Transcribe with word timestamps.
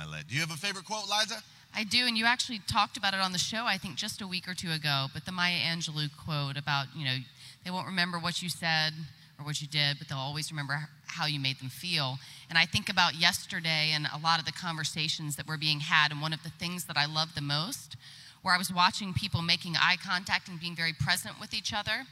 I 0.00 0.06
led. 0.06 0.28
Do 0.28 0.34
you 0.34 0.40
have 0.40 0.50
a 0.50 0.56
favorite 0.56 0.86
quote, 0.86 1.04
Liza? 1.04 1.42
I 1.74 1.84
do, 1.84 2.06
and 2.06 2.16
you 2.16 2.24
actually 2.24 2.60
talked 2.66 2.96
about 2.96 3.12
it 3.12 3.20
on 3.20 3.32
the 3.32 3.38
show, 3.38 3.64
I 3.66 3.76
think, 3.76 3.96
just 3.96 4.22
a 4.22 4.26
week 4.26 4.48
or 4.48 4.54
two 4.54 4.70
ago. 4.70 5.08
But 5.12 5.26
the 5.26 5.32
Maya 5.32 5.58
Angelou 5.58 6.08
quote 6.24 6.56
about, 6.56 6.86
you 6.96 7.04
know, 7.04 7.16
they 7.64 7.70
won't 7.70 7.86
remember 7.86 8.18
what 8.18 8.42
you 8.42 8.48
said 8.48 8.94
or 9.38 9.44
what 9.44 9.60
you 9.60 9.68
did, 9.68 9.98
but 9.98 10.08
they'll 10.08 10.18
always 10.18 10.50
remember 10.50 10.88
how 11.06 11.26
you 11.26 11.38
made 11.38 11.58
them 11.58 11.68
feel. 11.68 12.18
And 12.48 12.58
I 12.58 12.64
think 12.64 12.88
about 12.88 13.14
yesterday 13.14 13.90
and 13.92 14.06
a 14.06 14.18
lot 14.18 14.40
of 14.40 14.46
the 14.46 14.52
conversations 14.52 15.36
that 15.36 15.46
were 15.46 15.58
being 15.58 15.80
had, 15.80 16.12
and 16.12 16.22
one 16.22 16.32
of 16.32 16.42
the 16.42 16.50
things 16.50 16.84
that 16.86 16.96
I 16.96 17.04
love 17.04 17.34
the 17.34 17.42
most, 17.42 17.96
where 18.40 18.54
I 18.54 18.58
was 18.58 18.72
watching 18.72 19.12
people 19.12 19.42
making 19.42 19.74
eye 19.76 19.96
contact 20.02 20.48
and 20.48 20.58
being 20.58 20.74
very 20.74 20.94
present 20.94 21.38
with 21.38 21.52
each 21.52 21.74
other. 21.74 22.06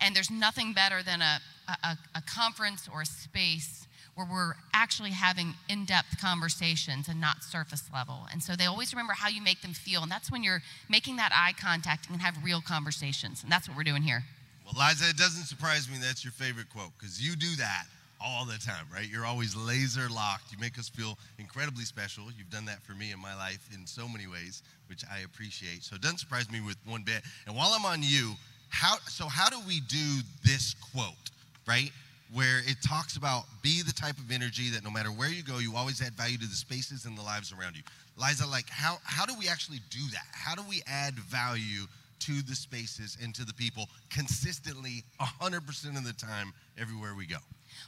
And 0.00 0.14
there's 0.14 0.30
nothing 0.30 0.72
better 0.72 1.02
than 1.02 1.22
a, 1.22 1.40
a, 1.66 1.98
a 2.14 2.22
conference 2.22 2.88
or 2.92 3.00
a 3.00 3.06
space 3.06 3.85
where 4.16 4.26
we're 4.30 4.54
actually 4.72 5.10
having 5.10 5.54
in 5.68 5.84
depth 5.84 6.18
conversations 6.18 7.06
and 7.06 7.20
not 7.20 7.44
surface 7.44 7.84
level. 7.92 8.26
And 8.32 8.42
so 8.42 8.56
they 8.56 8.64
always 8.64 8.94
remember 8.94 9.12
how 9.12 9.28
you 9.28 9.42
make 9.42 9.60
them 9.60 9.74
feel. 9.74 10.02
And 10.02 10.10
that's 10.10 10.32
when 10.32 10.42
you're 10.42 10.62
making 10.88 11.16
that 11.16 11.32
eye 11.34 11.52
contact 11.60 12.08
and 12.08 12.20
have 12.22 12.42
real 12.42 12.62
conversations. 12.62 13.42
And 13.42 13.52
that's 13.52 13.68
what 13.68 13.76
we're 13.76 13.84
doing 13.84 14.02
here. 14.02 14.24
Well, 14.64 14.88
Liza, 14.88 15.10
it 15.10 15.18
doesn't 15.18 15.44
surprise 15.44 15.88
me 15.88 15.98
that's 16.02 16.24
your 16.24 16.32
favorite 16.32 16.70
quote 16.70 16.92
because 16.98 17.20
you 17.20 17.36
do 17.36 17.54
that 17.56 17.84
all 18.18 18.46
the 18.46 18.56
time, 18.56 18.86
right? 18.92 19.06
You're 19.06 19.26
always 19.26 19.54
laser 19.54 20.08
locked. 20.08 20.50
You 20.50 20.58
make 20.58 20.78
us 20.78 20.88
feel 20.88 21.18
incredibly 21.38 21.84
special. 21.84 22.24
You've 22.36 22.50
done 22.50 22.64
that 22.64 22.82
for 22.82 22.92
me 22.92 23.12
in 23.12 23.20
my 23.20 23.36
life 23.36 23.68
in 23.74 23.86
so 23.86 24.08
many 24.08 24.26
ways, 24.26 24.62
which 24.88 25.04
I 25.12 25.20
appreciate. 25.20 25.84
So 25.84 25.94
it 25.94 26.00
doesn't 26.00 26.18
surprise 26.18 26.50
me 26.50 26.62
with 26.62 26.78
one 26.86 27.02
bit. 27.02 27.20
And 27.46 27.54
while 27.54 27.72
I'm 27.74 27.84
on 27.84 28.02
you, 28.02 28.32
how 28.70 28.96
so 29.06 29.26
how 29.26 29.50
do 29.50 29.58
we 29.68 29.80
do 29.80 30.20
this 30.42 30.74
quote, 30.92 31.30
right? 31.68 31.92
Where 32.32 32.58
it 32.66 32.76
talks 32.82 33.16
about 33.16 33.44
be 33.62 33.82
the 33.82 33.92
type 33.92 34.18
of 34.18 34.32
energy 34.32 34.70
that 34.70 34.82
no 34.82 34.90
matter 34.90 35.10
where 35.10 35.28
you 35.28 35.42
go, 35.42 35.58
you 35.58 35.76
always 35.76 36.02
add 36.02 36.14
value 36.14 36.38
to 36.38 36.46
the 36.46 36.56
spaces 36.56 37.04
and 37.04 37.16
the 37.16 37.22
lives 37.22 37.52
around 37.52 37.76
you. 37.76 37.82
Liza, 38.20 38.46
like 38.46 38.68
how 38.68 38.98
how 39.04 39.24
do 39.26 39.34
we 39.38 39.48
actually 39.48 39.80
do 39.90 40.00
that? 40.12 40.26
How 40.32 40.54
do 40.54 40.62
we 40.68 40.82
add 40.86 41.14
value 41.14 41.86
to 42.20 42.42
the 42.42 42.54
spaces 42.54 43.16
and 43.22 43.34
to 43.34 43.44
the 43.44 43.54
people 43.54 43.88
consistently 44.10 45.04
100% 45.20 45.96
of 45.96 46.04
the 46.04 46.12
time 46.12 46.52
everywhere 46.78 47.14
we 47.14 47.26
go? 47.26 47.38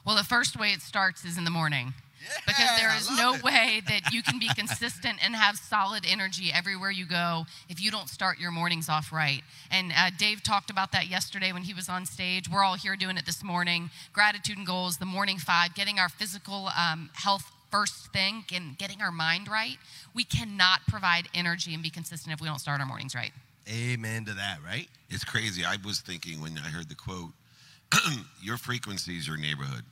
Well, 0.05 0.17
the 0.17 0.25
first 0.25 0.59
way 0.59 0.73
it 0.73 0.81
starts 0.81 1.25
is 1.25 1.39
in 1.39 1.45
the 1.45 1.51
morning. 1.51 1.95
Yeah, 2.21 2.37
because 2.47 2.81
there 2.81 2.97
is 2.97 3.17
no 3.17 3.35
it. 3.35 3.45
way 3.45 3.81
that 3.89 4.13
you 4.13 4.23
can 4.23 4.39
be 4.39 4.49
consistent 4.49 5.19
and 5.25 5.37
have 5.37 5.57
solid 5.57 6.05
energy 6.09 6.51
everywhere 6.53 6.91
you 6.91 7.07
go 7.07 7.47
if 7.69 7.81
you 7.81 7.91
don't 7.91 8.09
start 8.09 8.39
your 8.39 8.51
mornings 8.51 8.89
off 8.89 9.13
right. 9.13 9.43
And 9.71 9.93
uh, 9.97 10.11
Dave 10.19 10.43
talked 10.43 10.71
about 10.71 10.93
that 10.93 11.09
yesterday 11.09 11.53
when 11.53 11.63
he 11.63 11.75
was 11.75 11.89
on 11.89 12.07
stage. 12.07 12.51
We're 12.51 12.65
all 12.65 12.75
here 12.75 12.97
doing 12.97 13.17
it 13.17 13.27
this 13.27 13.45
morning. 13.45 13.91
Gratitude 14.13 14.59
and 14.59 14.67
goals, 14.67 14.99
the 14.99 15.07
morning 15.07 15.39
five, 15.39 15.75
getting 15.75 15.99
our 15.99 16.09
physical 16.09 16.69
um, 16.77 17.11
health 17.15 17.51
first 17.71 18.13
thing 18.13 18.45
and 18.53 18.77
getting 18.79 19.01
our 19.01 19.13
mind 19.13 19.49
right. 19.49 19.77
We 20.15 20.25
cannot 20.25 20.81
provide 20.89 21.29
energy 21.35 21.75
and 21.75 21.83
be 21.83 21.91
consistent 21.91 22.33
if 22.35 22.41
we 22.41 22.49
don't 22.49 22.59
start 22.59 22.81
our 22.81 22.87
mornings 22.87 23.15
right. 23.15 23.33
Amen 23.71 24.25
to 24.25 24.35
that, 24.35 24.59
right? 24.65 24.89
It's 25.11 25.25
crazy. 25.25 25.65
I 25.65 25.77
was 25.85 26.01
thinking 26.01 26.41
when 26.41 26.59
I 26.59 26.69
heard 26.69 26.89
the 26.89 26.95
quote, 26.95 27.31
your 28.43 28.57
frequency 28.57 29.17
is 29.17 29.27
your 29.27 29.37
neighborhood. 29.37 29.83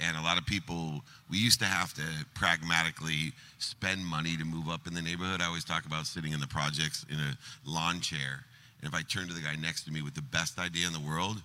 And 0.00 0.16
a 0.16 0.22
lot 0.22 0.38
of 0.38 0.46
people, 0.46 1.00
we 1.28 1.38
used 1.38 1.58
to 1.60 1.66
have 1.66 1.92
to 1.94 2.02
pragmatically 2.34 3.32
spend 3.58 4.04
money 4.04 4.36
to 4.36 4.44
move 4.44 4.68
up 4.68 4.86
in 4.86 4.94
the 4.94 5.02
neighborhood. 5.02 5.40
I 5.40 5.46
always 5.46 5.64
talk 5.64 5.86
about 5.86 6.06
sitting 6.06 6.32
in 6.32 6.40
the 6.40 6.46
projects 6.46 7.04
in 7.10 7.16
a 7.18 7.36
lawn 7.64 8.00
chair. 8.00 8.44
And 8.80 8.92
if 8.92 8.94
I 8.94 9.02
turn 9.02 9.26
to 9.28 9.34
the 9.34 9.40
guy 9.40 9.56
next 9.56 9.84
to 9.84 9.90
me 9.90 10.02
with 10.02 10.14
the 10.14 10.22
best 10.22 10.58
idea 10.58 10.86
in 10.86 10.92
the 10.92 11.00
world, 11.00 11.42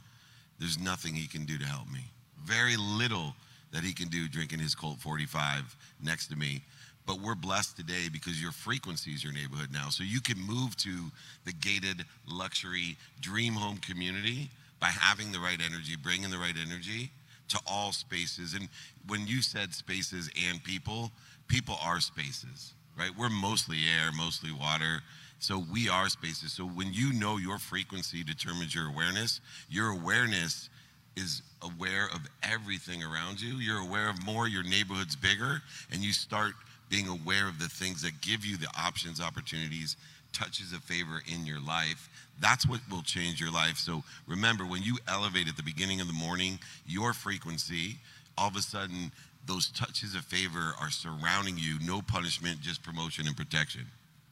there's 0.60 0.80
nothing 0.80 1.16
he 1.16 1.28
can 1.28 1.46
do 1.46 1.58
to 1.58 1.66
help 1.66 1.90
me. 1.92 2.02
Very 2.44 2.76
little 2.78 3.34
that 3.72 3.84
he 3.84 3.94
can 3.94 4.08
do 4.08 4.28
drinking 4.28 4.60
his 4.60 4.76
Colt 4.76 5.00
45 5.00 5.76
next 6.02 6.28
to 6.28 6.36
me. 6.36 6.62
But 7.06 7.20
we're 7.20 7.36
blessed 7.36 7.76
today 7.76 8.08
because 8.12 8.42
your 8.42 8.52
frequency 8.52 9.12
is 9.12 9.24
your 9.24 9.34
neighborhood 9.34 9.70
now. 9.74 9.90
So 9.90 10.04
you 10.04 10.22
can 10.22 10.40
move 10.40 10.78
to 10.78 11.12
the 11.46 11.52
gated 11.52 12.06
luxury 12.28 12.98
dream 13.20 13.54
home 13.54 13.78
community 13.78 14.50
by 14.80 14.88
having 14.88 15.32
the 15.32 15.40
right 15.40 15.60
energy, 15.66 15.96
bringing 16.02 16.30
the 16.30 16.38
right 16.38 16.56
energy 16.56 17.12
to 17.50 17.60
all 17.68 17.92
spaces. 17.92 18.54
And 18.54 18.70
when 19.08 19.28
you 19.28 19.42
said 19.42 19.74
spaces 19.74 20.30
and 20.50 20.64
people, 20.64 21.12
people 21.48 21.76
are 21.84 22.00
spaces, 22.00 22.74
right? 22.98 23.12
We're 23.18 23.30
mostly 23.30 23.78
air, 23.78 24.12
mostly 24.16 24.52
water. 24.52 25.02
So 25.40 25.64
we 25.72 25.90
are 25.90 26.08
spaces. 26.08 26.54
So 26.54 26.64
when 26.64 26.94
you 26.94 27.12
know 27.14 27.38
your 27.38 27.60
frequency 27.60 28.24
determines 28.24 28.74
your 28.74 28.88
awareness, 28.88 29.42
your 29.70 29.90
awareness 29.90 30.70
is 31.16 31.42
aware 31.62 32.06
of 32.14 32.22
everything 32.42 33.04
around 33.04 33.42
you. 33.42 33.56
You're 33.56 33.82
aware 33.82 34.10
of 34.10 34.26
more, 34.26 34.48
your 34.48 34.64
neighborhood's 34.64 35.16
bigger, 35.16 35.62
and 35.92 36.02
you 36.02 36.12
start 36.12 36.54
being 36.90 37.08
aware 37.08 37.48
of 37.48 37.60
the 37.60 37.68
things 37.68 38.02
that 38.02 38.22
give 38.22 38.46
you 38.46 38.58
the 38.58 38.70
options, 38.78 39.22
opportunities, 39.22 39.98
touches 40.32 40.74
of 40.74 40.84
favor 40.84 41.22
in 41.32 41.46
your 41.46 41.60
life. 41.60 42.10
That's 42.40 42.68
what 42.68 42.80
will 42.90 43.04
change 43.04 43.40
your 43.40 43.52
life. 43.52 43.78
So 43.78 44.04
remember, 44.28 44.66
when 44.66 44.82
you 44.82 44.98
elevate 45.08 45.48
at 45.48 45.56
the 45.56 45.64
beginning 45.64 46.02
of 46.02 46.08
the 46.08 46.14
morning 46.14 46.60
your 46.86 47.14
frequency, 47.14 47.98
all 48.38 48.48
of 48.48 48.56
a 48.56 48.62
sudden 48.62 49.12
those 49.46 49.70
touches 49.70 50.16
of 50.16 50.24
favor 50.26 50.74
are 50.82 50.90
surrounding 50.90 51.58
you. 51.58 51.78
No 51.82 52.02
punishment, 52.02 52.62
just 52.62 52.82
promotion 52.84 53.28
and 53.28 53.36
protection. 53.36 53.86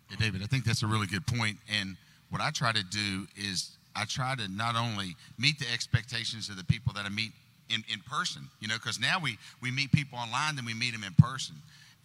Yeah, 0.09 0.17
David, 0.17 0.41
I 0.41 0.45
think 0.45 0.65
that's 0.65 0.83
a 0.83 0.87
really 0.87 1.07
good 1.07 1.25
point. 1.27 1.57
And 1.79 1.95
what 2.29 2.41
I 2.41 2.49
try 2.49 2.71
to 2.71 2.83
do 2.83 3.27
is 3.35 3.77
I 3.95 4.05
try 4.05 4.35
to 4.35 4.47
not 4.47 4.75
only 4.75 5.15
meet 5.37 5.59
the 5.59 5.71
expectations 5.71 6.49
of 6.49 6.57
the 6.57 6.63
people 6.63 6.93
that 6.93 7.05
I 7.05 7.09
meet 7.09 7.31
in, 7.69 7.83
in 7.91 7.99
person, 7.99 8.49
you 8.59 8.67
know, 8.67 8.75
because 8.75 8.99
now 8.99 9.17
we, 9.21 9.37
we 9.61 9.71
meet 9.71 9.91
people 9.91 10.17
online, 10.17 10.55
then 10.55 10.65
we 10.65 10.73
meet 10.73 10.93
them 10.93 11.03
in 11.03 11.13
person. 11.13 11.55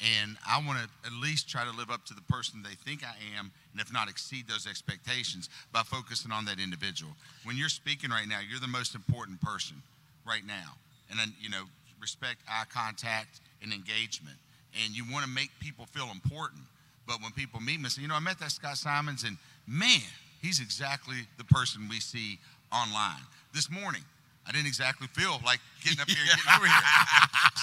And 0.01 0.37
I 0.47 0.59
want 0.67 0.79
to 0.79 0.89
at 1.07 1.13
least 1.13 1.49
try 1.49 1.65
to 1.65 1.71
live 1.71 1.91
up 1.91 2.05
to 2.07 2.15
the 2.15 2.21
person 2.23 2.63
they 2.63 2.75
think 2.75 3.03
I 3.03 3.15
am, 3.39 3.51
and 3.73 3.81
if 3.81 3.93
not 3.93 4.11
exceed 4.11 4.47
those 4.47 4.67
expectations 4.67 5.49
by 5.73 5.83
focusing 5.83 6.33
on 6.33 6.45
that 6.45 6.59
individual. 6.59 7.13
When 7.45 7.57
you're 7.57 7.71
speaking 7.71 8.11
right 8.11 8.29
now, 8.29 8.41
you're 8.47 8.61
the 8.61 8.69
most 8.69 8.95
important 8.95 9.41
person 9.41 9.83
right 10.27 10.45
now. 10.47 10.77
And 11.11 11.19
then, 11.19 11.33
you 11.41 11.49
know, 11.49 11.63
respect 12.01 12.41
eye 12.49 12.65
contact 12.73 13.41
and 13.63 13.73
engagement. 13.73 14.37
And 14.85 14.95
you 14.95 15.05
want 15.11 15.25
to 15.25 15.31
make 15.31 15.51
people 15.61 15.87
feel 15.87 16.11
important. 16.13 16.63
But 17.07 17.23
when 17.23 17.33
people 17.33 17.61
meet 17.61 17.81
me 17.81 17.89
say, 17.89 18.03
you 18.03 18.09
know, 18.09 18.17
I 18.17 18.21
met 18.21 18.39
that 18.41 18.51
Scott 18.51 18.77
Simons, 18.77 19.25
and 19.25 19.39
man, 19.67 20.03
he's 20.43 20.61
exactly 20.61 21.17
the 21.39 21.45
person 21.45 21.89
we 21.89 22.01
see 22.01 22.39
online. 22.73 23.23
This 23.55 23.71
morning, 23.71 24.03
I 24.49 24.53
didn't 24.53 24.67
exactly 24.67 25.09
feel 25.09 25.41
like 25.45 25.59
getting 25.83 26.01
up 26.01 26.09
here 26.09 26.19
and 26.21 26.31
getting 26.31 26.53
over 26.57 26.67
here. 26.67 26.85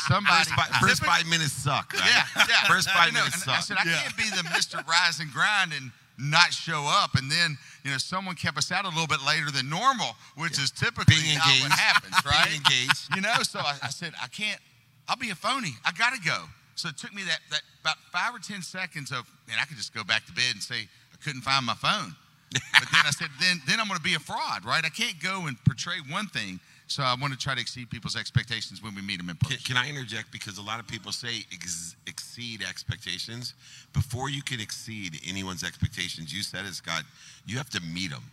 Somebody, 0.08 0.44
First, 0.44 0.50
five, 0.52 0.68
first 0.82 1.02
typically- 1.02 1.08
five 1.08 1.26
minutes 1.28 1.54
suck. 1.54 1.94
Right? 1.94 2.04
yeah, 2.06 2.46
yeah. 2.50 2.64
First 2.68 2.90
five 2.90 3.08
You 3.08 3.14
know, 3.14 3.20
minutes 3.20 3.44
and 3.44 3.52
I 3.52 3.60
suck. 3.60 3.66
said, 3.66 3.78
I 3.80 3.84
can't 3.84 4.18
be 4.18 4.28
the 4.30 4.44
Mr. 4.52 4.86
Rise 4.88 5.20
and 5.20 5.32
Grind 5.32 5.72
and 5.74 5.92
not 6.18 6.54
show 6.54 6.84
up. 6.88 7.16
And 7.16 7.32
then, 7.32 7.58
you 7.84 7.92
know, 7.92 7.98
someone 7.98 8.36
kept 8.36 8.58
us 8.58 8.72
out 8.72 8.86
a 8.86 8.90
little 8.90 9.08
bit 9.08 9.20
later 9.26 9.50
than 9.52 9.70
normal, 9.70 10.16
which 10.36 10.60
is 10.60 10.72
typically 10.72 11.16
Being 11.22 11.38
not 11.38 11.48
what 11.62 11.72
happens, 11.72 12.16
right? 12.26 12.48
Being 12.50 12.62
engaged. 12.62 13.16
You 13.16 13.22
know, 13.22 13.42
so 13.44 13.60
I, 13.60 13.76
I 13.84 13.90
said, 13.90 14.14
I 14.22 14.28
can't, 14.28 14.60
I'll 15.08 15.16
be 15.18 15.30
a 15.32 15.36
phony. 15.36 15.74
I 15.86 15.92
got 15.92 16.14
to 16.14 16.20
go. 16.22 16.44
So 16.76 16.90
it 16.90 16.98
took 16.98 17.14
me 17.14 17.24
that, 17.24 17.40
that 17.52 17.62
about 17.82 17.98
five 18.12 18.34
or 18.36 18.40
10 18.40 18.62
seconds 18.62 19.12
of, 19.12 19.30
man, 19.48 19.58
I 19.62 19.66
could 19.66 19.78
just 19.78 19.94
go 19.94 20.04
back 20.04 20.26
to 20.26 20.34
bed 20.34 20.52
and 20.54 20.62
say, 20.62 20.88
I 21.14 21.24
couldn't 21.24 21.42
find 21.42 21.66
my 21.66 21.76
phone. 21.76 22.16
But 22.52 22.88
then 22.92 23.02
I 23.06 23.10
said, 23.10 23.30
then, 23.40 23.62
then 23.68 23.80
I'm 23.80 23.88
going 23.88 23.98
to 23.98 24.04
be 24.04 24.14
a 24.14 24.20
fraud, 24.20 24.64
right? 24.66 24.86
I 24.86 24.90
can't 24.90 25.20
go 25.22 25.48
and 25.48 25.58
portray 25.66 25.96
one 26.12 26.28
thing. 26.28 26.60
So 26.88 27.02
I 27.02 27.16
want 27.20 27.34
to 27.34 27.40
try 27.40 27.56
to 27.56 27.62
exceed 27.62 27.90
people's 27.90 28.16
expectations 28.16 28.84
when 28.84 28.94
we 28.94 29.02
meet 29.02 29.18
them 29.18 29.30
in 29.30 29.36
person. 29.38 29.58
Can, 29.58 29.76
can 29.76 29.78
I 29.78 29.90
interject? 29.90 30.32
Because 30.32 30.58
a 30.58 30.62
lot 30.62 30.80
of 30.80 30.88
people 30.88 31.12
say 31.12 31.46
ex- 31.52 31.96
exceed 32.08 32.62
expectations. 32.62 33.54
Before 33.94 34.30
you 34.30 34.42
can 34.44 34.60
exceed 34.60 35.20
anyone's 35.28 35.64
expectations, 35.64 36.34
you 36.34 36.44
said 36.44 36.66
it, 36.66 36.74
Scott, 36.74 37.04
you 37.46 37.58
have 37.58 37.70
to 37.72 37.82
meet 37.82 38.12
them. 38.12 38.24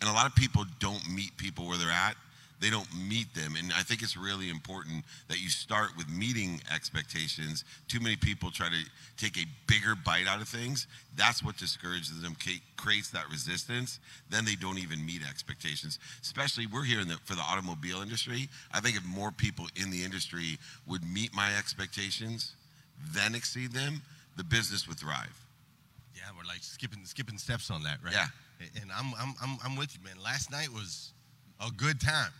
And 0.00 0.10
a 0.10 0.12
lot 0.12 0.26
of 0.26 0.34
people 0.34 0.64
don't 0.80 1.08
meet 1.12 1.36
people 1.36 1.66
where 1.66 1.78
they're 1.78 1.90
at. 1.90 2.16
They 2.62 2.70
don't 2.70 2.86
meet 3.08 3.34
them. 3.34 3.56
And 3.58 3.72
I 3.76 3.82
think 3.82 4.02
it's 4.02 4.16
really 4.16 4.48
important 4.48 5.04
that 5.26 5.42
you 5.42 5.48
start 5.48 5.96
with 5.96 6.08
meeting 6.08 6.60
expectations. 6.72 7.64
Too 7.88 7.98
many 7.98 8.14
people 8.14 8.52
try 8.52 8.68
to 8.68 8.82
take 9.16 9.36
a 9.36 9.44
bigger 9.66 9.96
bite 9.96 10.28
out 10.28 10.40
of 10.40 10.46
things. 10.46 10.86
That's 11.16 11.42
what 11.42 11.56
discourages 11.56 12.22
them, 12.22 12.36
creates 12.76 13.10
that 13.10 13.28
resistance. 13.32 13.98
Then 14.30 14.44
they 14.44 14.54
don't 14.54 14.78
even 14.78 15.04
meet 15.04 15.22
expectations. 15.28 15.98
Especially, 16.22 16.66
we're 16.66 16.84
here 16.84 17.00
in 17.00 17.08
the, 17.08 17.16
for 17.24 17.34
the 17.34 17.42
automobile 17.42 18.00
industry. 18.00 18.48
I 18.72 18.78
think 18.78 18.96
if 18.96 19.04
more 19.04 19.32
people 19.32 19.66
in 19.74 19.90
the 19.90 20.04
industry 20.04 20.56
would 20.86 21.02
meet 21.02 21.34
my 21.34 21.52
expectations, 21.58 22.52
then 23.12 23.34
exceed 23.34 23.72
them, 23.72 24.02
the 24.36 24.44
business 24.44 24.86
would 24.86 25.00
thrive. 25.00 25.36
Yeah, 26.14 26.30
we're 26.38 26.46
like 26.46 26.62
skipping 26.62 27.04
skipping 27.06 27.38
steps 27.38 27.72
on 27.72 27.82
that, 27.82 27.98
right? 28.04 28.14
Yeah. 28.14 28.26
And 28.80 28.92
I'm 28.96 29.12
I'm 29.18 29.34
I'm, 29.42 29.58
I'm 29.64 29.76
with 29.76 29.96
you, 29.96 30.04
man. 30.04 30.22
Last 30.22 30.52
night 30.52 30.68
was 30.68 31.12
a 31.64 31.70
good 31.70 32.00
time, 32.00 32.32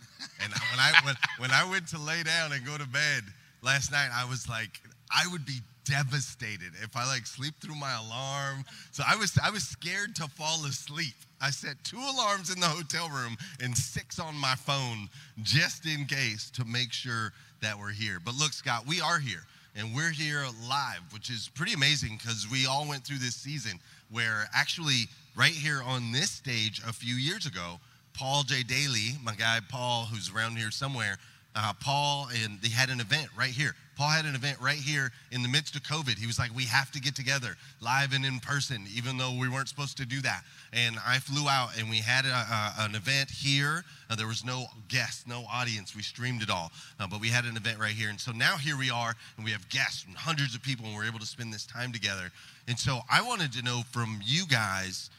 and 0.43 0.51
when 0.51 0.79
I 0.79 0.93
when, 1.03 1.15
when 1.37 1.51
I 1.51 1.69
went 1.69 1.87
to 1.89 1.99
lay 1.99 2.23
down 2.23 2.51
and 2.51 2.65
go 2.65 2.77
to 2.77 2.87
bed 2.87 3.23
last 3.61 3.91
night, 3.91 4.09
I 4.13 4.25
was 4.25 4.47
like, 4.49 4.81
I 5.11 5.27
would 5.31 5.45
be 5.45 5.59
devastated 5.85 6.71
if 6.81 6.95
I 6.95 7.05
like 7.07 7.25
sleep 7.25 7.55
through 7.61 7.75
my 7.75 7.93
alarm. 7.93 8.63
So 8.91 9.03
I 9.07 9.15
was 9.15 9.37
I 9.43 9.49
was 9.49 9.63
scared 9.63 10.15
to 10.17 10.27
fall 10.27 10.65
asleep. 10.65 11.15
I 11.41 11.49
set 11.49 11.75
two 11.83 11.97
alarms 11.97 12.53
in 12.53 12.59
the 12.59 12.67
hotel 12.67 13.09
room 13.09 13.35
and 13.61 13.77
six 13.77 14.19
on 14.19 14.35
my 14.35 14.55
phone 14.55 15.09
just 15.41 15.85
in 15.85 16.05
case 16.05 16.49
to 16.51 16.65
make 16.65 16.93
sure 16.93 17.33
that 17.61 17.77
we're 17.77 17.91
here. 17.91 18.19
But 18.23 18.35
look, 18.35 18.53
Scott, 18.53 18.85
we 18.87 19.01
are 19.01 19.19
here 19.19 19.43
and 19.75 19.93
we're 19.93 20.11
here 20.11 20.45
live, 20.69 21.01
which 21.11 21.29
is 21.29 21.49
pretty 21.53 21.73
amazing 21.73 22.17
because 22.17 22.47
we 22.49 22.65
all 22.65 22.87
went 22.87 23.03
through 23.03 23.17
this 23.17 23.35
season 23.35 23.79
where 24.11 24.47
actually, 24.55 25.07
right 25.35 25.51
here 25.51 25.81
on 25.83 26.11
this 26.11 26.29
stage 26.29 26.81
a 26.87 26.93
few 26.93 27.15
years 27.15 27.45
ago, 27.45 27.79
Paul 28.13 28.43
J. 28.43 28.63
Daly, 28.63 29.17
my 29.23 29.33
guy 29.33 29.59
Paul, 29.67 30.05
who's 30.05 30.31
around 30.33 30.57
here 30.57 30.71
somewhere, 30.71 31.17
uh, 31.55 31.73
Paul 31.79 32.27
and 32.43 32.59
they 32.61 32.69
had 32.69 32.89
an 32.89 32.99
event 32.99 33.27
right 33.37 33.49
here. 33.49 33.75
Paul 33.95 34.09
had 34.09 34.25
an 34.25 34.33
event 34.33 34.57
right 34.59 34.77
here 34.77 35.11
in 35.31 35.43
the 35.43 35.47
midst 35.47 35.75
of 35.75 35.83
COVID. 35.83 36.17
He 36.17 36.25
was 36.25 36.39
like, 36.39 36.55
we 36.55 36.63
have 36.63 36.89
to 36.91 36.99
get 36.99 37.15
together 37.15 37.55
live 37.79 38.13
and 38.13 38.25
in 38.25 38.39
person, 38.39 38.85
even 38.95 39.17
though 39.17 39.37
we 39.39 39.47
weren't 39.47 39.69
supposed 39.69 39.97
to 39.97 40.05
do 40.05 40.19
that. 40.21 40.41
And 40.71 40.97
I 41.05 41.19
flew 41.19 41.47
out 41.47 41.77
and 41.77 41.89
we 41.91 41.97
had 41.97 42.25
a, 42.25 42.29
a, 42.29 42.73
an 42.79 42.95
event 42.95 43.29
here. 43.29 43.83
Uh, 44.09 44.15
there 44.15 44.25
was 44.25 44.43
no 44.43 44.65
guests, 44.87 45.25
no 45.27 45.43
audience. 45.51 45.95
We 45.95 46.01
streamed 46.01 46.41
it 46.41 46.49
all, 46.49 46.71
uh, 46.99 47.05
but 47.05 47.21
we 47.21 47.27
had 47.27 47.45
an 47.45 47.55
event 47.55 47.77
right 47.79 47.91
here. 47.91 48.09
And 48.09 48.19
so 48.19 48.31
now 48.31 48.57
here 48.57 48.77
we 48.77 48.89
are, 48.89 49.13
and 49.37 49.45
we 49.45 49.51
have 49.51 49.69
guests 49.69 50.05
and 50.07 50.17
hundreds 50.17 50.55
of 50.55 50.63
people, 50.63 50.87
and 50.87 50.95
we're 50.95 51.05
able 51.05 51.19
to 51.19 51.25
spend 51.25 51.53
this 51.53 51.67
time 51.67 51.91
together. 51.91 52.31
And 52.67 52.79
so 52.79 53.01
I 53.11 53.21
wanted 53.21 53.53
to 53.53 53.61
know 53.61 53.83
from 53.91 54.19
you 54.25 54.47
guys, 54.47 55.11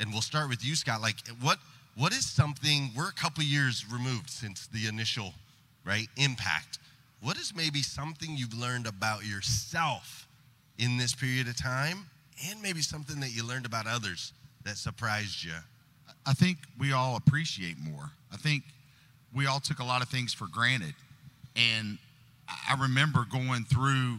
and 0.00 0.10
we'll 0.10 0.22
start 0.22 0.48
with 0.48 0.64
you, 0.64 0.74
Scott. 0.74 1.02
Like, 1.02 1.16
what 1.42 1.58
what 1.96 2.12
is 2.12 2.26
something? 2.26 2.90
We're 2.96 3.08
a 3.08 3.12
couple 3.12 3.44
years 3.44 3.84
removed 3.90 4.30
since 4.30 4.66
the 4.66 4.86
initial 4.86 5.34
right 5.84 6.08
impact 6.16 6.78
what 7.22 7.38
is 7.38 7.54
maybe 7.54 7.82
something 7.82 8.36
you've 8.36 8.52
learned 8.52 8.86
about 8.86 9.24
yourself 9.24 10.26
in 10.78 10.96
this 10.96 11.14
period 11.14 11.46
of 11.46 11.56
time, 11.56 12.06
and 12.48 12.60
maybe 12.60 12.80
something 12.80 13.20
that 13.20 13.30
you 13.30 13.46
learned 13.46 13.64
about 13.64 13.86
others 13.86 14.32
that 14.64 14.76
surprised 14.76 15.44
you? 15.44 15.52
I 16.26 16.32
think 16.32 16.58
we 16.78 16.92
all 16.92 17.16
appreciate 17.16 17.76
more. 17.78 18.10
I 18.32 18.36
think 18.36 18.64
we 19.32 19.46
all 19.46 19.60
took 19.60 19.78
a 19.78 19.84
lot 19.84 20.02
of 20.02 20.08
things 20.08 20.34
for 20.34 20.46
granted. 20.48 20.94
And 21.54 21.98
I 22.48 22.74
remember 22.80 23.24
going 23.30 23.64
through, 23.64 24.18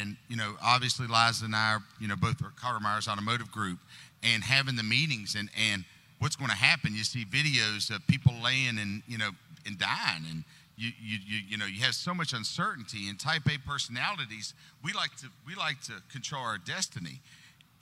and, 0.00 0.16
you 0.28 0.36
know, 0.36 0.54
obviously 0.62 1.08
Liza 1.08 1.44
and 1.44 1.56
I 1.56 1.78
you 2.00 2.06
know, 2.06 2.16
both 2.16 2.40
are 2.42 2.52
Carter 2.54 2.78
Myers 2.78 3.08
Automotive 3.08 3.50
Group, 3.50 3.80
and 4.22 4.44
having 4.44 4.76
the 4.76 4.84
meetings 4.84 5.34
and, 5.34 5.48
and 5.70 5.84
what's 6.22 6.36
going 6.36 6.50
to 6.50 6.56
happen. 6.56 6.94
You 6.94 7.02
see 7.02 7.24
videos 7.24 7.90
of 7.94 8.06
people 8.06 8.32
laying 8.42 8.78
and, 8.78 9.02
you 9.08 9.18
know, 9.18 9.30
and 9.66 9.76
dying. 9.76 10.22
And, 10.30 10.44
you, 10.76 10.90
you, 11.02 11.18
you, 11.26 11.38
you 11.50 11.58
know 11.58 11.66
you 11.66 11.82
have 11.82 11.94
so 11.94 12.14
much 12.14 12.32
uncertainty 12.32 13.08
and 13.10 13.20
type 13.20 13.42
a 13.46 13.58
personalities 13.68 14.54
we 14.82 14.92
like 14.94 15.14
to 15.16 15.26
we 15.46 15.54
like 15.54 15.80
to 15.82 15.92
control 16.10 16.42
our 16.42 16.56
destiny 16.56 17.20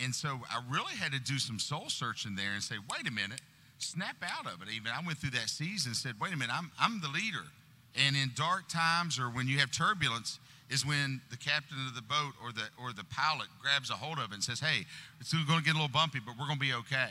and 0.01 0.13
so 0.13 0.41
i 0.51 0.61
really 0.69 0.95
had 0.95 1.13
to 1.13 1.21
do 1.21 1.39
some 1.39 1.59
soul 1.61 1.89
searching 1.89 2.35
there 2.35 2.53
and 2.53 2.63
say 2.63 2.75
wait 2.91 3.09
a 3.09 3.13
minute 3.13 3.41
snap 3.79 4.17
out 4.23 4.53
of 4.53 4.61
it 4.61 4.69
even 4.75 4.91
i 4.91 5.01
went 5.07 5.19
through 5.19 5.31
that 5.31 5.49
season 5.49 5.91
and 5.91 5.97
said 5.97 6.15
wait 6.21 6.35
a 6.35 6.37
minute 6.37 6.53
i'm, 6.53 6.71
I'm 6.81 7.01
the 7.01 7.09
leader 7.09 7.47
and 7.95 8.17
in 8.17 8.33
dark 8.35 8.69
times 8.69 9.21
or 9.21 9.31
when 9.31 9.47
you 9.47 9.59
have 9.61 9.71
turbulence 9.71 10.41
is 10.69 10.85
when 10.85 11.21
the 11.31 11.37
captain 11.37 11.79
of 11.87 11.95
the 11.95 12.03
boat 12.03 12.35
or 12.43 12.51
the 12.53 12.69
or 12.83 12.93
the 12.93 13.05
pilot 13.05 13.47
grabs 13.63 13.91
a 13.91 13.95
hold 13.95 14.19
of 14.19 14.33
it 14.33 14.35
and 14.35 14.43
says 14.43 14.59
hey 14.59 14.85
it's 15.21 15.33
going 15.33 15.61
to 15.61 15.65
get 15.65 15.75
a 15.75 15.79
little 15.79 15.89
bumpy 15.89 16.19
but 16.19 16.35
we're 16.39 16.47
going 16.47 16.59
to 16.59 16.67
be 16.67 16.75
okay 16.75 17.11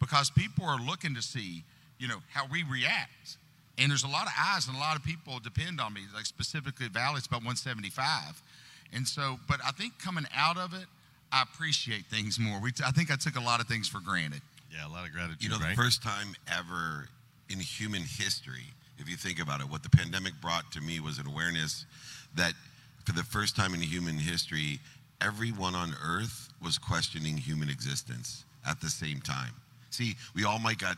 because 0.00 0.30
people 0.30 0.64
are 0.64 0.78
looking 0.78 1.14
to 1.14 1.22
see 1.22 1.64
you 1.98 2.08
know 2.08 2.18
how 2.32 2.46
we 2.50 2.64
react 2.64 3.36
and 3.80 3.90
there's 3.90 4.04
a 4.04 4.08
lot 4.08 4.26
of 4.26 4.32
eyes 4.38 4.68
and 4.68 4.76
a 4.76 4.78
lot 4.78 4.96
of 4.96 5.02
people 5.02 5.38
depend 5.38 5.80
on 5.80 5.94
me, 5.94 6.02
like 6.14 6.26
specifically 6.26 6.88
Valley, 6.88 7.16
it's 7.16 7.26
about 7.26 7.40
175. 7.40 8.42
And 8.92 9.08
so, 9.08 9.40
but 9.48 9.58
I 9.66 9.70
think 9.70 9.98
coming 9.98 10.26
out 10.36 10.58
of 10.58 10.74
it, 10.74 10.84
I 11.32 11.42
appreciate 11.42 12.04
things 12.06 12.38
more. 12.38 12.60
We, 12.60 12.72
I 12.84 12.90
think 12.90 13.10
I 13.10 13.16
took 13.16 13.36
a 13.36 13.40
lot 13.40 13.60
of 13.60 13.66
things 13.66 13.88
for 13.88 14.00
granted. 14.00 14.42
Yeah, 14.70 14.86
a 14.86 14.92
lot 14.92 15.06
of 15.06 15.12
gratitude. 15.12 15.42
You 15.42 15.48
know, 15.48 15.58
right? 15.58 15.70
the 15.70 15.82
first 15.82 16.02
time 16.02 16.34
ever 16.46 17.08
in 17.48 17.58
human 17.58 18.02
history, 18.02 18.66
if 18.98 19.08
you 19.08 19.16
think 19.16 19.40
about 19.40 19.60
it, 19.60 19.70
what 19.70 19.82
the 19.82 19.88
pandemic 19.88 20.34
brought 20.42 20.70
to 20.72 20.80
me 20.82 21.00
was 21.00 21.18
an 21.18 21.26
awareness 21.26 21.86
that 22.36 22.52
for 23.06 23.12
the 23.12 23.22
first 23.22 23.56
time 23.56 23.72
in 23.72 23.80
human 23.80 24.18
history, 24.18 24.78
everyone 25.22 25.74
on 25.74 25.94
earth 26.04 26.50
was 26.62 26.76
questioning 26.76 27.36
human 27.36 27.70
existence 27.70 28.44
at 28.68 28.80
the 28.80 28.90
same 28.90 29.20
time. 29.20 29.54
See, 29.90 30.14
we 30.34 30.44
all 30.44 30.58
might 30.58 30.78
got 30.78 30.96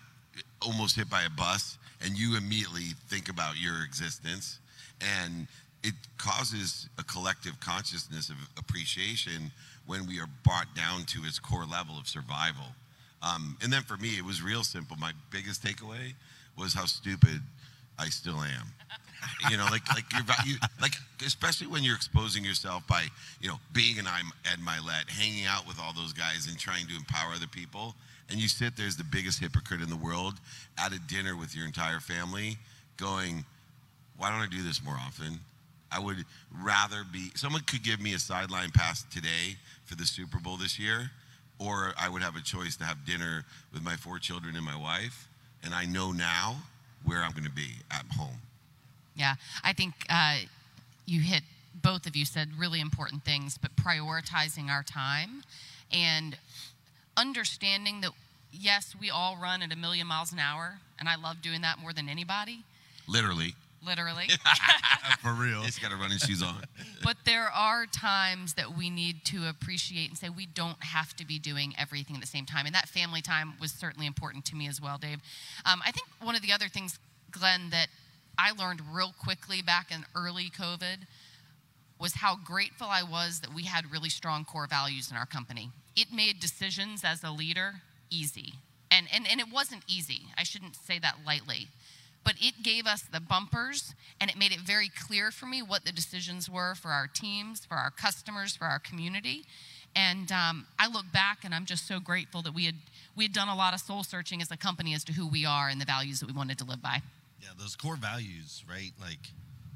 almost 0.60 0.96
hit 0.96 1.10
by 1.10 1.22
a 1.22 1.30
bus 1.30 1.78
and 2.04 2.16
you 2.16 2.36
immediately 2.36 2.94
think 3.08 3.28
about 3.28 3.60
your 3.60 3.82
existence 3.84 4.58
and 5.00 5.46
it 5.82 5.94
causes 6.16 6.88
a 6.98 7.02
collective 7.04 7.58
consciousness 7.60 8.30
of 8.30 8.36
appreciation 8.56 9.50
when 9.86 10.06
we 10.06 10.20
are 10.20 10.28
brought 10.44 10.72
down 10.76 11.04
to 11.06 11.20
its 11.24 11.38
core 11.38 11.64
level 11.64 11.98
of 11.98 12.06
survival. 12.06 12.66
Um, 13.22 13.56
and 13.62 13.72
then 13.72 13.82
for 13.82 13.96
me 13.96 14.10
it 14.10 14.24
was 14.24 14.42
real 14.42 14.62
simple. 14.62 14.96
My 14.96 15.12
biggest 15.30 15.64
takeaway 15.64 16.14
was 16.56 16.74
how 16.74 16.84
stupid 16.84 17.40
i 17.98 18.06
still 18.08 18.40
am. 18.40 18.66
You 19.50 19.56
know 19.56 19.66
like 19.70 19.88
like 19.94 20.04
you're 20.12 20.24
you, 20.44 20.56
like 20.80 20.94
especially 21.24 21.68
when 21.68 21.84
you're 21.84 21.94
exposing 21.94 22.44
yourself 22.44 22.84
by 22.88 23.06
you 23.40 23.48
know 23.48 23.60
being 23.72 24.00
an 24.00 24.06
I 24.08 24.20
Ed 24.52 24.58
Mylett 24.58 25.08
hanging 25.08 25.46
out 25.46 25.64
with 25.64 25.78
all 25.80 25.92
those 25.92 26.12
guys 26.12 26.48
and 26.48 26.58
trying 26.58 26.88
to 26.88 26.96
empower 26.96 27.32
other 27.32 27.46
people 27.46 27.94
and 28.30 28.40
you 28.40 28.48
sit 28.48 28.76
there 28.76 28.86
as 28.86 28.96
the 28.96 29.04
biggest 29.04 29.40
hypocrite 29.40 29.80
in 29.80 29.90
the 29.90 29.96
world 29.96 30.34
at 30.78 30.92
a 30.92 30.98
dinner 30.98 31.36
with 31.36 31.54
your 31.54 31.66
entire 31.66 32.00
family 32.00 32.56
going, 32.96 33.44
why 34.16 34.30
don't 34.30 34.40
I 34.40 34.46
do 34.46 34.62
this 34.62 34.82
more 34.84 34.94
often? 34.94 35.40
I 35.90 35.98
would 35.98 36.24
rather 36.62 37.04
be, 37.12 37.30
someone 37.34 37.62
could 37.62 37.82
give 37.82 38.00
me 38.00 38.14
a 38.14 38.18
sideline 38.18 38.70
pass 38.70 39.04
today 39.10 39.56
for 39.84 39.94
the 39.94 40.06
Super 40.06 40.38
Bowl 40.38 40.56
this 40.56 40.78
year, 40.78 41.10
or 41.58 41.92
I 41.98 42.08
would 42.08 42.22
have 42.22 42.36
a 42.36 42.40
choice 42.40 42.76
to 42.76 42.84
have 42.84 43.04
dinner 43.04 43.44
with 43.72 43.82
my 43.82 43.96
four 43.96 44.18
children 44.18 44.56
and 44.56 44.64
my 44.64 44.76
wife. 44.76 45.28
And 45.62 45.74
I 45.74 45.84
know 45.84 46.12
now 46.12 46.56
where 47.04 47.22
I'm 47.22 47.32
going 47.32 47.44
to 47.44 47.50
be 47.50 47.70
at 47.90 48.04
home. 48.16 48.38
Yeah, 49.14 49.34
I 49.62 49.72
think 49.72 49.92
uh, 50.08 50.38
you 51.04 51.20
hit, 51.20 51.42
both 51.82 52.06
of 52.06 52.16
you 52.16 52.24
said 52.24 52.48
really 52.58 52.80
important 52.80 53.24
things, 53.24 53.58
but 53.58 53.76
prioritizing 53.76 54.70
our 54.70 54.82
time 54.82 55.42
and 55.92 56.36
understanding 57.16 58.00
that 58.02 58.12
yes, 58.52 58.94
we 58.98 59.10
all 59.10 59.36
run 59.40 59.62
at 59.62 59.72
a 59.72 59.76
million 59.76 60.06
miles 60.06 60.32
an 60.32 60.38
hour, 60.38 60.78
and 60.98 61.08
I 61.08 61.16
love 61.16 61.42
doing 61.42 61.62
that 61.62 61.78
more 61.78 61.92
than 61.92 62.08
anybody. 62.08 62.64
Literally. 63.08 63.54
Literally. 63.84 64.28
For 65.20 65.32
real. 65.32 65.62
He's 65.62 65.78
got 65.78 65.92
a 65.92 65.96
running 65.96 66.18
shoes 66.18 66.42
on. 66.42 66.62
but 67.02 67.16
there 67.24 67.48
are 67.48 67.84
times 67.86 68.54
that 68.54 68.76
we 68.76 68.90
need 68.90 69.24
to 69.26 69.48
appreciate 69.48 70.08
and 70.08 70.16
say 70.16 70.28
we 70.28 70.46
don't 70.46 70.82
have 70.84 71.16
to 71.16 71.26
be 71.26 71.38
doing 71.40 71.74
everything 71.76 72.14
at 72.14 72.20
the 72.20 72.28
same 72.28 72.46
time. 72.46 72.66
And 72.66 72.74
that 72.76 72.88
family 72.88 73.22
time 73.22 73.54
was 73.60 73.72
certainly 73.72 74.06
important 74.06 74.44
to 74.46 74.56
me 74.56 74.68
as 74.68 74.80
well, 74.80 74.98
Dave. 74.98 75.18
Um, 75.64 75.82
I 75.84 75.90
think 75.90 76.06
one 76.20 76.36
of 76.36 76.42
the 76.42 76.52
other 76.52 76.68
things, 76.68 76.98
Glenn, 77.32 77.70
that 77.70 77.88
I 78.38 78.52
learned 78.52 78.82
real 78.92 79.12
quickly 79.20 79.62
back 79.62 79.90
in 79.90 80.04
early 80.14 80.48
COVID 80.48 81.06
was 81.98 82.14
how 82.14 82.36
grateful 82.36 82.86
I 82.88 83.02
was 83.02 83.40
that 83.40 83.52
we 83.52 83.64
had 83.64 83.90
really 83.90 84.08
strong 84.08 84.44
core 84.44 84.66
values 84.68 85.10
in 85.10 85.16
our 85.16 85.26
company. 85.26 85.70
It 85.96 86.12
made 86.12 86.40
decisions 86.40 87.02
as 87.04 87.22
a 87.22 87.30
leader 87.30 87.82
easy. 88.10 88.54
And, 88.90 89.06
and, 89.14 89.26
and 89.30 89.40
it 89.40 89.46
wasn't 89.52 89.82
easy. 89.88 90.22
I 90.36 90.42
shouldn't 90.42 90.76
say 90.76 90.98
that 90.98 91.16
lightly. 91.26 91.68
But 92.24 92.34
it 92.40 92.62
gave 92.62 92.86
us 92.86 93.02
the 93.02 93.20
bumpers 93.20 93.94
and 94.20 94.30
it 94.30 94.36
made 94.38 94.52
it 94.52 94.60
very 94.60 94.88
clear 94.88 95.30
for 95.30 95.46
me 95.46 95.60
what 95.60 95.84
the 95.84 95.92
decisions 95.92 96.48
were 96.48 96.74
for 96.74 96.90
our 96.90 97.08
teams, 97.08 97.64
for 97.64 97.74
our 97.74 97.90
customers, 97.90 98.54
for 98.54 98.66
our 98.66 98.78
community. 98.78 99.44
And 99.96 100.30
um, 100.30 100.66
I 100.78 100.88
look 100.88 101.06
back 101.12 101.44
and 101.44 101.54
I'm 101.54 101.66
just 101.66 101.86
so 101.86 102.00
grateful 102.00 102.42
that 102.42 102.54
we 102.54 102.64
had, 102.66 102.76
we 103.16 103.24
had 103.24 103.32
done 103.32 103.48
a 103.48 103.56
lot 103.56 103.74
of 103.74 103.80
soul 103.80 104.04
searching 104.04 104.40
as 104.40 104.50
a 104.50 104.56
company 104.56 104.94
as 104.94 105.04
to 105.04 105.12
who 105.12 105.26
we 105.26 105.44
are 105.44 105.68
and 105.68 105.80
the 105.80 105.84
values 105.84 106.20
that 106.20 106.26
we 106.26 106.32
wanted 106.32 106.58
to 106.58 106.64
live 106.64 106.80
by. 106.80 107.02
Yeah, 107.40 107.48
those 107.58 107.76
core 107.76 107.96
values, 107.96 108.62
right? 108.70 108.92
Like, 109.00 109.32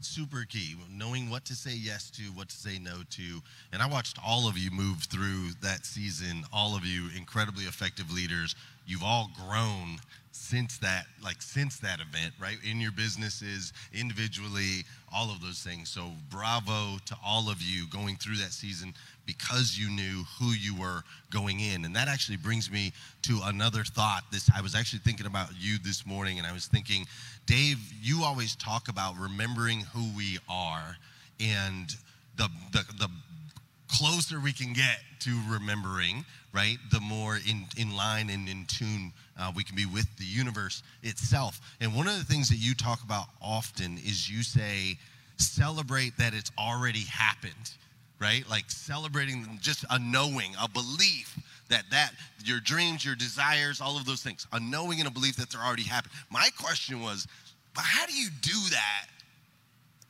super 0.07 0.45
key 0.49 0.75
knowing 0.91 1.29
what 1.29 1.45
to 1.45 1.55
say 1.55 1.75
yes 1.75 2.11
to 2.11 2.23
what 2.35 2.49
to 2.49 2.57
say 2.57 2.79
no 2.79 3.03
to. 3.11 3.43
And 3.73 3.83
i 3.83 3.87
watched 3.87 4.19
all 4.25 4.49
of 4.49 4.57
you 4.57 4.71
move 4.71 4.99
through 5.05 5.51
that 5.63 5.85
season 5.85 6.45
all 6.53 6.77
of 6.77 6.85
you 6.85 7.09
incredibly 7.17 7.65
effective 7.65 8.11
leaders. 8.13 8.55
You've 8.87 9.03
all 9.03 9.31
grown 9.49 9.99
since 10.33 10.79
that 10.79 11.07
like 11.23 11.41
since 11.43 11.79
that 11.79 11.99
event 12.01 12.33
right? 12.41 12.59
In 12.69 12.81
your 12.81 12.93
businesses 12.93 13.73
individually 13.93 14.85
all 15.15 15.31
of 15.31 15.41
those 15.41 15.63
things. 15.63 15.89
So 15.89 16.11
bravo 16.31 16.99
to 17.07 17.17
all 17.25 17.51
of 17.51 17.63
you 17.63 17.87
going 17.89 18.17
through 18.17 18.37
that 18.37 18.53
season 18.53 18.95
because 19.27 19.77
you 19.79 19.91
knew 19.91 20.25
who 20.39 20.53
you 20.53 20.79
were 20.79 21.03
going 21.31 21.61
in. 21.61 21.85
And 21.85 21.97
that 21.97 22.07
actually 22.07 22.37
brings 22.37 22.71
me 22.71 22.93
to 23.23 23.41
another 23.45 23.83
thought. 23.83 24.23
This 24.31 24.49
i 24.55 24.61
was 24.61 24.75
actually 24.75 25.01
thinking 25.01 25.27
about 25.27 25.49
you 25.59 25.79
this 25.83 26.07
morning 26.07 26.39
and 26.39 26.47
i 26.47 26.53
was 26.53 26.67
thinking 26.67 27.07
dave 27.47 27.79
you 28.03 28.23
always 28.23 28.55
talk 28.57 28.89
about 28.89 29.17
remembering 29.19 29.81
who 29.81 30.05
we 30.17 30.39
are 30.49 30.97
and 31.41 31.97
the 32.37 32.49
the, 32.73 32.85
the 32.99 33.09
closer 33.89 34.41
we 34.41 34.53
can 34.53 34.73
get 34.73 34.99
to 35.21 35.39
remembering 35.49 36.25
right 36.53 36.77
the 36.93 37.01
more 37.01 37.39
in, 37.49 37.65
in 37.77 37.97
line 37.97 38.31
and 38.31 38.49
in 38.49 38.65
tune 38.67 39.13
uh, 39.39 39.53
we 39.55 39.63
can 39.63 39.77
be 39.77 39.87
with 39.87 40.07
the 40.17 40.25
universe 40.25 40.83
itself. 41.03 41.61
And 41.81 41.95
one 41.95 42.09
of 42.09 42.17
the 42.17 42.25
things 42.25 42.49
that 42.49 42.57
you 42.57 42.75
talk 42.75 43.03
about 43.03 43.27
often 43.43 43.99
is 43.99 44.29
you 44.29 44.43
say, 44.43 44.99
celebrate 45.39 46.17
that 46.19 46.33
it's 46.35 46.51
already 46.59 47.01
happened, 47.01 47.73
right? 48.19 48.49
Like 48.49 48.71
celebrating 48.71 49.59
just 49.61 49.85
a 49.91 49.99
knowing, 49.99 50.53
a 50.61 50.69
belief 50.69 51.39
that 51.69 51.85
that 51.91 52.13
your 52.45 52.61
dreams, 52.61 53.05
your 53.05 53.17
desires, 53.17 53.81
all 53.81 53.97
of 53.97 54.05
those 54.05 54.23
things, 54.23 54.47
a 54.53 54.61
knowing 54.61 54.99
and 55.01 55.09
a 55.09 55.11
belief 55.11 55.37
that 55.37 55.51
they're 55.51 55.61
already 55.61 55.83
happened. 55.83 56.13
My 56.31 56.49
question 56.61 57.01
was, 57.01 57.27
but 57.75 57.85
how 57.85 58.07
do 58.07 58.15
you 58.15 58.29
do 58.41 58.59
that 58.71 59.07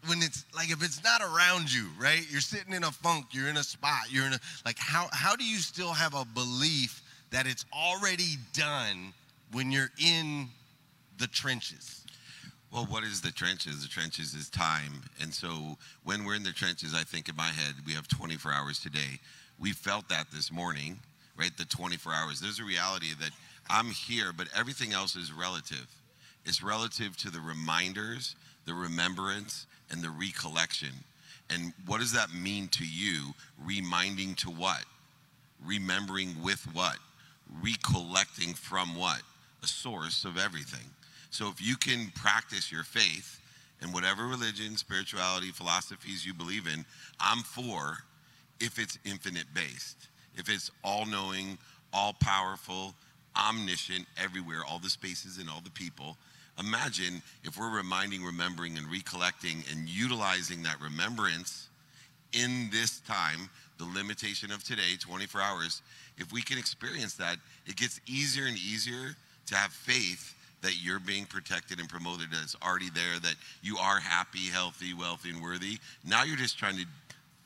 when 0.06 0.22
it's 0.22 0.44
like 0.54 0.70
if 0.70 0.82
it's 0.82 1.02
not 1.02 1.20
around 1.20 1.72
you, 1.72 1.86
right? 2.00 2.24
You're 2.30 2.40
sitting 2.40 2.72
in 2.72 2.84
a 2.84 2.92
funk, 2.92 3.26
you're 3.32 3.48
in 3.48 3.56
a 3.56 3.64
spot, 3.64 4.10
you're 4.10 4.26
in 4.26 4.34
a 4.34 4.40
like 4.64 4.78
how 4.78 5.08
how 5.12 5.36
do 5.36 5.44
you 5.44 5.58
still 5.58 5.92
have 5.92 6.14
a 6.14 6.24
belief 6.24 7.02
that 7.30 7.46
it's 7.46 7.64
already 7.72 8.36
done 8.52 9.12
when 9.52 9.70
you're 9.70 9.90
in 9.98 10.48
the 11.18 11.26
trenches? 11.26 12.04
Well, 12.72 12.86
what 12.86 13.04
is 13.04 13.20
the 13.20 13.30
trenches? 13.30 13.82
The 13.82 13.88
trenches 13.88 14.34
is 14.34 14.50
time. 14.50 15.02
And 15.20 15.32
so 15.32 15.78
when 16.04 16.24
we're 16.24 16.34
in 16.34 16.42
the 16.42 16.52
trenches, 16.52 16.94
I 16.94 17.04
think 17.04 17.28
in 17.28 17.36
my 17.36 17.48
head, 17.48 17.74
we 17.86 17.92
have 17.92 18.08
24 18.08 18.52
hours 18.52 18.80
today. 18.80 19.20
We 19.58 19.72
felt 19.72 20.08
that 20.08 20.26
this 20.32 20.52
morning, 20.52 20.98
right? 21.38 21.56
The 21.56 21.64
24 21.64 22.12
hours. 22.12 22.40
There's 22.40 22.60
a 22.60 22.64
reality 22.64 23.08
that 23.20 23.30
I'm 23.68 23.90
here, 23.90 24.32
but 24.36 24.48
everything 24.56 24.92
else 24.92 25.16
is 25.16 25.32
relative. 25.32 25.86
It's 26.44 26.62
relative 26.62 27.16
to 27.18 27.30
the 27.30 27.40
reminders, 27.40 28.36
the 28.64 28.74
remembrance, 28.74 29.66
and 29.90 30.02
the 30.02 30.10
recollection. 30.10 30.92
And 31.50 31.72
what 31.86 32.00
does 32.00 32.12
that 32.12 32.32
mean 32.32 32.68
to 32.68 32.84
you? 32.84 33.34
Reminding 33.64 34.34
to 34.36 34.50
what? 34.50 34.84
Remembering 35.64 36.34
with 36.42 36.62
what? 36.72 36.98
Recollecting 37.62 38.54
from 38.54 38.96
what? 38.96 39.22
A 39.62 39.66
source 39.66 40.24
of 40.24 40.38
everything. 40.38 40.88
So 41.30 41.48
if 41.48 41.60
you 41.60 41.76
can 41.76 42.12
practice 42.14 42.72
your 42.72 42.84
faith 42.84 43.40
in 43.82 43.92
whatever 43.92 44.26
religion, 44.26 44.76
spirituality, 44.76 45.50
philosophies 45.50 46.24
you 46.24 46.34
believe 46.34 46.66
in, 46.66 46.84
I'm 47.20 47.42
for 47.42 47.98
if 48.60 48.78
it's 48.78 48.98
infinite 49.04 49.46
based. 49.54 50.08
If 50.36 50.48
it's 50.48 50.70
all 50.84 51.06
knowing, 51.06 51.58
all 51.92 52.14
powerful, 52.20 52.94
omniscient, 53.36 54.06
everywhere, 54.22 54.60
all 54.68 54.78
the 54.78 54.90
spaces 54.90 55.38
and 55.38 55.48
all 55.48 55.60
the 55.62 55.70
people. 55.70 56.16
Imagine 56.58 57.22
if 57.44 57.58
we're 57.58 57.74
reminding, 57.74 58.24
remembering, 58.24 58.78
and 58.78 58.90
recollecting 58.90 59.62
and 59.70 59.88
utilizing 59.88 60.62
that 60.62 60.80
remembrance 60.80 61.68
in 62.32 62.68
this 62.72 63.00
time, 63.00 63.50
the 63.78 63.84
limitation 63.84 64.50
of 64.50 64.64
today, 64.64 64.96
24 64.98 65.40
hours, 65.40 65.82
if 66.18 66.32
we 66.32 66.42
can 66.42 66.58
experience 66.58 67.14
that, 67.14 67.36
it 67.66 67.76
gets 67.76 68.00
easier 68.06 68.46
and 68.46 68.56
easier 68.56 69.14
to 69.46 69.54
have 69.54 69.70
faith 69.70 70.34
that 70.62 70.82
you're 70.82 70.98
being 70.98 71.26
protected 71.26 71.78
and 71.78 71.88
promoted, 71.88 72.30
that 72.30 72.42
it's 72.42 72.56
already 72.62 72.90
there, 72.90 73.18
that 73.22 73.34
you 73.62 73.76
are 73.76 74.00
happy, 74.00 74.46
healthy, 74.50 74.94
wealthy, 74.94 75.30
and 75.30 75.42
worthy. 75.42 75.78
Now 76.04 76.24
you're 76.24 76.36
just 76.36 76.58
trying 76.58 76.76
to 76.76 76.86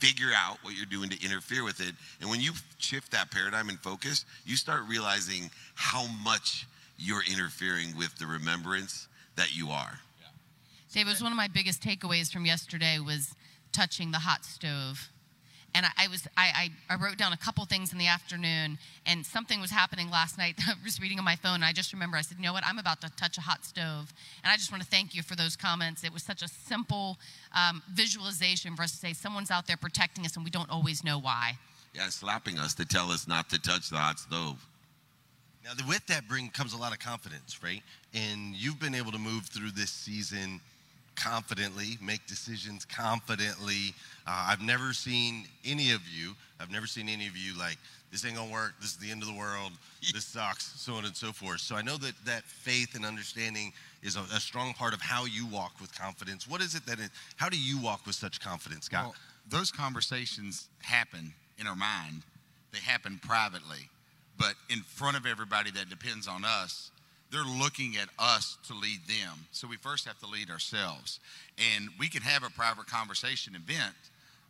figure 0.00 0.30
out 0.35 0.59
what 0.62 0.75
you're 0.75 0.87
doing 0.87 1.11
to 1.11 1.25
interfere 1.25 1.62
with 1.62 1.80
it. 1.80 1.95
And 2.21 2.28
when 2.28 2.40
you 2.40 2.52
shift 2.78 3.12
that 3.12 3.30
paradigm 3.30 3.69
and 3.69 3.78
focus, 3.78 4.25
you 4.45 4.57
start 4.57 4.83
realizing 4.88 5.50
how 5.75 6.07
much 6.25 6.66
you're 6.99 7.23
interfering 7.30 7.97
with 7.97 8.16
the 8.16 8.26
remembrance 8.26 9.09
that 9.37 9.57
you 9.57 9.71
are. 9.71 9.99
Dave, 10.92 11.07
it 11.07 11.11
was 11.11 11.23
one 11.23 11.30
of 11.30 11.37
my 11.37 11.49
biggest 11.49 11.83
takeaways 11.83 12.33
from 12.33 12.45
yesterday 12.45 12.99
was 12.99 13.35
touching 13.73 14.11
the 14.11 14.19
hot 14.19 14.45
stove. 14.45 15.09
And 15.75 15.87
I, 15.87 15.91
I 15.99 16.09
was 16.09 16.27
I, 16.37 16.71
I, 16.89 16.95
I 16.95 16.97
wrote 16.97 17.17
down 17.17 17.33
a 17.33 17.37
couple 17.37 17.65
things 17.65 17.93
in 17.93 17.99
the 17.99 18.07
afternoon 18.07 18.79
and 19.07 19.25
something 19.25 19.61
was 19.61 19.71
happening 19.71 20.11
last 20.11 20.39
night. 20.39 20.57
I 20.67 20.75
was 20.85 21.00
reading 21.00 21.19
on 21.19 21.25
my 21.25 21.37
phone 21.37 21.57
and 21.57 21.65
I 21.65 21.73
just 21.73 21.93
remember 21.93 22.17
I 22.17 22.23
said, 22.23 22.39
you 22.39 22.45
know 22.45 22.53
what, 22.53 22.65
I'm 22.67 22.79
about 22.79 23.00
to 23.03 23.11
touch 23.17 23.39
a 23.39 23.41
hot 23.41 23.65
stove. 23.65 24.12
And 24.43 24.53
I 24.53 24.57
just 24.57 24.73
want 24.73 24.83
to 24.83 24.89
thank 24.89 25.15
you 25.15 25.23
for 25.23 25.37
those 25.37 25.57
comments. 25.57 26.05
It 26.05 26.12
was 26.12 26.23
such 26.23 26.43
a 26.43 26.49
simple 26.49 27.19
um, 27.55 27.83
visualization 27.93 28.75
for 28.77 28.83
us 28.83 28.93
to 28.93 28.97
say 28.99 29.12
someone's 29.12 29.50
out 29.50 29.67
there 29.67 29.77
protecting 29.77 30.25
us 30.25 30.37
and 30.37 30.45
we 30.45 30.50
don't 30.50 30.71
always 30.71 31.05
know 31.05 31.19
why. 31.19 31.59
Yeah, 31.95 32.09
slapping 32.09 32.59
us 32.59 32.75
to 32.75 32.85
tell 32.85 33.11
us 33.11 33.27
not 33.27 33.50
to 33.50 33.61
touch 33.61 33.91
the 33.91 33.97
hot 33.97 34.19
stove. 34.19 34.65
Now, 35.65 35.73
with 35.87 36.07
that 36.07 36.27
bring 36.27 36.49
comes 36.49 36.73
a 36.73 36.79
lot 36.79 36.93
of 36.93 36.99
confidence, 36.99 37.62
right? 37.62 37.83
And 38.15 38.55
you've 38.55 38.81
been 38.81 38.95
able 38.95 39.12
to 39.12 39.19
move 39.19 39.47
through 39.47 39.73
this 39.73 39.91
season 39.91 40.61
confidently, 41.21 41.99
make 42.00 42.27
decisions 42.27 42.85
confidently. 42.85 43.95
Uh, 44.27 44.47
I've 44.49 44.62
never 44.62 44.93
seen 44.93 45.45
any 45.65 45.93
of 45.93 46.00
you. 46.09 46.35
I've 46.59 46.71
never 46.71 46.87
seen 46.87 47.09
any 47.09 47.27
of 47.27 47.37
you 47.37 47.59
like 47.59 47.77
this 48.11 48.25
ain't 48.25 48.35
gonna 48.35 48.50
work. 48.50 48.75
This 48.81 48.91
is 48.91 48.97
the 48.97 49.11
end 49.11 49.23
of 49.23 49.29
the 49.29 49.35
world. 49.35 49.73
This 50.15 50.25
sucks. 50.25 50.73
So 50.81 50.95
on 50.95 51.05
and 51.05 51.15
so 51.15 51.31
forth. 51.31 51.61
So 51.61 51.77
I 51.77 51.83
know 51.83 51.99
that 51.99 52.15
that 52.25 52.43
faith 52.45 52.97
and 52.97 53.05
understanding 53.05 53.73
is 54.03 54.17
a, 54.17 54.21
a 54.35 54.41
strong 54.41 54.73
part 54.73 54.95
of 54.95 55.00
how 55.00 55.27
you 55.27 55.47
walk 55.47 55.73
with 55.79 55.97
confidence. 55.97 56.49
What 56.49 56.62
is 56.62 56.75
it 56.75 56.87
that? 56.87 56.99
It, 56.99 57.11
how 57.37 57.50
do 57.50 57.61
you 57.61 57.79
walk 57.79 58.07
with 58.07 58.15
such 58.15 58.41
confidence, 58.41 58.87
Scott? 58.87 59.05
Well, 59.05 59.15
those 59.49 59.71
conversations 59.71 60.69
happen 60.81 61.35
in 61.59 61.67
our 61.67 61.77
mind. 61.77 62.23
They 62.73 62.79
happen 62.79 63.21
privately, 63.23 63.91
but 64.39 64.55
in 64.71 64.81
front 64.81 65.19
of 65.19 65.27
everybody 65.27 65.71
that 65.73 65.91
depends 65.91 66.27
on 66.27 66.45
us, 66.45 66.91
they're 67.33 67.43
looking 67.45 67.97
at 67.97 68.09
us 68.19 68.59
to 68.67 68.75
lead 68.75 69.01
them. 69.07 69.47
So 69.53 69.69
we 69.69 69.77
first 69.77 70.07
have 70.07 70.19
to 70.21 70.27
lead 70.27 70.51
ourselves. 70.51 71.21
And 71.77 71.89
we 71.99 72.09
can 72.09 72.23
have 72.23 72.43
a 72.43 72.51
private 72.51 72.87
conversation 72.87 73.55
event, 73.55 73.95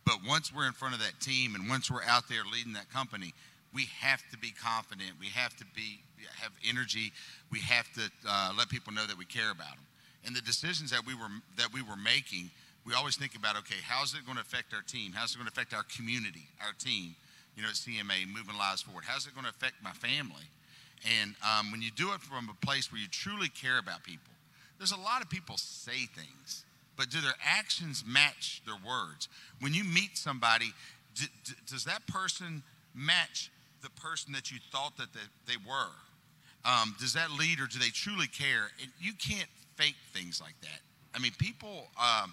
but 0.07 0.17
once 0.27 0.55
we're 0.55 0.67
in 0.67 0.73
front 0.73 0.95
of 0.95 1.01
that 1.01 1.21
team 1.21 1.55
and 1.55 1.69
once 1.69 1.91
we're 1.91 2.03
out 2.05 2.29
there 2.29 2.43
leading 2.51 2.73
that 2.73 2.91
company, 2.91 3.35
we 3.73 3.87
have 4.01 4.23
to 4.31 4.39
be 4.39 4.51
confident. 4.51 5.11
We 5.21 5.27
have 5.27 5.57
to 5.57 5.65
be 5.77 6.01
have 6.41 6.53
energy. 6.69 7.13
We 7.51 7.61
have 7.61 7.91
to 7.95 8.11
uh, 8.29 8.53
let 8.57 8.69
people 8.69 8.93
know 8.93 9.07
that 9.07 9.17
we 9.17 9.25
care 9.25 9.51
about 9.51 9.77
them. 9.77 9.87
And 10.27 10.37
the 10.37 10.43
decisions 10.43 10.91
that 10.91 11.07
we 11.07 11.15
were 11.15 11.31
that 11.57 11.73
we 11.73 11.83
were 11.83 11.97
making, 11.97 12.51
we 12.85 12.95
always 12.95 13.17
think 13.17 13.37
about 13.37 13.57
okay, 13.59 13.81
how's 13.87 14.15
it 14.15 14.25
going 14.25 14.37
to 14.37 14.43
affect 14.43 14.75
our 14.75 14.83
team? 14.83 15.13
How's 15.15 15.35
it 15.35 15.39
going 15.39 15.47
to 15.47 15.53
affect 15.53 15.75
our 15.75 15.85
community, 15.85 16.49
our 16.61 16.73
team? 16.73 17.15
You 17.57 17.63
know, 17.63 17.69
at 17.69 17.75
CMA, 17.75 18.27
moving 18.27 18.57
lives 18.57 18.83
forward. 18.83 19.05
How's 19.07 19.27
it 19.27 19.35
going 19.35 19.45
to 19.45 19.51
affect 19.51 19.83
my 19.83 19.93
family? 19.93 20.49
And 21.21 21.35
um, 21.43 21.73
when 21.73 21.81
you 21.83 21.91
do 21.91 22.13
it 22.13 22.21
from 22.21 22.49
a 22.49 22.67
place 22.67 22.93
where 22.93 23.01
you 23.01 23.09
truly 23.09 23.49
care 23.49 23.79
about 23.79 24.05
people, 24.05 24.33
there's 24.79 24.93
a 24.93 25.01
lot 25.01 25.23
of 25.23 25.31
people 25.31 25.57
say 25.57 26.07
things, 26.07 26.65
but 26.97 27.11
do 27.11 27.21
their 27.21 27.35
actions 27.45 28.05
match 28.07 28.63
their 28.67 28.77
words? 28.87 29.29
When 29.61 29.73
you 29.75 29.85
meet 29.85 30.17
somebody, 30.17 30.73
d- 31.15 31.27
d- 31.45 31.53
does 31.67 31.85
that 31.85 32.07
person 32.07 32.63
match 32.95 33.51
the 33.83 33.91
person 33.91 34.33
that 34.33 34.51
you 34.51 34.59
thought 34.71 34.97
that 34.99 35.13
they, 35.13 35.53
they 35.53 35.57
were? 35.67 35.93
Um, 36.65 36.95
does 37.01 37.15
that 37.15 37.31
leader, 37.31 37.67
do 37.67 37.79
they 37.79 37.89
truly 37.89 38.27
care? 38.27 38.71
And 38.83 38.91
you 39.01 39.13
can't 39.13 39.49
fake 39.77 39.97
things 40.13 40.41
like 40.41 40.61
that. 40.61 40.81
I 41.15 41.19
mean, 41.19 41.33
people, 41.39 41.89
um, 41.99 42.33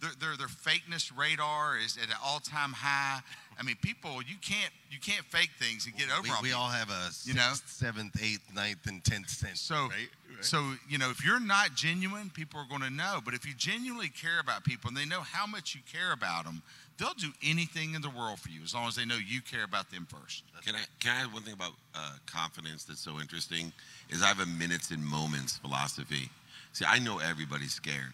their, 0.00 0.10
their, 0.20 0.36
their 0.36 0.46
fakeness 0.46 1.10
radar 1.16 1.78
is 1.78 1.96
at 1.96 2.08
an 2.08 2.16
all-time 2.24 2.72
high. 2.72 3.20
I 3.58 3.62
mean, 3.62 3.76
people, 3.80 4.22
you 4.22 4.36
can't 4.42 4.72
you 4.90 4.98
can't 5.00 5.24
fake 5.24 5.50
things 5.58 5.86
and 5.86 5.96
get 5.96 6.08
over 6.10 6.28
we, 6.42 6.50
we 6.50 6.52
all 6.52 6.68
have 6.68 6.90
a 6.90 7.10
You 7.24 7.34
know? 7.34 7.52
seventh, 7.64 8.22
eighth, 8.22 8.54
ninth, 8.54 8.86
and 8.86 9.02
tenth 9.02 9.30
sense. 9.30 9.60
So, 9.60 9.74
right? 9.74 9.90
Right. 9.90 10.44
so 10.44 10.74
you 10.88 10.98
know, 10.98 11.10
if 11.10 11.24
you're 11.24 11.40
not 11.40 11.74
genuine, 11.74 12.30
people 12.30 12.60
are 12.60 12.66
going 12.68 12.82
to 12.82 12.90
know. 12.90 13.20
But 13.24 13.34
if 13.34 13.46
you 13.46 13.54
genuinely 13.54 14.08
care 14.08 14.40
about 14.40 14.64
people 14.64 14.88
and 14.88 14.96
they 14.96 15.06
know 15.06 15.20
how 15.20 15.46
much 15.46 15.74
you 15.74 15.80
care 15.90 16.12
about 16.12 16.44
them, 16.44 16.62
they'll 16.98 17.14
do 17.14 17.32
anything 17.42 17.94
in 17.94 18.02
the 18.02 18.10
world 18.10 18.38
for 18.38 18.50
you 18.50 18.60
as 18.62 18.74
long 18.74 18.88
as 18.88 18.96
they 18.96 19.06
know 19.06 19.16
you 19.16 19.40
care 19.40 19.64
about 19.64 19.90
them 19.90 20.06
first. 20.06 20.44
Can 20.64 20.74
I 20.74 20.84
can 21.00 21.16
I 21.16 21.22
add 21.22 21.32
one 21.32 21.42
thing 21.42 21.54
about 21.54 21.72
uh, 21.94 22.12
confidence 22.26 22.84
that's 22.84 23.00
so 23.00 23.18
interesting? 23.20 23.72
Is 24.10 24.22
I 24.22 24.26
have 24.26 24.40
a 24.40 24.46
minutes 24.46 24.90
and 24.90 25.02
moments 25.02 25.56
philosophy. 25.56 26.28
See, 26.72 26.84
I 26.86 26.98
know 26.98 27.18
everybody's 27.18 27.72
scared. 27.72 28.12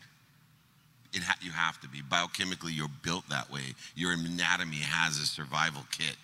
It 1.12 1.22
ha- 1.22 1.38
you 1.40 1.50
have 1.50 1.80
to 1.82 1.88
be 1.88 2.00
biochemically. 2.02 2.76
You're 2.76 2.88
built 3.02 3.28
that 3.28 3.50
way. 3.50 3.74
Your 3.94 4.12
anatomy 4.12 4.78
has 4.78 5.18
a 5.18 5.26
survival 5.26 5.82
kit, 5.90 6.16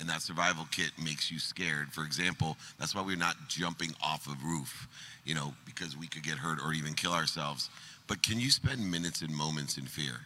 and 0.00 0.08
that 0.08 0.22
survival 0.22 0.66
kit 0.70 0.90
makes 1.02 1.30
you 1.30 1.38
scared. 1.38 1.92
For 1.92 2.04
example, 2.04 2.56
that's 2.78 2.94
why 2.94 3.02
we're 3.02 3.16
not 3.16 3.36
jumping 3.48 3.92
off 4.02 4.26
a 4.26 4.36
roof, 4.44 4.88
you 5.24 5.34
know, 5.34 5.54
because 5.64 5.96
we 5.96 6.06
could 6.06 6.22
get 6.22 6.38
hurt 6.38 6.58
or 6.64 6.72
even 6.72 6.94
kill 6.94 7.12
ourselves. 7.12 7.70
But 8.08 8.22
can 8.22 8.40
you 8.40 8.50
spend 8.50 8.90
minutes 8.90 9.22
and 9.22 9.34
moments 9.34 9.78
in 9.78 9.84
fear, 9.84 10.20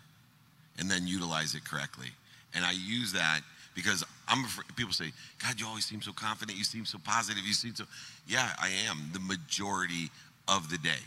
and 0.79 0.91
then 0.91 1.07
utilize 1.07 1.55
it 1.55 1.65
correctly? 1.65 2.09
And 2.55 2.65
I 2.65 2.73
use 2.73 3.13
that 3.13 3.41
because 3.75 4.05
I'm 4.29 4.45
afraid, 4.45 4.75
people 4.77 4.93
say, 4.93 5.13
God, 5.43 5.61
you 5.61 5.67
always 5.67 5.85
seem 5.85 6.03
so 6.03 6.13
confident. 6.13 6.59
You 6.59 6.65
seem 6.65 6.85
so 6.85 6.99
positive. 7.05 7.45
You 7.45 7.53
seem 7.53 7.75
so, 7.75 7.85
yeah, 8.27 8.51
I 8.59 8.71
am 8.89 9.11
the 9.13 9.21
majority 9.21 10.11
of 10.49 10.71
the 10.71 10.79
day. 10.79 11.01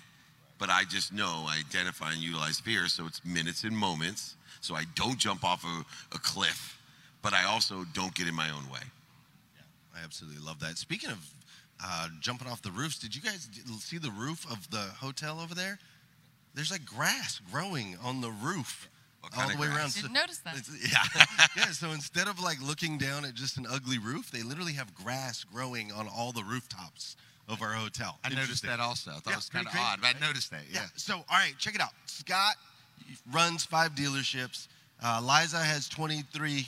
But 0.63 0.69
I 0.69 0.85
just 0.85 1.11
know 1.11 1.45
I 1.45 1.59
identify 1.59 2.13
and 2.13 2.21
utilize 2.21 2.61
fear. 2.61 2.87
So 2.87 3.05
it's 3.05 3.19
minutes 3.25 3.65
and 3.65 3.75
moments. 3.75 4.37
So 4.61 4.75
I 4.75 4.85
don't 4.95 5.17
jump 5.17 5.43
off 5.43 5.65
a, 5.65 6.15
a 6.15 6.19
cliff, 6.19 6.79
but 7.21 7.33
I 7.33 7.43
also 7.43 7.83
don't 7.93 8.15
get 8.15 8.29
in 8.29 8.33
my 8.33 8.49
own 8.49 8.71
way. 8.71 8.79
Yeah, 9.57 9.63
I 9.99 10.05
absolutely 10.05 10.41
love 10.41 10.61
that. 10.61 10.77
Speaking 10.77 11.09
of 11.09 11.19
uh, 11.83 12.07
jumping 12.21 12.47
off 12.47 12.61
the 12.61 12.71
roofs, 12.71 12.97
did 12.97 13.13
you 13.13 13.21
guys 13.21 13.49
see 13.79 13.97
the 13.97 14.11
roof 14.11 14.49
of 14.49 14.71
the 14.71 14.77
hotel 15.01 15.41
over 15.41 15.53
there? 15.53 15.79
There's 16.53 16.71
like 16.71 16.85
grass 16.85 17.41
growing 17.51 17.97
on 18.01 18.21
the 18.21 18.31
roof 18.31 18.87
all 19.37 19.49
the 19.49 19.57
way 19.57 19.67
grass? 19.67 19.97
around. 19.97 20.01
Didn't 20.03 20.13
notice 20.13 20.37
that. 20.45 20.61
Yeah, 20.81 21.25
yeah. 21.57 21.71
So 21.73 21.91
instead 21.91 22.29
of 22.29 22.39
like 22.39 22.61
looking 22.61 22.97
down 22.97 23.25
at 23.25 23.33
just 23.33 23.57
an 23.57 23.67
ugly 23.69 23.97
roof, 23.97 24.31
they 24.31 24.43
literally 24.43 24.73
have 24.73 24.95
grass 24.95 25.43
growing 25.43 25.91
on 25.91 26.07
all 26.07 26.31
the 26.31 26.45
rooftops 26.45 27.17
of 27.49 27.61
our 27.61 27.73
hotel. 27.73 28.19
I 28.23 28.29
noticed 28.29 28.63
that 28.63 28.79
also. 28.79 29.11
I 29.11 29.13
thought 29.15 29.23
Yeah, 29.27 29.33
it 29.33 29.35
was 29.37 29.49
kind 29.49 29.67
of 29.67 29.73
odd, 29.75 29.99
crazy, 29.99 30.13
but 30.13 30.23
I 30.23 30.27
noticed 30.27 30.51
that. 30.51 30.61
Yeah. 30.71 30.81
Yeah. 30.81 30.87
So, 30.95 31.15
all 31.15 31.23
right, 31.31 31.53
check 31.59 31.75
it 31.75 31.81
out. 31.81 31.89
Scott 32.05 32.55
runs 33.31 33.65
five 33.65 33.95
dealerships. 33.95 34.67
Uh, 35.03 35.19
Liza 35.21 35.57
has 35.57 35.89
23 35.89 36.65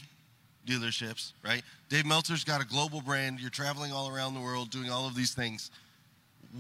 dealerships, 0.67 1.31
right? 1.43 1.61
Dave 1.89 2.05
Meltzer's 2.05 2.43
got 2.43 2.61
a 2.61 2.65
global 2.65 2.99
brand. 3.01 3.39
You're 3.39 3.49
traveling 3.49 3.91
all 3.93 4.09
around 4.09 4.33
the 4.33 4.39
world 4.41 4.69
doing 4.71 4.89
all 4.89 5.07
of 5.07 5.15
these 5.15 5.33
things. 5.33 5.71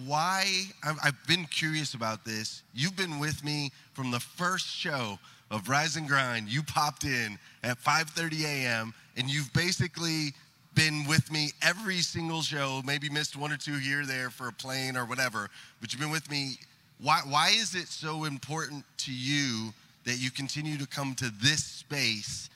why 0.05 0.45
I've, 0.83 0.97
I've 1.03 1.27
been 1.27 1.45
curious 1.45 1.93
about 1.93 2.23
this. 2.25 2.63
You've 2.73 2.95
been 2.95 3.19
with 3.19 3.43
me 3.43 3.71
from 3.93 4.11
the 4.11 4.19
first 4.19 4.67
show 4.67 5.19
of 5.51 5.69
Rise 5.69 5.95
and 5.95 6.07
Grind. 6.07 6.47
You 6.49 6.63
popped 6.63 7.03
in 7.03 7.37
at 7.63 7.79
5:30 7.81 8.43
a.m. 8.45 8.93
and 9.17 9.29
you've 9.29 9.51
basically 9.53 10.33
been 10.75 11.05
with 11.07 11.31
me 11.31 11.51
every 11.61 11.99
single 11.99 12.41
show. 12.41 12.81
Maybe 12.85 13.09
missed 13.09 13.35
one 13.35 13.51
or 13.51 13.57
two 13.57 13.75
here 13.75 14.05
there 14.05 14.29
for 14.29 14.47
a 14.49 14.53
plane 14.53 14.97
or 14.97 15.05
whatever, 15.05 15.49
but 15.81 15.91
you've 15.91 16.01
been 16.01 16.11
with 16.11 16.29
me. 16.29 16.57
Why 17.01 17.21
why 17.27 17.49
is 17.49 17.75
it 17.75 17.87
so 17.87 18.25
important 18.25 18.85
to 18.99 19.13
you 19.13 19.73
that 20.05 20.17
you 20.17 20.29
continue 20.29 20.77
to 20.77 20.87
come 20.87 21.15
to 21.15 21.31
this 21.41 21.63
space? 21.63 22.49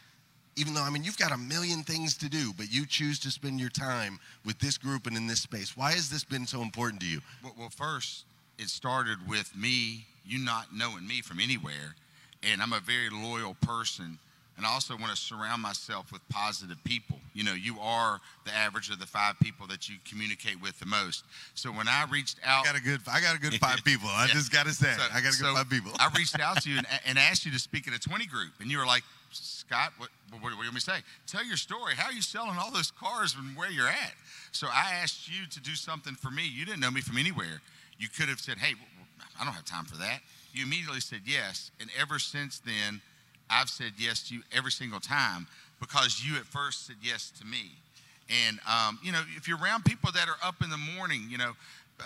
Even 0.56 0.74
though 0.74 0.84
I 0.84 0.90
mean 0.90 1.04
you've 1.04 1.18
got 1.18 1.32
a 1.32 1.38
million 1.38 1.84
things 1.84 2.18
to 2.18 2.30
do, 2.30 2.54
but 2.58 2.72
you 2.72 2.86
choose 2.86 3.20
to 3.20 3.32
spend 3.32 3.60
your 3.60 3.70
time 3.70 4.20
with 4.46 4.60
this 4.60 4.78
group 4.78 5.08
and 5.08 5.16
in 5.18 5.26
this 5.26 5.42
space. 5.42 5.76
Why 5.76 5.94
has 5.94 6.10
this 6.10 6.24
been 6.24 6.46
so 6.46 6.62
important 6.62 7.02
to 7.02 7.08
you? 7.08 7.22
Well, 7.58 7.70
first, 7.70 8.26
it 8.58 8.70
started 8.70 9.18
with 9.28 9.56
me, 9.56 10.06
you 10.26 10.40
not 10.40 10.68
knowing 10.74 11.08
me 11.08 11.22
from 11.22 11.40
anywhere. 11.40 11.96
And 12.44 12.62
I'm 12.62 12.74
a 12.74 12.80
very 12.80 13.10
loyal 13.10 13.56
person. 13.62 14.20
And 14.60 14.68
I 14.68 14.74
also 14.74 14.98
want 14.98 15.10
to 15.10 15.16
surround 15.16 15.62
myself 15.62 16.12
with 16.12 16.20
positive 16.28 16.76
people. 16.84 17.18
You 17.34 17.46
know, 17.46 17.54
you 17.54 17.80
are 17.80 18.20
the 18.44 18.54
average 18.54 18.90
of 18.90 19.00
the 19.00 19.06
five 19.06 19.40
people 19.40 19.66
that 19.68 19.88
you 19.88 19.96
communicate 20.04 20.62
with 20.62 20.78
the 20.82 20.86
most. 20.86 21.24
So 21.54 21.72
when 21.72 21.88
I 21.88 22.04
reached 22.12 22.40
out, 22.44 22.64
I 22.68 22.74
got 22.74 22.78
a 22.78 22.82
good 22.84 23.00
I 23.10 23.22
got 23.22 23.38
a 23.38 23.40
good 23.40 23.54
five 23.56 23.82
people. 23.86 24.10
I 24.10 24.26
Yeah. 24.26 24.34
just 24.34 24.52
got 24.52 24.66
to 24.66 24.74
say, 24.74 24.92
So- 24.98 25.04
I 25.14 25.22
got 25.22 25.34
a 25.34 25.38
good 25.38 25.46
so 25.48 25.54
five 25.56 25.70
people. 25.70 25.94
I 25.98 26.10
reached 26.18 26.38
out 26.42 26.62
to 26.64 26.70
you 26.70 26.76
and, 26.78 26.88
and 27.06 27.18
asked 27.18 27.46
you 27.46 27.54
to 27.54 27.60
speak 27.60 27.88
at 27.88 27.94
a 27.94 28.00
20 28.00 28.26
group, 28.26 28.52
and 28.60 28.70
you 28.70 28.80
were 28.80 28.86
like, 28.86 29.04
Scott, 29.32 29.94
what, 29.98 30.10
what, 30.30 30.42
what 30.42 30.50
do 30.50 30.56
you 30.56 30.62
want 30.64 30.74
me 30.74 30.80
to 30.82 30.86
say? 30.86 31.00
Tell 31.26 31.46
your 31.46 31.56
story. 31.56 31.94
How 31.96 32.08
are 32.08 32.12
you 32.14 32.22
selling 32.22 32.58
all 32.60 32.70
those 32.70 32.92
cars 32.92 33.38
and 33.40 33.56
where 33.56 33.72
you're 33.72 33.88
at? 33.88 34.12
So 34.52 34.68
I 34.68 34.92
asked 35.02 35.30
you 35.30 35.46
to 35.52 35.62
do 35.62 35.74
something 35.76 36.16
for 36.16 36.32
me. 36.32 36.46
You 36.46 36.66
didn't 36.66 36.82
know 36.82 36.92
me 36.92 37.00
from 37.00 37.18
anywhere. 37.18 37.62
You 37.98 38.10
could 38.10 38.28
have 38.28 38.42
said, 38.42 38.58
hey, 38.58 38.74
I 39.40 39.46
don't 39.46 39.54
have 39.54 39.64
time 39.64 39.86
for 39.86 39.96
that. 40.00 40.20
You 40.52 40.66
immediately 40.66 41.00
said 41.00 41.22
yes. 41.26 41.72
And 41.80 41.90
ever 41.98 42.20
since 42.20 42.60
then, 42.60 43.00
I've 43.50 43.70
said 43.70 43.94
yes 43.98 44.28
to 44.30 44.36
you 44.36 44.42
every 44.52 44.72
single 44.72 45.00
time 45.00 45.48
because 45.80 46.24
you 46.24 46.38
at 46.38 46.46
first 46.46 46.88
said 46.88 46.98
yes 47.02 47.32
to 47.40 47.46
me. 47.46 47.72
And 48.48 48.60
um, 48.70 49.00
you 49.02 49.12
know, 49.12 49.22
if 49.36 49.48
you're 49.48 49.58
around 49.58 49.86
people 49.86 50.12
that 50.12 50.28
are 50.28 50.38
up 50.44 50.62
in 50.64 50.70
the 50.70 50.78
morning, 50.78 51.26
you 51.30 51.38
know, 51.38 51.54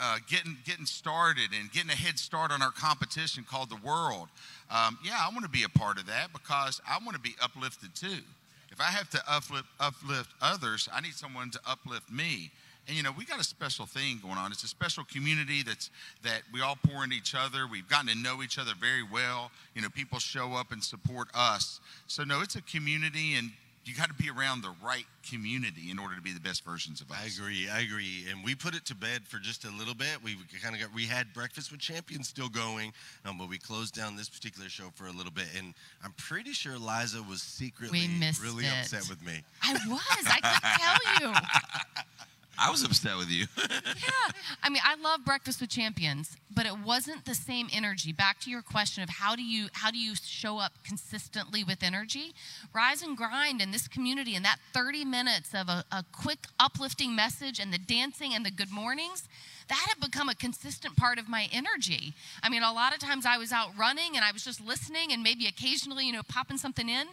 uh, 0.01 0.17
getting 0.27 0.57
getting 0.65 0.85
started 0.85 1.49
and 1.59 1.71
getting 1.71 1.89
a 1.89 1.95
head 1.95 2.17
start 2.17 2.51
on 2.51 2.61
our 2.61 2.71
competition 2.71 3.45
called 3.47 3.69
the 3.69 3.79
world, 3.85 4.29
um, 4.71 4.97
yeah, 5.03 5.17
I 5.19 5.29
want 5.29 5.43
to 5.43 5.49
be 5.49 5.63
a 5.63 5.69
part 5.69 5.99
of 5.99 6.05
that 6.07 6.31
because 6.31 6.81
I 6.87 6.97
want 7.03 7.15
to 7.15 7.21
be 7.21 7.35
uplifted 7.41 7.93
too. 7.93 8.21
If 8.71 8.79
I 8.79 8.85
have 8.85 9.09
to 9.11 9.21
uplift 9.27 9.67
uplift 9.79 10.31
others, 10.41 10.87
I 10.93 11.01
need 11.01 11.13
someone 11.13 11.51
to 11.51 11.59
uplift 11.67 12.11
me. 12.11 12.51
And 12.87 12.97
you 12.97 13.03
know, 13.03 13.11
we 13.17 13.25
got 13.25 13.39
a 13.39 13.43
special 13.43 13.85
thing 13.85 14.19
going 14.21 14.37
on. 14.37 14.51
It's 14.51 14.63
a 14.63 14.67
special 14.67 15.03
community 15.05 15.63
that's 15.63 15.89
that 16.23 16.41
we 16.53 16.61
all 16.61 16.77
pour 16.87 17.03
into 17.03 17.15
each 17.15 17.33
other. 17.35 17.65
We've 17.69 17.87
gotten 17.87 18.07
to 18.07 18.15
know 18.15 18.43
each 18.43 18.59
other 18.59 18.73
very 18.79 19.03
well. 19.03 19.51
You 19.73 19.81
know, 19.81 19.89
people 19.89 20.19
show 20.19 20.53
up 20.53 20.71
and 20.71 20.83
support 20.83 21.29
us. 21.33 21.79
So 22.07 22.23
no, 22.23 22.41
it's 22.41 22.55
a 22.55 22.61
community, 22.61 23.35
and 23.35 23.51
you 23.85 23.93
got 23.95 24.07
to 24.07 24.13
be 24.13 24.29
around 24.29 24.61
the 24.61 24.73
right 24.83 25.05
community 25.29 25.91
in 25.91 25.99
order 25.99 26.15
to 26.15 26.21
be 26.21 26.31
the 26.33 26.39
best 26.39 26.63
versions 26.63 27.01
of 27.01 27.11
us. 27.11 27.17
I 27.21 27.25
agree. 27.27 27.69
I 27.69 27.79
agree. 27.81 28.25
And 28.29 28.43
we 28.43 28.55
put 28.55 28.75
it 28.75 28.85
to 28.85 28.95
bed 28.95 29.21
for 29.27 29.39
just 29.39 29.63
a 29.65 29.69
little 29.71 29.93
bit. 29.93 30.21
We 30.23 30.35
kind 30.61 30.75
of 30.75 30.81
got 30.81 30.93
we 30.93 31.05
had 31.05 31.33
breakfast 31.33 31.71
with 31.71 31.79
champions 31.79 32.27
still 32.27 32.49
going, 32.49 32.91
um, 33.25 33.37
but 33.37 33.49
we 33.49 33.57
closed 33.57 33.93
down 33.93 34.17
this 34.17 34.27
particular 34.29 34.67
show 34.67 34.89
for 34.95 35.07
a 35.07 35.11
little 35.11 35.31
bit. 35.31 35.47
And 35.57 35.73
I'm 36.03 36.13
pretty 36.17 36.51
sure 36.51 36.77
Liza 36.77 37.23
was 37.23 37.41
secretly 37.41 38.09
really 38.41 38.65
it. 38.65 38.73
upset 38.81 39.07
with 39.09 39.25
me. 39.25 39.41
I 39.61 39.73
was. 39.87 40.25
I 40.25 40.39
could 40.41 41.21
tell 41.21 41.29
you. 41.29 41.35
I 42.57 42.69
was 42.69 42.83
upset 42.83 43.17
with 43.17 43.29
you. 43.29 43.45
Yeah. 43.85 44.31
I 44.61 44.69
mean, 44.69 44.81
I 44.83 44.95
love 44.95 45.23
Breakfast 45.23 45.61
with 45.61 45.69
Champions, 45.69 46.35
but 46.53 46.65
it 46.65 46.77
wasn't 46.85 47.25
the 47.25 47.35
same 47.35 47.67
energy. 47.71 48.11
Back 48.11 48.39
to 48.41 48.49
your 48.49 48.61
question 48.61 49.03
of 49.03 49.09
how 49.09 49.35
do 49.35 49.43
you 49.43 49.67
how 49.73 49.91
do 49.91 49.97
you 49.97 50.15
show 50.15 50.57
up 50.57 50.73
consistently 50.83 51.63
with 51.63 51.83
energy? 51.83 52.33
Rise 52.73 53.01
and 53.01 53.15
grind 53.15 53.61
in 53.61 53.71
this 53.71 53.87
community 53.87 54.35
and 54.35 54.43
that 54.45 54.57
30 54.73 55.05
minutes 55.05 55.53
of 55.53 55.69
a, 55.69 55.85
a 55.91 56.03
quick 56.11 56.47
uplifting 56.59 57.15
message 57.15 57.59
and 57.59 57.71
the 57.71 57.77
dancing 57.77 58.33
and 58.33 58.45
the 58.45 58.51
good 58.51 58.71
mornings. 58.71 59.27
That 59.69 59.85
had 59.87 59.99
become 59.99 60.27
a 60.27 60.35
consistent 60.35 60.97
part 60.97 61.19
of 61.19 61.29
my 61.29 61.47
energy. 61.51 62.13
I 62.41 62.49
mean, 62.49 62.63
a 62.63 62.73
lot 62.73 62.93
of 62.93 62.99
times 62.99 63.25
I 63.25 63.37
was 63.37 63.51
out 63.51 63.69
running 63.77 64.15
and 64.15 64.25
I 64.25 64.31
was 64.31 64.43
just 64.43 64.59
listening 64.59 65.13
and 65.13 65.23
maybe 65.23 65.47
occasionally, 65.47 66.05
you 66.05 66.13
know, 66.13 66.23
popping 66.27 66.57
something 66.57 66.89
in 66.89 67.07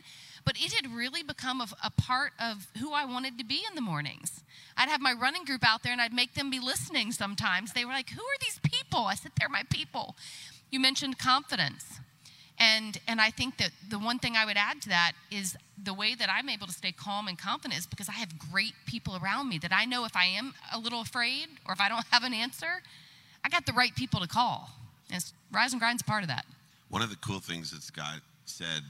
but 0.44 0.57
it 0.57 0.72
had 0.72 0.92
really 0.92 1.22
become 1.22 1.61
a, 1.61 1.66
a, 1.85 1.90
part 1.90 2.33
of 2.40 2.66
who 2.79 2.92
I 2.92 3.05
wanted 3.05 3.38
to 3.38 3.44
be 3.44 3.62
in 3.68 3.74
the 3.74 3.81
mornings. 3.81 4.42
I'd 4.76 4.88
have 4.88 5.00
my 5.00 5.12
running 5.12 5.44
group 5.44 5.62
out 5.64 5.83
there 5.83 5.92
and 5.92 6.00
I'd 6.00 6.12
make 6.12 6.35
them 6.35 6.50
be 6.50 6.59
listening 6.61 7.12
sometimes. 7.12 7.72
They 7.72 7.85
were 7.85 7.92
like, 7.92 8.11
Who 8.11 8.22
are 8.22 8.38
these 8.40 8.59
people? 8.62 9.00
I 9.00 9.14
said, 9.14 9.33
They're 9.38 9.48
my 9.48 9.64
people. 9.70 10.16
You 10.70 10.81
mentioned 10.81 11.18
confidence. 11.18 12.00
And, 12.59 12.98
and 13.09 13.22
I 13.22 13.31
think 13.31 13.57
that 13.57 13.70
the 13.88 13.98
one 13.98 14.18
thing 14.18 14.37
I 14.37 14.44
would 14.44 14.59
add 14.59 14.83
to 14.83 14.90
that 14.90 15.12
is 15.31 15.57
the 15.83 15.94
way 15.94 16.14
that 16.14 16.29
I'm 16.31 16.50
able 16.50 16.66
to 16.66 16.72
stay 16.74 16.92
calm 16.92 17.26
and 17.26 17.38
confident 17.38 17.79
is 17.79 17.87
because 17.87 18.11
I 18.11 18.12
have 18.12 18.38
great 18.38 18.74
people 18.85 19.18
around 19.22 19.48
me 19.48 19.57
that 19.59 19.72
I 19.72 19.87
know 19.87 20.05
if 20.05 20.14
I 20.14 20.26
am 20.26 20.53
a 20.72 20.79
little 20.79 21.00
afraid 21.00 21.46
or 21.66 21.72
if 21.72 21.81
I 21.81 21.88
don't 21.88 22.05
have 22.11 22.22
an 22.22 22.35
answer, 22.35 22.83
I 23.42 23.48
got 23.48 23.64
the 23.64 23.72
right 23.72 23.94
people 23.94 24.20
to 24.20 24.29
call. 24.29 24.70
And 25.11 25.24
Rise 25.50 25.72
and 25.72 25.81
Grind's 25.81 26.03
part 26.03 26.22
of 26.22 26.29
that. 26.29 26.44
One 26.90 27.03
of 27.03 27.11
the 27.11 27.16
cool 27.16 27.40
things 27.40 27.70
that 27.70 27.83
Scott 27.83 28.20
said 28.44 28.83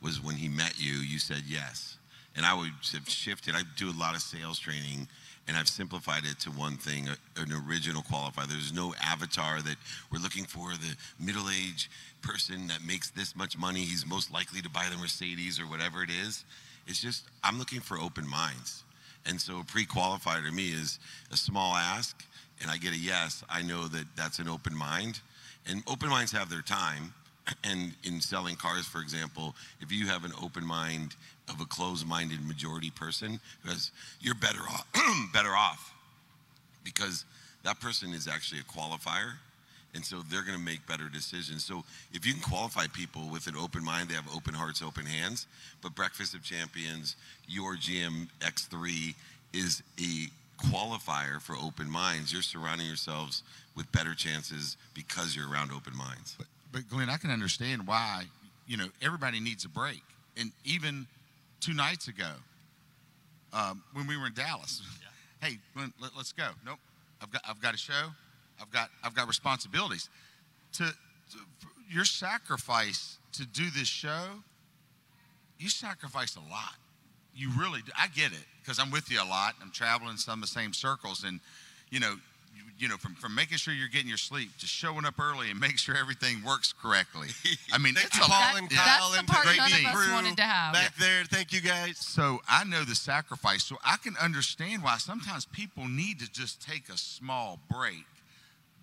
was 0.00 0.22
when 0.22 0.36
he 0.36 0.48
met 0.48 0.74
you, 0.78 0.94
you 0.94 1.18
said 1.18 1.42
yes. 1.46 1.96
And 2.36 2.46
I 2.46 2.54
would 2.54 2.70
have 2.92 3.08
shifted. 3.08 3.54
I 3.54 3.62
do 3.76 3.90
a 3.90 3.98
lot 3.98 4.14
of 4.14 4.22
sales 4.22 4.58
training, 4.58 5.08
and 5.48 5.56
I've 5.56 5.68
simplified 5.68 6.24
it 6.24 6.38
to 6.40 6.50
one 6.50 6.76
thing 6.76 7.08
an 7.36 7.52
original 7.66 8.02
qualifier. 8.02 8.46
There's 8.46 8.72
no 8.72 8.94
avatar 9.02 9.60
that 9.62 9.76
we're 10.12 10.20
looking 10.20 10.44
for 10.44 10.70
the 10.72 10.94
middle 11.18 11.48
aged 11.50 11.88
person 12.22 12.68
that 12.68 12.84
makes 12.84 13.10
this 13.10 13.34
much 13.34 13.58
money. 13.58 13.80
He's 13.80 14.06
most 14.06 14.32
likely 14.32 14.60
to 14.60 14.70
buy 14.70 14.86
the 14.90 14.98
Mercedes 14.98 15.58
or 15.58 15.64
whatever 15.64 16.02
it 16.02 16.10
is. 16.10 16.44
It's 16.86 17.00
just, 17.00 17.24
I'm 17.42 17.58
looking 17.58 17.80
for 17.80 17.98
open 17.98 18.28
minds. 18.28 18.84
And 19.26 19.40
so 19.40 19.60
a 19.60 19.64
pre 19.64 19.84
qualifier 19.84 20.44
to 20.44 20.52
me 20.52 20.68
is 20.68 20.98
a 21.32 21.36
small 21.36 21.74
ask, 21.74 22.24
and 22.62 22.70
I 22.70 22.76
get 22.76 22.92
a 22.92 22.98
yes. 22.98 23.42
I 23.48 23.62
know 23.62 23.88
that 23.88 24.04
that's 24.16 24.38
an 24.38 24.48
open 24.48 24.76
mind. 24.76 25.20
And 25.66 25.82
open 25.86 26.08
minds 26.08 26.32
have 26.32 26.48
their 26.48 26.62
time 26.62 27.12
and 27.64 27.92
in 28.04 28.20
selling 28.20 28.56
cars, 28.56 28.86
for 28.86 29.00
example, 29.00 29.54
if 29.80 29.92
you 29.92 30.06
have 30.06 30.24
an 30.24 30.32
open 30.42 30.64
mind 30.66 31.16
of 31.48 31.60
a 31.60 31.64
closed-minded 31.64 32.44
majority 32.46 32.90
person, 32.90 33.40
because 33.62 33.90
you're 34.20 34.34
better 34.34 34.60
off, 34.60 34.86
better 35.32 35.54
off, 35.54 35.94
because 36.84 37.24
that 37.64 37.80
person 37.80 38.12
is 38.12 38.28
actually 38.28 38.60
a 38.60 38.64
qualifier, 38.64 39.34
and 39.94 40.04
so 40.04 40.18
they're 40.30 40.42
going 40.42 40.56
to 40.56 40.64
make 40.64 40.86
better 40.86 41.08
decisions. 41.08 41.64
So 41.64 41.82
if 42.12 42.26
you 42.26 42.32
can 42.32 42.42
qualify 42.42 42.86
people 42.92 43.28
with 43.30 43.46
an 43.46 43.56
open 43.56 43.82
mind, 43.82 44.10
they 44.10 44.14
have 44.14 44.28
open 44.34 44.54
hearts, 44.54 44.82
open 44.82 45.06
hands. 45.06 45.46
But 45.82 45.94
Breakfast 45.94 46.34
of 46.34 46.42
Champions, 46.42 47.16
your 47.46 47.74
GM 47.76 48.28
X3 48.40 49.14
is 49.54 49.82
a 49.98 50.28
qualifier 50.66 51.40
for 51.40 51.56
open 51.56 51.90
minds. 51.90 52.32
You're 52.32 52.42
surrounding 52.42 52.86
yourselves 52.86 53.42
with 53.76 53.90
better 53.92 54.14
chances 54.14 54.76
because 54.94 55.34
you're 55.34 55.50
around 55.50 55.70
open 55.72 55.96
minds. 55.96 56.36
But, 56.72 56.88
Glenn, 56.88 57.08
I 57.08 57.16
can 57.16 57.30
understand 57.30 57.86
why, 57.86 58.24
you 58.66 58.76
know, 58.76 58.88
everybody 59.02 59.40
needs 59.40 59.64
a 59.64 59.68
break. 59.68 60.02
And 60.36 60.52
even 60.64 61.06
two 61.60 61.74
nights 61.74 62.08
ago, 62.08 62.30
um, 63.52 63.82
when 63.94 64.06
we 64.06 64.16
were 64.16 64.26
in 64.26 64.34
Dallas, 64.34 64.82
hey, 65.42 65.58
Glenn, 65.74 65.92
let, 66.00 66.14
us 66.16 66.32
go. 66.32 66.48
Nope, 66.64 66.78
I've 67.22 67.30
got, 67.30 67.42
I've 67.48 67.60
got 67.60 67.74
a 67.74 67.78
show. 67.78 68.10
I've 68.60 68.70
got, 68.70 68.90
I've 69.02 69.14
got 69.14 69.28
responsibilities. 69.28 70.08
To, 70.74 70.84
to 70.84 71.38
your 71.90 72.04
sacrifice 72.04 73.18
to 73.32 73.46
do 73.46 73.70
this 73.70 73.88
show, 73.88 74.26
you 75.58 75.68
sacrificed 75.68 76.36
a 76.36 76.50
lot. 76.50 76.74
You 77.34 77.50
really 77.58 77.82
do. 77.82 77.92
I 77.96 78.08
get 78.08 78.32
it 78.32 78.44
because 78.60 78.78
I'm 78.78 78.90
with 78.90 79.10
you 79.10 79.22
a 79.22 79.24
lot. 79.24 79.54
I'm 79.62 79.70
traveling 79.70 80.16
some 80.16 80.34
of 80.34 80.40
the 80.42 80.48
same 80.48 80.72
circles, 80.72 81.24
and 81.24 81.40
you 81.90 82.00
know, 82.00 82.16
you, 82.78 82.84
you 82.84 82.88
know, 82.88 82.96
from, 82.96 83.14
from 83.14 83.34
making 83.34 83.58
sure 83.58 83.74
you're 83.74 83.88
getting 83.88 84.08
your 84.08 84.16
sleep 84.18 84.50
to 84.58 84.66
showing 84.66 85.04
up 85.04 85.18
early 85.20 85.50
and 85.50 85.58
make 85.60 85.78
sure 85.78 85.96
everything 85.96 86.42
works 86.44 86.72
correctly. 86.72 87.28
I 87.72 87.78
mean, 87.78 87.94
Thank 87.94 88.06
it's 88.06 88.16
a 88.16 88.20
Paul 88.20 88.28
That- 88.30 88.54
and 88.58 88.70
that's 88.70 88.80
Kyle 88.98 89.10
the 89.10 89.24
part 89.24 89.44
great 89.44 89.56
none 89.58 89.72
of 89.72 89.78
team 89.78 89.86
us 89.86 90.10
wanted 90.12 90.36
to 90.36 90.42
have. 90.42 90.72
back 90.74 90.96
there. 90.96 91.24
Thank 91.24 91.52
you 91.52 91.60
guys. 91.60 91.98
So 91.98 92.40
I 92.48 92.64
know 92.64 92.84
the 92.84 92.94
sacrifice. 92.94 93.64
So 93.64 93.76
I 93.84 93.96
can 94.02 94.16
understand 94.20 94.82
why 94.82 94.98
sometimes 94.98 95.44
people 95.46 95.86
need 95.88 96.20
to 96.20 96.30
just 96.30 96.62
take 96.62 96.88
a 96.88 96.96
small 96.96 97.58
break. 97.70 98.04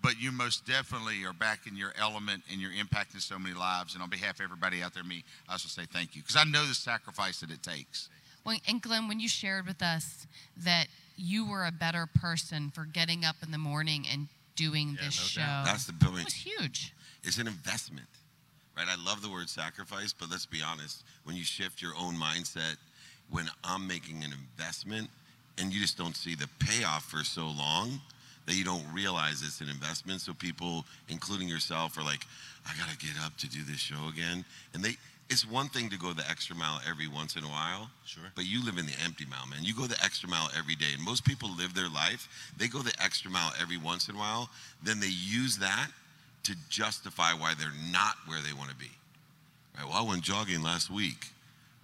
But 0.02 0.20
you 0.20 0.30
most 0.30 0.66
definitely 0.66 1.24
are 1.24 1.32
back 1.32 1.60
in 1.66 1.74
your 1.76 1.92
element 1.98 2.42
and 2.52 2.60
you're 2.60 2.70
impacting 2.70 3.20
so 3.20 3.38
many 3.38 3.54
lives. 3.54 3.94
And 3.94 4.02
on 4.02 4.10
behalf 4.10 4.36
of 4.38 4.42
everybody 4.42 4.82
out 4.82 4.94
there, 4.94 5.02
me, 5.02 5.24
I 5.48 5.52
also 5.52 5.68
say 5.68 5.86
thank 5.90 6.14
you 6.14 6.22
because 6.22 6.36
I 6.36 6.44
know 6.44 6.64
the 6.66 6.74
sacrifice 6.74 7.40
that 7.40 7.50
it 7.50 7.62
takes. 7.62 8.08
Well, 8.44 8.56
and 8.68 8.80
Glenn, 8.80 9.08
when 9.08 9.18
you 9.18 9.28
shared 9.28 9.66
with 9.66 9.82
us 9.82 10.26
that 10.58 10.86
you 11.16 11.48
were 11.48 11.64
a 11.64 11.72
better 11.72 12.06
person 12.06 12.70
for 12.70 12.84
getting 12.84 13.24
up 13.24 13.36
in 13.42 13.50
the 13.50 13.58
morning 13.58 14.04
and 14.10 14.28
doing 14.54 14.96
Yeah, 14.98 15.06
this 15.06 15.18
no 15.18 15.24
show, 15.24 15.40
doubt. 15.40 15.64
That's 15.66 15.84
the 15.86 15.92
it 15.94 16.00
point. 16.00 16.24
was 16.24 16.34
huge. 16.34 16.92
It's 17.24 17.38
an 17.38 17.46
investment, 17.46 18.06
right? 18.76 18.86
I 18.88 18.96
love 19.04 19.22
the 19.22 19.30
word 19.30 19.48
sacrifice, 19.48 20.12
but 20.12 20.30
let's 20.30 20.46
be 20.46 20.62
honest. 20.62 21.02
When 21.24 21.36
you 21.36 21.44
shift 21.44 21.82
your 21.82 21.92
own 21.98 22.14
mindset, 22.14 22.76
when 23.30 23.48
I'm 23.64 23.86
making 23.86 24.22
an 24.24 24.32
investment 24.32 25.08
and 25.58 25.72
you 25.72 25.80
just 25.80 25.98
don't 25.98 26.16
see 26.16 26.34
the 26.34 26.48
payoff 26.60 27.04
for 27.04 27.24
so 27.24 27.46
long, 27.48 28.00
that 28.46 28.54
you 28.54 28.62
don't 28.64 28.84
realize 28.92 29.42
it's 29.42 29.60
an 29.60 29.68
investment. 29.68 30.20
So 30.20 30.32
people, 30.32 30.84
including 31.08 31.48
yourself, 31.48 31.98
are 31.98 32.04
like, 32.04 32.24
I 32.64 32.72
gotta 32.78 32.96
get 32.98 33.10
up 33.24 33.36
to 33.38 33.48
do 33.48 33.62
this 33.64 33.78
show 33.78 34.08
again. 34.08 34.44
And 34.72 34.84
they 34.84 34.96
it's 35.28 35.48
one 35.48 35.68
thing 35.68 35.90
to 35.90 35.98
go 35.98 36.12
the 36.12 36.28
extra 36.30 36.54
mile 36.54 36.80
every 36.88 37.08
once 37.08 37.36
in 37.36 37.42
a 37.42 37.48
while. 37.48 37.90
Sure. 38.04 38.24
But 38.34 38.46
you 38.46 38.64
live 38.64 38.78
in 38.78 38.86
the 38.86 38.94
empty 39.04 39.24
mile, 39.26 39.46
man. 39.46 39.60
You 39.62 39.74
go 39.74 39.86
the 39.86 39.98
extra 40.04 40.28
mile 40.28 40.48
every 40.56 40.76
day. 40.76 40.92
And 40.94 41.04
most 41.04 41.24
people 41.24 41.50
live 41.56 41.74
their 41.74 41.88
life, 41.88 42.28
they 42.56 42.68
go 42.68 42.80
the 42.80 42.94
extra 43.02 43.30
mile 43.30 43.52
every 43.60 43.76
once 43.76 44.08
in 44.08 44.14
a 44.14 44.18
while, 44.18 44.48
then 44.82 45.00
they 45.00 45.08
use 45.08 45.58
that 45.58 45.88
to 46.44 46.54
justify 46.68 47.32
why 47.32 47.54
they're 47.58 47.68
not 47.90 48.14
where 48.26 48.40
they 48.40 48.52
want 48.52 48.70
to 48.70 48.76
be. 48.76 48.90
Right? 49.76 49.86
Well, 49.88 49.96
I 49.96 50.08
went 50.08 50.22
jogging 50.22 50.62
last 50.62 50.90
week, 50.90 51.26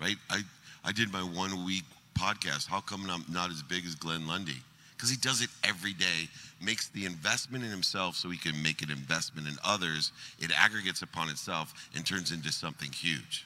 right? 0.01 0.17
I, 0.31 0.43
I 0.85 0.93
did 0.93 1.13
my 1.13 1.23
one 1.23 1.65
week 1.65 1.85
podcast. 2.19 2.69
How 2.69 2.81
come 2.81 3.09
I'm 3.11 3.25
not 3.29 3.51
as 3.51 3.63
big 3.63 3.85
as 3.85 3.97
Glenn 3.97 4.27
Lundy? 4.27 4.63
Because 5.03 5.11
he 5.11 5.21
does 5.21 5.43
it 5.43 5.51
every 5.65 5.95
day, 5.95 6.29
makes 6.65 6.87
the 6.87 7.07
investment 7.07 7.65
in 7.65 7.71
himself 7.71 8.15
so 8.15 8.31
he 8.31 8.39
can 8.39 8.63
make 8.63 8.83
an 8.83 8.91
investment 8.93 9.49
in 9.49 9.55
others. 9.65 10.13
It 10.39 10.53
aggregates 10.57 11.03
upon 11.03 11.29
itself 11.29 11.91
and 11.97 12.07
turns 12.07 12.31
into 12.31 12.53
something 12.53 12.93
huge. 12.93 13.45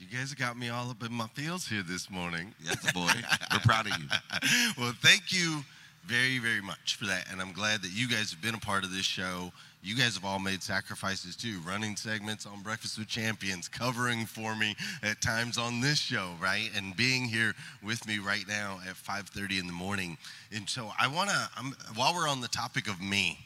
You 0.00 0.08
guys 0.18 0.34
got 0.34 0.58
me 0.58 0.68
all 0.68 0.90
up 0.90 1.04
in 1.04 1.12
my 1.12 1.28
feels 1.28 1.68
here 1.68 1.84
this 1.84 2.10
morning. 2.10 2.52
That's 2.64 2.90
a 2.90 2.92
boy. 2.92 3.12
We're 3.52 3.60
proud 3.60 3.86
of 3.86 3.96
you. 3.98 4.08
well, 4.76 4.94
thank 5.00 5.30
you 5.30 5.62
very, 6.06 6.38
very 6.38 6.60
much 6.60 6.96
for 6.96 7.06
that. 7.06 7.30
And 7.30 7.40
I'm 7.40 7.52
glad 7.52 7.82
that 7.82 7.90
you 7.92 8.08
guys 8.08 8.30
have 8.30 8.40
been 8.40 8.54
a 8.54 8.58
part 8.58 8.84
of 8.84 8.92
this 8.92 9.04
show. 9.04 9.52
You 9.82 9.96
guys 9.96 10.14
have 10.14 10.24
all 10.24 10.38
made 10.38 10.62
sacrifices 10.62 11.36
too, 11.36 11.60
running 11.66 11.96
segments 11.96 12.46
on 12.46 12.62
Breakfast 12.62 12.98
with 12.98 13.08
Champions, 13.08 13.68
covering 13.68 14.26
for 14.26 14.56
me 14.56 14.74
at 15.02 15.20
times 15.20 15.58
on 15.58 15.80
this 15.80 15.98
show, 15.98 16.30
right? 16.40 16.70
And 16.76 16.96
being 16.96 17.24
here 17.24 17.54
with 17.84 18.06
me 18.06 18.18
right 18.18 18.46
now 18.48 18.80
at 18.88 18.96
5:30 18.96 19.58
in 19.60 19.66
the 19.66 19.72
morning. 19.72 20.16
And 20.52 20.68
so 20.68 20.92
I 20.98 21.06
want 21.06 21.30
to, 21.30 21.48
while 21.94 22.14
we're 22.14 22.28
on 22.28 22.40
the 22.40 22.48
topic 22.48 22.88
of 22.88 23.00
me, 23.00 23.38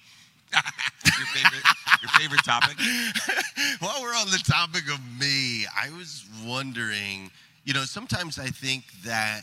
your 0.53 1.27
favorite, 1.27 1.62
your 2.03 2.11
favorite 2.11 2.44
topic? 2.44 2.77
While 3.79 4.03
we're 4.03 4.16
on 4.16 4.31
the 4.31 4.42
topic 4.44 4.92
of 4.92 4.99
me, 5.20 5.64
I 5.66 5.90
was 5.96 6.25
wondering, 6.44 7.31
you 7.64 7.73
know, 7.73 7.85
sometimes 7.85 8.37
I 8.38 8.46
think 8.46 8.85
that 9.05 9.42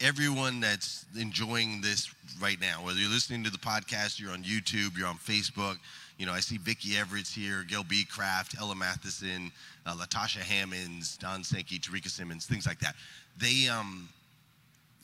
everyone 0.00 0.60
that's 0.60 1.04
enjoying 1.18 1.80
this 1.80 2.12
right 2.40 2.60
now, 2.60 2.84
whether 2.84 2.98
you're 2.98 3.10
listening 3.10 3.42
to 3.44 3.50
the 3.50 3.58
podcast, 3.58 4.20
you're 4.20 4.30
on 4.30 4.44
YouTube, 4.44 4.96
you're 4.96 5.08
on 5.08 5.16
Facebook, 5.16 5.78
you 6.18 6.26
know, 6.26 6.32
I 6.32 6.40
see 6.40 6.58
Vicky 6.58 6.96
Everett's 6.96 7.32
here, 7.32 7.64
Gail 7.66 7.84
B. 7.84 8.04
Craft, 8.04 8.56
Ella 8.60 8.74
Matheson, 8.74 9.52
uh, 9.86 9.94
Latasha 9.94 10.40
Hammonds, 10.40 11.16
Don 11.16 11.44
Sankey, 11.44 11.78
Tarika 11.78 12.08
Simmons, 12.08 12.44
things 12.44 12.66
like 12.66 12.80
that. 12.80 12.96
They, 13.36 13.68
um, 13.68 14.08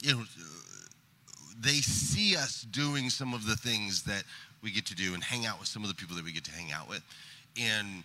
you 0.02 0.14
know, 0.14 0.24
they 1.60 1.74
see 1.74 2.36
us 2.36 2.66
doing 2.70 3.10
some 3.10 3.32
of 3.32 3.46
the 3.46 3.54
things 3.54 4.02
that 4.02 4.24
we 4.62 4.72
get 4.72 4.86
to 4.86 4.94
do 4.94 5.14
and 5.14 5.22
hang 5.22 5.46
out 5.46 5.60
with 5.60 5.68
some 5.68 5.82
of 5.82 5.88
the 5.88 5.94
people 5.94 6.16
that 6.16 6.24
we 6.24 6.32
get 6.32 6.44
to 6.44 6.52
hang 6.52 6.72
out 6.72 6.88
with. 6.88 7.02
And 7.60 8.02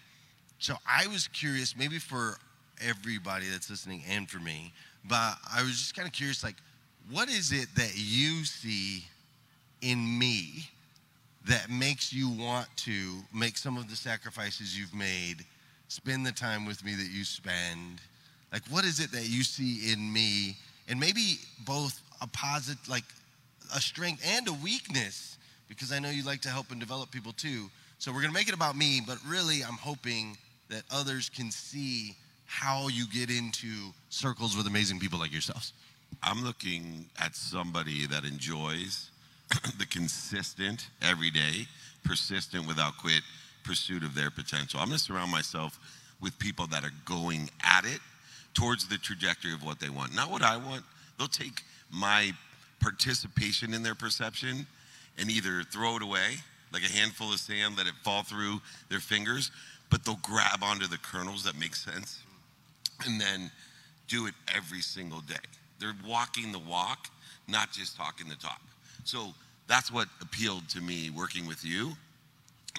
so 0.59 0.75
I 0.87 1.07
was 1.07 1.27
curious, 1.27 1.75
maybe 1.75 1.97
for 1.97 2.37
everybody 2.79 3.45
that's 3.49 3.69
listening 3.69 4.03
and 4.07 4.29
for 4.29 4.39
me, 4.39 4.71
but 5.05 5.37
I 5.51 5.63
was 5.63 5.71
just 5.71 5.95
kind 5.95 6.07
of 6.07 6.13
curious, 6.13 6.43
like, 6.43 6.55
what 7.11 7.29
is 7.29 7.51
it 7.51 7.67
that 7.75 7.93
you 7.95 8.45
see 8.45 9.03
in 9.81 10.19
me 10.19 10.69
that 11.47 11.69
makes 11.69 12.13
you 12.13 12.29
want 12.29 12.67
to 12.75 13.15
make 13.33 13.57
some 13.57 13.77
of 13.77 13.89
the 13.89 13.95
sacrifices 13.95 14.77
you've 14.77 14.93
made, 14.93 15.37
spend 15.87 16.25
the 16.25 16.31
time 16.31 16.65
with 16.65 16.83
me 16.85 16.93
that 16.93 17.09
you 17.11 17.23
spend? 17.23 18.01
Like, 18.53 18.61
what 18.69 18.85
is 18.85 18.99
it 18.99 19.11
that 19.11 19.27
you 19.27 19.43
see 19.43 19.91
in 19.91 20.11
me? 20.11 20.57
And 20.87 20.99
maybe 20.99 21.39
both 21.65 21.99
a 22.21 22.27
positive, 22.27 22.87
like 22.87 23.05
a 23.75 23.79
strength 23.79 24.23
and 24.25 24.47
a 24.47 24.53
weakness, 24.53 25.37
because 25.67 25.91
I 25.91 25.99
know 25.99 26.09
you 26.09 26.23
like 26.23 26.41
to 26.41 26.49
help 26.49 26.71
and 26.71 26.79
develop 26.79 27.11
people 27.11 27.31
too. 27.31 27.69
So 27.97 28.11
we're 28.11 28.21
going 28.21 28.33
to 28.33 28.39
make 28.39 28.49
it 28.49 28.55
about 28.55 28.75
me, 28.75 29.01
but 29.05 29.17
really 29.27 29.61
I'm 29.61 29.77
hoping 29.77 30.37
that 30.69 30.83
others 30.91 31.29
can 31.29 31.51
see 31.51 32.15
how 32.45 32.87
you 32.87 33.05
get 33.07 33.29
into 33.29 33.91
circles 34.09 34.55
with 34.55 34.67
amazing 34.67 34.99
people 34.99 35.19
like 35.19 35.31
yourselves. 35.31 35.73
I'm 36.21 36.43
looking 36.43 37.05
at 37.19 37.35
somebody 37.35 38.05
that 38.07 38.25
enjoys 38.25 39.09
the 39.77 39.85
consistent, 39.85 40.89
everyday, 41.01 41.67
persistent, 42.03 42.67
without 42.67 42.97
quit 42.97 43.21
pursuit 43.63 44.03
of 44.03 44.15
their 44.15 44.29
potential. 44.29 44.79
I'm 44.79 44.87
going 44.87 44.97
to 44.97 45.03
surround 45.03 45.31
myself 45.31 45.79
with 46.21 46.37
people 46.39 46.67
that 46.67 46.83
are 46.83 46.93
going 47.05 47.49
at 47.63 47.85
it 47.85 47.99
towards 48.53 48.87
the 48.87 48.97
trajectory 48.97 49.53
of 49.53 49.63
what 49.63 49.79
they 49.79 49.89
want. 49.89 50.13
Not 50.13 50.29
what 50.29 50.41
I 50.41 50.57
want. 50.57 50.83
They'll 51.17 51.27
take 51.27 51.63
my 51.91 52.33
participation 52.79 53.73
in 53.73 53.83
their 53.83 53.95
perception 53.95 54.65
and 55.17 55.29
either 55.29 55.63
throw 55.63 55.97
it 55.97 56.01
away 56.01 56.35
like 56.71 56.83
a 56.83 56.91
handful 56.91 57.31
of 57.31 57.39
sand, 57.39 57.77
let 57.77 57.87
it 57.87 57.93
fall 58.03 58.23
through 58.23 58.61
their 58.89 58.99
fingers, 58.99 59.51
but 59.89 60.05
they'll 60.05 60.19
grab 60.21 60.63
onto 60.63 60.87
the 60.87 60.97
kernels 60.97 61.43
that 61.43 61.57
make 61.59 61.75
sense 61.75 62.19
and 63.05 63.19
then 63.19 63.51
do 64.07 64.27
it 64.27 64.33
every 64.55 64.81
single 64.81 65.21
day. 65.21 65.35
They're 65.79 65.95
walking 66.07 66.51
the 66.51 66.59
walk, 66.59 67.09
not 67.47 67.71
just 67.71 67.95
talking 67.95 68.27
the 68.27 68.35
talk. 68.35 68.61
So 69.03 69.33
that's 69.67 69.91
what 69.91 70.07
appealed 70.21 70.67
to 70.69 70.81
me 70.81 71.09
working 71.09 71.47
with 71.47 71.63
you. 71.63 71.93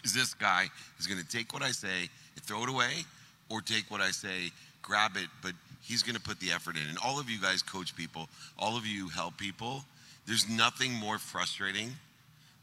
Is 0.04 0.12
this 0.14 0.34
guy 0.34 0.66
is 0.98 1.06
going 1.06 1.20
to 1.20 1.28
take 1.28 1.52
what 1.52 1.62
I 1.62 1.70
say 1.70 2.08
and 2.34 2.44
throw 2.44 2.62
it 2.62 2.68
away, 2.68 3.04
or 3.48 3.60
take 3.60 3.90
what 3.90 4.00
I 4.00 4.10
say, 4.10 4.50
grab 4.82 5.16
it, 5.16 5.28
but 5.42 5.52
he's 5.82 6.02
going 6.02 6.14
to 6.14 6.20
put 6.20 6.38
the 6.40 6.52
effort 6.52 6.76
in. 6.76 6.88
And 6.88 6.98
all 7.04 7.18
of 7.18 7.28
you 7.28 7.40
guys 7.40 7.62
coach 7.62 7.94
people, 7.96 8.28
all 8.58 8.76
of 8.76 8.86
you 8.86 9.08
help 9.08 9.36
people. 9.36 9.84
There's 10.26 10.48
nothing 10.48 10.92
more 10.92 11.18
frustrating 11.18 11.90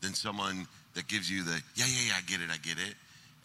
than 0.01 0.13
someone 0.13 0.67
that 0.93 1.07
gives 1.07 1.29
you 1.29 1.43
the, 1.43 1.61
yeah, 1.75 1.85
yeah, 1.85 2.07
yeah, 2.07 2.13
I 2.17 2.21
get 2.21 2.41
it, 2.41 2.49
I 2.51 2.57
get 2.57 2.77
it. 2.77 2.95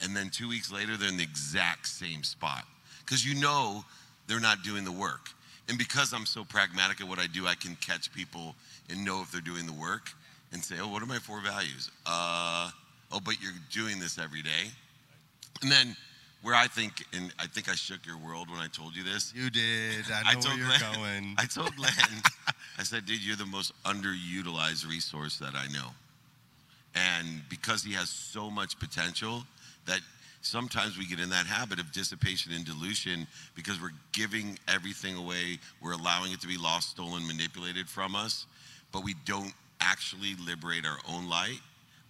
And 0.03 0.17
then 0.17 0.31
two 0.31 0.49
weeks 0.49 0.73
later, 0.73 0.97
they're 0.97 1.09
in 1.09 1.17
the 1.17 1.23
exact 1.23 1.87
same 1.87 2.23
spot. 2.23 2.65
Because 3.05 3.27
you 3.27 3.41
know 3.41 3.85
they're 4.27 4.41
not 4.41 4.63
doing 4.63 4.85
the 4.85 4.93
work. 4.93 5.31
And 5.69 5.79
because 5.79 6.13
I'm 6.13 6.27
so 6.27 6.45
pragmatic 6.45 7.01
at 7.01 7.09
what 7.09 7.19
I 7.19 7.27
do, 7.27 7.47
I 7.47 7.55
can 7.55 7.77
catch 7.77 8.13
people 8.13 8.55
and 8.91 9.05
know 9.05 9.23
if 9.23 9.31
they're 9.31 9.41
doing 9.41 9.67
the 9.67 9.73
work 9.73 10.11
and 10.53 10.63
say, 10.63 10.77
oh, 10.81 10.89
what 10.89 11.03
are 11.03 11.07
my 11.07 11.19
four 11.19 11.41
values? 11.41 11.91
Uh, 12.05 12.71
oh, 13.11 13.21
but 13.25 13.41
you're 13.41 13.53
doing 13.71 13.99
this 13.99 14.19
every 14.19 14.43
day. 14.43 14.71
And 15.63 15.71
then 15.71 15.97
where 16.43 16.55
I 16.55 16.67
think, 16.67 17.05
and 17.13 17.33
I 17.39 17.47
think 17.47 17.69
I 17.69 17.75
shook 17.75 18.05
your 18.05 18.19
world 18.19 18.51
when 18.51 18.59
I 18.59 18.67
told 18.67 18.97
you 18.97 19.05
this. 19.05 19.33
You 19.35 19.49
did. 19.49 20.05
I 20.13 20.23
know 20.23 20.29
I 20.31 20.35
told 20.35 20.47
where 20.47 20.57
you're 20.57 20.79
Glenn, 20.79 20.95
going. 20.95 21.35
I 21.39 21.45
told 21.47 21.77
Glenn, 21.77 22.23
I 22.79 22.83
said, 22.83 23.07
dude, 23.07 23.25
you're 23.25 23.37
the 23.37 23.47
most 23.47 23.73
underutilized 23.85 24.89
resource 24.89 25.39
that 25.39 25.55
I 25.55 25.69
know. 25.69 25.89
And 26.95 27.43
because 27.49 27.83
he 27.83 27.95
has 27.95 28.11
so 28.11 28.51
much 28.51 28.79
potential 28.79 29.45
that 29.87 30.01
sometimes 30.43 30.99
we 30.99 31.07
get 31.07 31.21
in 31.21 31.31
that 31.31 31.47
habit 31.47 31.81
of 31.81 31.91
dissipation 31.93 32.53
and 32.53 32.65
dilution 32.65 33.27
because 33.55 33.81
we're 33.81 33.95
giving 34.13 34.59
everything 34.69 35.17
away, 35.17 35.59
we're 35.81 35.93
allowing 35.93 36.33
it 36.33 36.41
to 36.41 36.47
be 36.47 36.59
lost, 36.59 36.91
stolen, 36.91 37.27
manipulated 37.27 37.89
from 37.89 38.15
us, 38.15 38.47
but 38.93 39.05
we 39.05 39.15
don't 39.25 39.53
actually 39.81 40.35
liberate 40.45 40.85
our 40.85 40.99
own 41.09 41.29
light 41.29 41.61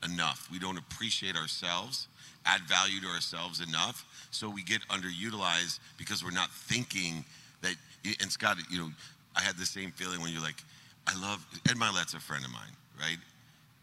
enough. 0.04 0.48
We 0.50 0.58
don't 0.58 0.78
appreciate 0.78 1.36
ourselves, 1.36 2.08
add 2.44 2.62
value 2.62 3.00
to 3.00 3.06
ourselves 3.08 3.60
enough. 3.60 4.04
So 4.30 4.50
we 4.50 4.62
get 4.62 4.80
underutilized 4.88 5.78
because 5.96 6.24
we're 6.24 6.30
not 6.30 6.50
thinking 6.50 7.24
that, 7.60 7.74
and 8.20 8.30
Scott, 8.30 8.56
you 8.70 8.78
know, 8.78 8.90
I 9.36 9.42
had 9.42 9.56
the 9.56 9.66
same 9.66 9.92
feeling 9.92 10.20
when 10.20 10.32
you're 10.32 10.42
like, 10.42 10.62
I 11.06 11.20
love, 11.20 11.44
Ed 11.68 11.76
Mylett's 11.76 12.14
a 12.14 12.20
friend 12.20 12.44
of 12.44 12.50
mine, 12.50 12.72
right? 12.98 13.18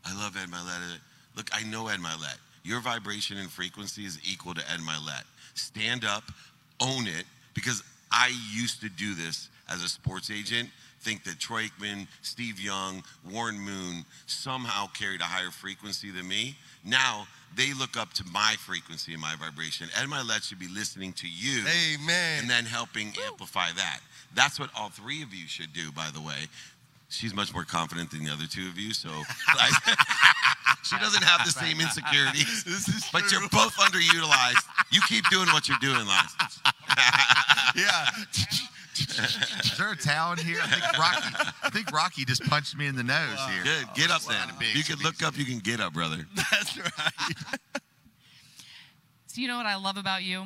I 0.06 0.16
love 0.16 0.38
Ed 0.38 0.50
Mylett. 0.50 1.00
Look, 1.36 1.50
I 1.54 1.64
know 1.64 1.88
Ed 1.88 2.00
Mylett. 2.00 2.38
Your 2.64 2.82
vibration 2.82 3.38
and 3.38 3.50
frequency 3.50 4.06
is 4.06 4.20
equal 4.30 4.54
to 4.54 4.62
Ed 4.72 4.80
Mylett. 4.80 5.24
Stand 5.54 6.06
up, 6.06 6.24
own 6.80 7.08
it, 7.08 7.26
because 7.54 7.84
I 8.12 8.32
used 8.54 8.82
to 8.82 8.90
do 8.90 9.14
this 9.16 9.50
as 9.70 9.84
a 9.84 9.90
sports 9.90 10.32
agent. 10.32 10.70
Think 11.02 11.24
that 11.24 11.40
Troy 11.40 11.64
Aikman, 11.64 12.08
Steve 12.22 12.60
Young, 12.60 13.04
Warren 13.30 13.58
Moon 13.58 14.04
somehow 14.26 14.88
carried 14.88 15.22
a 15.22 15.26
higher 15.26 15.52
frequency 15.52 16.12
than 16.12 16.28
me. 16.28 16.56
Now 16.84 17.26
they 17.56 17.74
look 17.74 17.98
up 17.98 18.14
to 18.14 18.26
my 18.26 18.56
frequency 18.60 19.14
and 19.14 19.22
my 19.22 19.36
vibration. 19.40 19.88
Ed 19.98 20.08
Mylett 20.08 20.44
should 20.48 20.60
be 20.60 20.68
listening 20.68 21.14
to 21.14 21.28
you 21.28 21.62
Amen. 21.62 22.42
and 22.42 22.50
then 22.50 22.66
helping 22.66 23.14
amplify 23.26 23.68
that. 23.76 24.00
That's 24.36 24.60
what 24.60 24.70
all 24.78 24.90
three 24.90 25.24
of 25.24 25.34
you 25.34 25.48
should 25.48 25.74
do, 25.74 25.92
by 25.92 26.10
the 26.14 26.22
way. 26.22 26.48
She's 27.10 27.34
much 27.34 27.54
more 27.54 27.64
confident 27.64 28.12
than 28.12 28.24
the 28.26 28.32
other 28.32 28.46
two 28.46 28.68
of 28.68 28.78
you, 28.78 28.94
so 28.94 29.10
she 30.84 30.98
doesn't 31.00 31.24
have 31.24 31.46
the 31.46 31.52
same 31.52 31.80
insecurities. 31.80 32.66
But 33.12 33.24
true. 33.24 33.40
you're 33.40 33.50
both 33.50 33.74
underutilized. 33.76 34.64
You 34.92 35.02
keep 35.08 35.26
doing 35.30 35.48
what 35.48 35.68
you're 35.68 35.78
doing, 35.82 36.06
Lance. 36.08 36.36
yeah. 37.76 38.06
Is 38.96 39.78
there 39.78 39.92
a 39.92 39.96
towel 39.96 40.34
in 40.34 40.40
here? 40.40 40.60
I 40.62 40.68
think 40.68 40.98
Rocky. 40.98 41.54
I 41.64 41.70
think 41.70 41.92
Rocky 41.92 42.26
just 42.26 42.44
punched 42.44 42.78
me 42.78 42.88
in 42.88 42.96
the 42.96 43.04
nose 43.04 43.40
here. 43.52 43.64
Good. 43.64 43.88
Get 43.96 44.12
up 44.12 44.22
Wow. 44.28 44.46
then. 44.48 44.56
Big, 44.60 44.76
You 44.76 44.84
can 44.84 44.98
look 45.04 45.24
up, 45.24 45.38
you 45.38 45.46
can 45.46 45.60
get 45.60 45.80
up, 45.80 45.94
brother. 45.94 46.18
That's 46.36 46.78
right. 46.78 46.92
So, 49.28 49.42
you 49.42 49.48
know 49.48 49.58
what 49.58 49.66
I 49.66 49.76
love 49.76 49.98
about 49.98 50.24
you? 50.24 50.46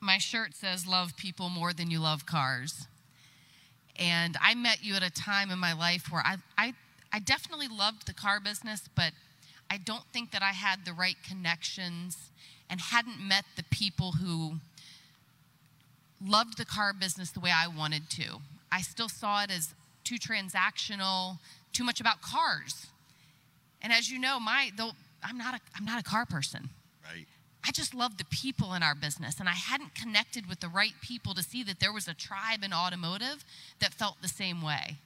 My 0.00 0.18
shirt 0.18 0.54
says, 0.54 0.86
Love 0.86 1.16
people 1.16 1.50
more 1.50 1.72
than 1.72 1.90
you 1.90 2.00
love 2.00 2.24
cars. 2.26 2.86
And 3.98 4.36
I 4.40 4.54
met 4.54 4.82
you 4.82 4.94
at 4.94 5.02
a 5.02 5.10
time 5.10 5.50
in 5.50 5.58
my 5.58 5.74
life 5.74 6.10
where 6.10 6.22
I, 6.24 6.36
I, 6.56 6.72
I 7.12 7.18
definitely 7.18 7.68
loved 7.68 8.06
the 8.06 8.14
car 8.14 8.40
business, 8.40 8.82
but 8.94 9.12
I 9.70 9.76
don't 9.76 10.04
think 10.12 10.30
that 10.32 10.42
I 10.42 10.52
had 10.52 10.84
the 10.84 10.92
right 10.92 11.16
connections 11.26 12.30
and 12.68 12.80
hadn't 12.80 13.20
met 13.20 13.44
the 13.56 13.64
people 13.64 14.12
who 14.12 14.54
loved 16.24 16.56
the 16.56 16.64
car 16.64 16.92
business 16.92 17.30
the 17.30 17.40
way 17.40 17.50
I 17.50 17.66
wanted 17.66 18.10
to. 18.10 18.40
I 18.70 18.82
still 18.82 19.08
saw 19.08 19.42
it 19.42 19.50
as 19.50 19.74
too 20.04 20.16
transactional, 20.16 21.38
too 21.72 21.84
much 21.84 22.00
about 22.00 22.22
cars. 22.22 22.86
And 23.82 23.92
as 23.92 24.10
you 24.10 24.18
know, 24.18 24.38
my 24.38 24.70
though 24.76 24.92
I'm 25.22 25.38
not 25.38 25.54
a 25.54 25.60
I'm 25.76 25.84
not 25.84 26.00
a 26.00 26.04
car 26.04 26.26
person. 26.26 26.70
Right. 27.04 27.26
I 27.64 27.72
just 27.72 27.94
love 27.94 28.18
the 28.18 28.24
people 28.24 28.74
in 28.74 28.82
our 28.82 28.94
business, 28.94 29.38
and 29.38 29.48
I 29.48 29.52
hadn't 29.52 29.94
connected 29.94 30.48
with 30.48 30.60
the 30.60 30.68
right 30.68 30.94
people 31.02 31.34
to 31.34 31.42
see 31.42 31.62
that 31.64 31.80
there 31.80 31.92
was 31.92 32.08
a 32.08 32.14
tribe 32.14 32.62
in 32.62 32.72
automotive 32.72 33.44
that 33.80 33.92
felt 33.92 34.16
the 34.22 34.28
same 34.28 34.62
way. 34.62 34.96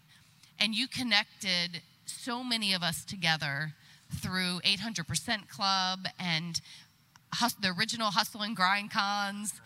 And 0.58 0.74
you 0.74 0.86
connected 0.86 1.82
so 2.06 2.44
many 2.44 2.72
of 2.72 2.82
us 2.82 3.04
together 3.04 3.72
through 4.14 4.60
800% 4.64 5.48
Club 5.48 6.06
and 6.18 6.60
hus- 7.34 7.54
the 7.54 7.74
original 7.76 8.10
Hustle 8.10 8.42
and 8.42 8.56
Grind 8.56 8.90
cons. 8.90 9.60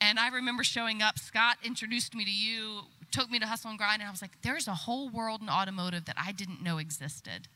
And 0.00 0.18
I 0.18 0.28
remember 0.28 0.64
showing 0.64 1.02
up, 1.02 1.18
Scott 1.18 1.58
introduced 1.62 2.14
me 2.14 2.24
to 2.24 2.30
you, 2.30 2.82
took 3.10 3.30
me 3.30 3.38
to 3.38 3.46
Hustle 3.46 3.70
and 3.70 3.78
Grind, 3.78 4.00
and 4.00 4.08
I 4.08 4.10
was 4.10 4.22
like, 4.22 4.40
there's 4.42 4.68
a 4.68 4.74
whole 4.74 5.10
world 5.10 5.42
in 5.42 5.48
automotive 5.48 6.06
that 6.06 6.16
I 6.18 6.32
didn't 6.32 6.62
know 6.62 6.78
existed. 6.78 7.48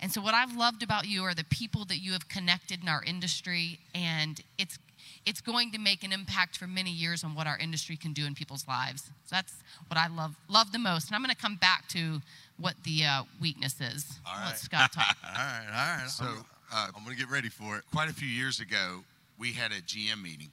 And 0.00 0.12
so 0.12 0.20
what 0.20 0.34
I've 0.34 0.54
loved 0.54 0.82
about 0.82 1.06
you 1.06 1.22
are 1.24 1.34
the 1.34 1.44
people 1.44 1.84
that 1.86 1.98
you 1.98 2.12
have 2.12 2.28
connected 2.28 2.82
in 2.82 2.88
our 2.88 3.02
industry 3.02 3.80
and 3.94 4.40
it's 4.58 4.78
it's 5.26 5.40
going 5.40 5.72
to 5.72 5.78
make 5.78 6.04
an 6.04 6.12
impact 6.12 6.56
for 6.56 6.66
many 6.66 6.90
years 6.90 7.24
on 7.24 7.34
what 7.34 7.46
our 7.46 7.58
industry 7.58 7.96
can 7.96 8.12
do 8.12 8.24
in 8.24 8.34
people's 8.34 8.66
lives. 8.68 9.02
So 9.24 9.36
that's 9.36 9.54
what 9.88 9.98
I 9.98 10.06
love 10.06 10.36
love 10.48 10.72
the 10.72 10.78
most. 10.78 11.08
And 11.08 11.16
I'm 11.16 11.22
going 11.22 11.34
to 11.34 11.40
come 11.40 11.56
back 11.56 11.88
to 11.88 12.20
what 12.58 12.74
the 12.84 13.04
uh, 13.04 13.22
weakness 13.40 13.80
is. 13.80 14.18
All 14.26 14.34
Let 14.36 14.50
right. 14.50 14.58
Scott 14.58 14.92
talk. 14.92 15.16
All 15.24 15.34
right, 15.34 15.66
all 15.68 15.98
right. 15.98 16.08
So, 16.08 16.24
I'm, 16.24 16.44
uh, 16.72 16.88
I'm 16.96 17.04
gonna 17.04 17.16
get 17.16 17.30
ready 17.30 17.48
for 17.48 17.76
it. 17.76 17.84
quite 17.92 18.08
a 18.08 18.14
few 18.14 18.28
years 18.28 18.60
ago, 18.60 19.04
we 19.38 19.52
had 19.52 19.72
a 19.72 19.80
GM 19.82 20.22
meeting. 20.22 20.50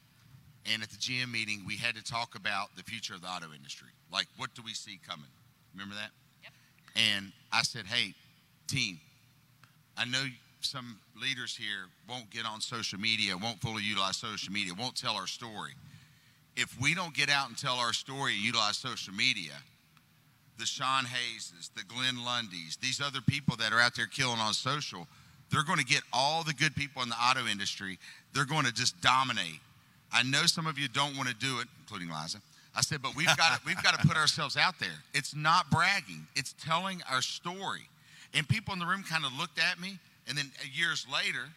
And 0.72 0.82
at 0.82 0.90
the 0.90 0.98
GM 0.98 1.32
meeting, 1.32 1.64
we 1.66 1.76
had 1.76 1.96
to 1.96 2.04
talk 2.04 2.36
about 2.36 2.76
the 2.76 2.84
future 2.84 3.14
of 3.14 3.22
the 3.22 3.28
auto 3.28 3.48
industry. 3.56 3.90
Like, 4.12 4.28
what 4.38 4.54
do 4.56 4.62
we 4.64 4.74
see 4.74 5.00
coming? 5.06 5.30
Remember 5.74 5.96
that? 5.96 6.12
Yep. 6.44 6.54
And 6.96 7.32
I 7.52 7.64
said, 7.64 7.86
hey, 7.86 8.14
team, 8.68 9.00
I 9.98 10.06
know 10.06 10.24
some 10.66 10.98
leaders 11.22 11.56
here 11.56 11.88
won't 12.10 12.30
get 12.30 12.46
on 12.46 12.62
social 12.62 13.00
media, 13.00 13.36
won't 13.38 13.60
fully 13.62 13.84
utilize 13.84 14.18
social 14.18 14.52
media, 14.52 14.74
won't 14.78 14.96
tell 14.96 15.16
our 15.16 15.28
story. 15.28 15.74
If 16.56 16.80
we 16.80 16.94
don't 16.94 17.14
get 17.14 17.30
out 17.30 17.50
and 17.50 17.58
tell 17.58 17.76
our 17.76 17.94
story 17.94 18.34
and 18.34 18.44
utilize 18.44 18.78
social 18.78 19.14
media, 19.14 19.54
the 20.60 20.66
Sean 20.66 21.06
Hayeses, 21.06 21.72
the 21.76 21.84
Glenn 21.84 22.16
Lundys, 22.18 22.80
these 22.80 23.02
other 23.02 23.22
people 23.22 23.56
that 23.58 23.74
are 23.74 23.80
out 23.80 23.96
there 23.96 24.06
killing 24.06 24.40
on 24.40 24.54
social, 24.54 25.08
they're 25.52 25.64
going 25.64 25.80
to 25.80 25.86
get 25.86 26.02
all 26.12 26.44
the 26.44 26.54
good 26.54 26.76
people 26.76 27.02
in 27.02 27.10
the 27.10 27.16
auto 27.16 27.46
industry. 27.48 27.98
They're 28.34 28.46
going 28.46 28.66
to 28.66 28.74
just 28.74 29.00
dominate. 29.02 29.60
I 30.12 30.24
know 30.24 30.46
some 30.46 30.68
of 30.68 30.78
you 30.78 30.88
don't 30.88 31.18
want 31.18 31.30
to 31.30 31.36
do 31.36 31.60
it, 31.60 31.68
including 31.82 32.10
Liza. 32.10 32.40
I 32.76 32.82
said, 32.82 33.02
but 33.02 33.16
we've 33.16 33.28
got 33.38 33.58
to, 33.58 33.62
we've 33.66 33.82
got 33.84 34.00
to 34.00 34.08
put 34.08 34.18
ourselves 34.18 34.58
out 34.58 34.80
there. 34.80 35.04
It's 35.14 35.36
not 35.36 35.70
bragging; 35.70 36.26
it's 36.36 36.54
telling 36.64 37.02
our 37.12 37.22
story. 37.22 37.88
And 38.34 38.48
people 38.48 38.74
in 38.74 38.80
the 38.80 38.86
room 38.86 39.04
kind 39.04 39.26
of 39.26 39.34
looked 39.38 39.60
at 39.60 39.80
me, 39.80 40.00
and 40.28 40.38
then 40.38 40.52
years 40.74 41.06
later, 41.12 41.50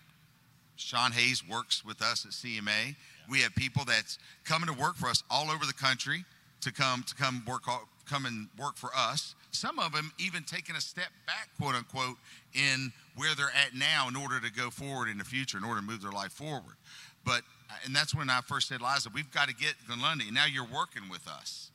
Sean 0.76 1.12
Hayes 1.12 1.42
works 1.46 1.84
with 1.84 2.02
us 2.02 2.24
at 2.24 2.32
CMA. 2.32 2.96
We 3.28 3.40
have 3.40 3.54
people 3.54 3.84
that's 3.84 4.18
coming 4.44 4.68
to 4.68 4.80
work 4.80 4.96
for 4.96 5.08
us 5.08 5.22
all 5.30 5.50
over 5.50 5.64
the 5.64 5.72
country 5.72 6.24
to 6.60 6.72
come 6.72 7.02
to 7.04 7.14
come 7.14 7.42
work 7.46 7.62
come 8.08 8.26
and 8.26 8.48
work 8.58 8.76
for 8.76 8.90
us. 8.96 9.34
Some 9.50 9.78
of 9.78 9.92
them 9.92 10.12
even 10.18 10.42
taking 10.44 10.76
a 10.76 10.80
step 10.80 11.08
back, 11.26 11.48
quote 11.58 11.74
unquote, 11.74 12.16
in 12.54 12.92
where 13.16 13.34
they're 13.34 13.46
at 13.46 13.74
now 13.74 14.06
in 14.08 14.16
order 14.16 14.38
to 14.40 14.52
go 14.52 14.70
forward 14.70 15.08
in 15.08 15.18
the 15.18 15.24
future, 15.24 15.58
in 15.58 15.64
order 15.64 15.80
to 15.80 15.86
move 15.86 16.02
their 16.02 16.12
life 16.12 16.32
forward. 16.32 16.76
But 17.24 17.42
uh, 17.68 17.74
and 17.84 17.96
that's 17.96 18.14
when 18.14 18.30
I 18.30 18.40
first 18.42 18.68
said, 18.68 18.80
Liza, 18.80 19.10
we've 19.12 19.30
got 19.32 19.48
to 19.48 19.54
get 19.54 19.74
Glenn 19.86 20.00
Lundy. 20.00 20.30
Now 20.30 20.46
you're 20.46 20.68
working 20.72 21.08
with 21.10 21.26
us. 21.26 21.70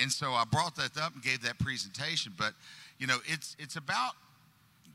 And 0.00 0.10
so 0.10 0.32
I 0.32 0.44
brought 0.50 0.76
that 0.76 0.96
up 0.96 1.14
and 1.14 1.22
gave 1.22 1.42
that 1.42 1.58
presentation. 1.58 2.32
But 2.36 2.54
you 2.98 3.06
know, 3.06 3.18
it's 3.26 3.54
it's 3.58 3.76
about 3.76 4.12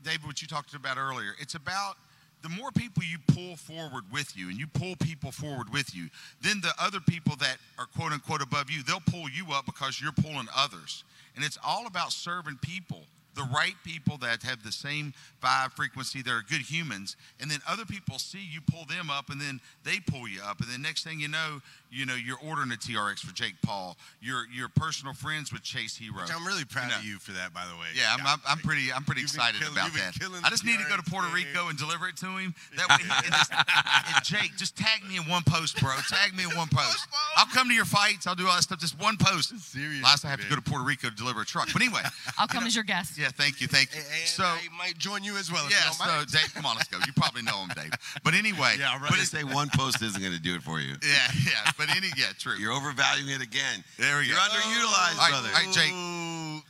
David, 0.06 0.24
what 0.24 0.40
you 0.40 0.46
talked 0.46 0.72
about 0.74 0.98
earlier, 0.98 1.32
it's 1.40 1.56
about 1.56 1.96
the 2.42 2.48
more 2.48 2.70
people 2.70 3.02
you 3.02 3.18
pull 3.26 3.56
forward 3.56 4.04
with 4.12 4.36
you 4.36 4.48
and 4.48 4.56
you 4.56 4.68
pull 4.68 4.94
people 4.94 5.32
forward 5.32 5.72
with 5.72 5.96
you, 5.96 6.08
then 6.40 6.60
the 6.60 6.72
other 6.78 7.00
people 7.00 7.34
that 7.36 7.56
are 7.76 7.86
quote 7.86 8.12
unquote 8.12 8.40
above 8.40 8.70
you, 8.70 8.84
they'll 8.84 9.00
pull 9.00 9.28
you 9.28 9.46
up 9.52 9.66
because 9.66 10.00
you're 10.00 10.12
pulling 10.12 10.46
others. 10.54 11.02
And 11.34 11.44
it's 11.44 11.58
all 11.64 11.88
about 11.88 12.12
serving 12.12 12.58
people, 12.62 13.02
the 13.36 13.48
right 13.54 13.74
people 13.84 14.16
that 14.18 14.42
have 14.42 14.62
the 14.64 14.72
same 14.72 15.12
vibe 15.42 15.72
frequency, 15.72 16.22
that 16.22 16.30
are 16.30 16.42
good 16.48 16.62
humans. 16.62 17.16
And 17.40 17.50
then 17.50 17.60
other 17.68 17.84
people 17.84 18.18
see 18.18 18.40
you 18.50 18.60
pull 18.60 18.84
them 18.86 19.10
up 19.10 19.30
and 19.30 19.40
then 19.40 19.60
they 19.84 19.98
pull 20.00 20.26
you 20.26 20.40
up. 20.42 20.60
And 20.60 20.68
then 20.68 20.82
next 20.82 21.04
thing 21.04 21.20
you 21.20 21.28
know, 21.28 21.60
you 21.90 22.04
know, 22.04 22.14
you're 22.16 22.38
ordering 22.44 22.72
a 22.72 22.74
TRX 22.74 23.20
for 23.20 23.32
Jake 23.34 23.54
Paul. 23.62 23.96
You're 24.20 24.44
you're 24.52 24.68
personal 24.68 25.14
friends 25.14 25.52
with 25.52 25.62
Chase 25.62 25.96
Hero. 25.96 26.16
Which 26.22 26.34
I'm 26.34 26.44
really 26.46 26.64
proud 26.64 26.90
know. 26.90 26.96
of 26.96 27.04
you 27.04 27.18
for 27.18 27.32
that, 27.32 27.54
by 27.54 27.64
the 27.70 27.78
way. 27.78 27.86
Yeah, 27.94 28.14
I'm, 28.18 28.26
I'm, 28.26 28.40
I'm 28.48 28.58
pretty 28.58 28.92
I'm 28.92 29.04
pretty 29.04 29.20
You've 29.20 29.30
excited 29.30 29.60
killing- 29.60 29.72
about 29.76 29.92
that. 29.92 30.16
I 30.44 30.50
just 30.50 30.64
need 30.64 30.78
to 30.78 30.84
go 30.88 30.96
to 30.96 31.02
Puerto 31.08 31.28
thing. 31.28 31.46
Rico 31.46 31.68
and 31.68 31.78
deliver 31.78 32.08
it 32.08 32.16
to 32.18 32.26
him. 32.36 32.54
That 32.76 32.88
way, 32.90 32.96
he 33.04 33.08
can 33.22 33.32
just, 33.32 33.52
and 33.52 34.24
Jake, 34.24 34.56
just 34.58 34.76
tag 34.76 35.02
me 35.08 35.16
in 35.16 35.22
one 35.22 35.42
post, 35.46 35.80
bro. 35.80 35.92
Tag 36.10 36.34
me 36.36 36.44
in 36.44 36.50
one 36.56 36.68
post. 36.68 37.06
I'll 37.36 37.46
come 37.46 37.68
to 37.68 37.74
your 37.74 37.86
fights. 37.86 38.26
I'll 38.26 38.34
do 38.34 38.46
all 38.46 38.54
that 38.54 38.62
stuff. 38.62 38.78
Just 38.80 39.00
one 39.00 39.16
post. 39.16 39.58
Serious, 39.60 40.02
Last 40.02 40.24
I 40.24 40.28
have 40.28 40.40
to 40.42 40.48
go 40.50 40.56
to 40.56 40.62
Puerto 40.62 40.84
Rico 40.84 41.08
to 41.08 41.14
deliver 41.14 41.40
a 41.40 41.46
truck. 41.46 41.68
But 41.72 41.80
anyway, 41.80 42.00
I'll 42.38 42.46
come 42.48 42.66
as 42.66 42.74
your 42.74 42.84
guest. 42.84 43.16
yeah, 43.16 43.25
thank 43.30 43.60
you, 43.60 43.66
thank 43.68 43.94
you. 43.94 44.00
And 44.00 44.28
So. 44.28 44.44
I 44.44 44.60
might 44.76 44.98
join 44.98 45.22
you 45.24 45.36
as 45.36 45.50
well. 45.52 45.66
Yeah, 45.70 45.90
so. 45.90 46.24
Dave, 46.30 46.52
come 46.54 46.66
on, 46.66 46.76
let's 46.76 46.88
go. 46.88 46.98
You 47.06 47.12
probably 47.14 47.42
know 47.42 47.58
him, 47.62 47.70
Dave. 47.74 47.90
But 48.24 48.34
anyway, 48.34 48.76
Yeah, 48.78 48.90
I'm 48.92 49.00
But 49.00 49.10
right. 49.10 49.20
to 49.20 49.26
say 49.26 49.44
one 49.44 49.68
post 49.74 50.02
isn't 50.02 50.20
going 50.20 50.34
to 50.34 50.40
do 50.40 50.54
it 50.54 50.62
for 50.62 50.80
you. 50.80 50.94
yeah, 51.02 51.30
yeah. 51.46 51.70
But 51.78 51.90
any, 51.96 52.08
yeah, 52.16 52.26
true. 52.38 52.54
You're 52.56 52.72
overvaluing 52.72 53.30
it 53.30 53.42
again. 53.42 53.82
There 53.98 54.18
we 54.18 54.24
go. 54.28 54.28
You're 54.28 54.36
go. 54.36 54.42
underutilized, 54.42 55.14
All 55.14 55.18
right, 55.18 55.30
brother. 55.30 55.48
all 55.48 55.64
right, 55.64 55.72
Jake. 55.72 55.92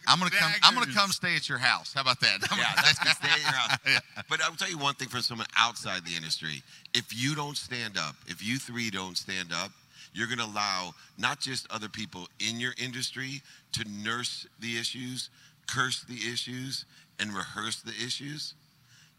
I'm 0.08 0.18
gonna 0.18 0.30
come. 0.30 0.52
I'm 0.62 0.74
gonna 0.74 0.92
come 0.92 1.10
stay 1.10 1.34
at 1.36 1.48
your 1.48 1.58
house. 1.58 1.92
How 1.92 2.00
about 2.00 2.20
that? 2.20 2.38
I'm 2.50 2.58
Yeah, 2.58 2.64
gonna- 2.74 2.82
that's 2.86 2.98
good. 2.98 3.12
Stay 3.16 3.28
at 3.28 3.40
your 3.40 3.52
house. 3.52 4.00
But 4.28 4.40
I'll 4.42 4.54
tell 4.56 4.68
you 4.70 4.78
one 4.78 4.94
thing 4.94 5.08
for 5.08 5.18
someone 5.20 5.46
outside 5.56 6.04
the 6.04 6.14
industry. 6.16 6.62
If 6.94 7.06
you 7.14 7.34
don't 7.34 7.56
stand 7.56 7.96
up, 7.98 8.16
if 8.26 8.42
you 8.44 8.58
three 8.58 8.90
don't 8.90 9.16
stand 9.16 9.52
up, 9.52 9.70
you're 10.14 10.26
going 10.26 10.38
to 10.38 10.44
allow 10.46 10.94
not 11.18 11.40
just 11.40 11.70
other 11.70 11.88
people 11.88 12.26
in 12.40 12.58
your 12.58 12.72
industry 12.78 13.42
to 13.72 13.84
nurse 13.88 14.46
the 14.60 14.78
issues, 14.78 15.28
curse 15.66 16.04
the 16.04 16.32
issues, 16.32 16.84
and 17.18 17.32
rehearse 17.32 17.82
the 17.82 17.94
issues. 18.04 18.54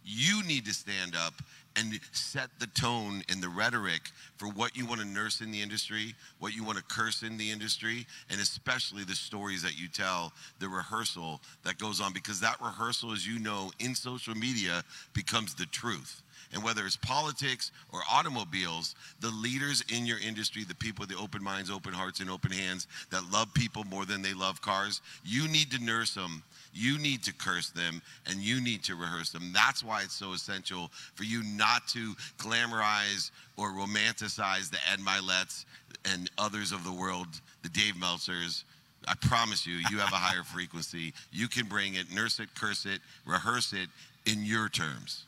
You 0.04 0.44
need 0.44 0.66
to 0.66 0.74
stand 0.74 1.16
up 1.16 1.34
and 1.76 2.00
set 2.12 2.50
the 2.60 2.68
tone 2.68 3.22
and 3.30 3.42
the 3.42 3.50
rhetoric 3.50 4.10
for 4.38 4.48
what 4.48 4.76
you 4.76 4.86
want 4.86 5.02
to 5.02 5.08
nurse 5.08 5.42
in 5.42 5.52
the 5.52 5.62
industry, 5.62 6.16
what 6.40 6.56
you 6.56 6.64
want 6.64 6.78
to 6.78 6.84
curse 6.84 7.22
in 7.22 7.38
the 7.38 7.52
industry, 7.52 8.06
and 8.30 8.40
especially 8.40 9.04
the 9.04 9.16
stories 9.16 9.62
that 9.62 9.80
you 9.80 9.88
tell, 9.88 10.32
the 10.60 10.68
rehearsal 10.68 11.42
that 11.64 11.78
goes 11.78 12.02
on, 12.02 12.14
because 12.14 12.40
that 12.40 12.60
rehearsal, 12.62 13.12
as 13.12 13.28
you 13.28 13.38
know, 13.40 13.72
in 13.80 13.94
social 13.94 14.34
media 14.34 14.84
becomes 15.14 15.54
the 15.54 15.66
truth. 15.68 16.24
And 16.54 16.64
whether 16.64 16.86
it's 16.86 16.96
politics 16.96 17.72
or 17.92 18.02
automobiles, 18.10 18.96
the 19.20 19.30
leaders 19.30 19.84
in 19.94 20.06
your 20.06 20.20
industry, 20.20 20.64
the 20.64 20.76
people 20.76 21.04
with 21.04 21.10
the 21.10 21.22
open 21.22 21.44
minds, 21.44 21.70
open 21.70 21.94
hearts, 21.94 22.20
and 22.20 22.30
open 22.30 22.52
hands 22.52 22.88
that 23.12 23.24
love 23.32 23.54
people 23.54 23.84
more 23.86 24.06
than 24.06 24.22
they 24.22 24.34
love 24.34 24.62
cars, 24.62 25.02
you 25.26 25.48
need 25.48 25.72
to 25.72 25.84
nurse 25.84 26.14
them. 26.14 26.44
You 26.74 27.00
need 27.00 27.24
to 27.24 27.34
curse 27.34 27.70
them 27.72 28.02
and 28.28 28.40
you 28.40 28.62
need 28.62 28.84
to 28.84 28.96
rehearse 28.96 29.32
them. 29.32 29.52
That's 29.52 29.84
why 29.84 30.04
it's 30.04 30.14
so 30.14 30.34
essential 30.34 30.92
for 31.16 31.24
you 31.24 31.42
not 31.44 31.88
to 31.90 32.14
glamorize 32.38 33.32
or 33.58 33.72
romanticize 33.72 34.70
the 34.70 34.78
Ed 34.92 35.00
Mylett's 35.00 35.66
and 36.06 36.30
others 36.38 36.72
of 36.72 36.84
the 36.84 36.92
world, 36.92 37.28
the 37.64 37.70
Dave 37.70 37.96
Meltzers. 37.96 38.64
I 39.08 39.16
promise 39.16 39.66
you, 39.66 39.76
you 39.90 39.98
have 39.98 40.14
a 40.14 40.18
higher 40.18 40.44
frequency. 40.54 41.14
You 41.32 41.48
can 41.48 41.68
bring 41.68 41.96
it, 41.96 42.12
nurse 42.14 42.40
it, 42.40 42.50
curse 42.56 42.86
it, 42.86 43.00
rehearse 43.26 43.74
it 43.74 43.90
in 44.26 44.44
your 44.46 44.70
terms. 44.70 45.24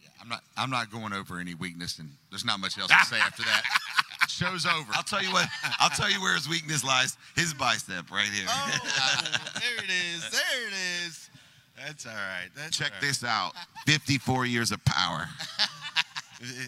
Yeah, 0.00 0.08
I'm 0.22 0.28
not. 0.28 0.42
I'm 0.56 0.70
not 0.70 0.90
going 0.90 1.12
over 1.12 1.38
any 1.40 1.54
weakness, 1.54 1.98
and 1.98 2.08
there's 2.30 2.44
not 2.44 2.60
much 2.60 2.78
else 2.78 2.88
to 2.90 3.04
say 3.04 3.18
after 3.18 3.42
that. 3.42 3.62
Show's 4.28 4.64
over. 4.66 4.90
I'll 4.94 5.02
tell 5.02 5.22
you 5.22 5.32
what. 5.32 5.48
I'll 5.80 5.90
tell 5.90 6.08
you 6.10 6.22
where 6.22 6.34
his 6.34 6.48
weakness 6.48 6.84
lies. 6.84 7.16
His 7.34 7.52
bicep, 7.52 8.10
right 8.10 8.28
here. 8.28 8.46
Oh, 8.48 8.78
there 9.60 9.84
it 9.84 9.90
is. 10.14 10.30
There 10.30 10.68
it 10.68 11.06
is. 11.06 11.28
That's 11.76 12.06
all 12.06 12.12
right. 12.12 12.48
That's 12.56 12.76
Check 12.76 12.92
all 12.92 12.94
right. 12.94 13.00
this 13.08 13.24
out. 13.24 13.52
54 13.86 14.46
years 14.46 14.70
of 14.72 14.84
power. 14.84 15.26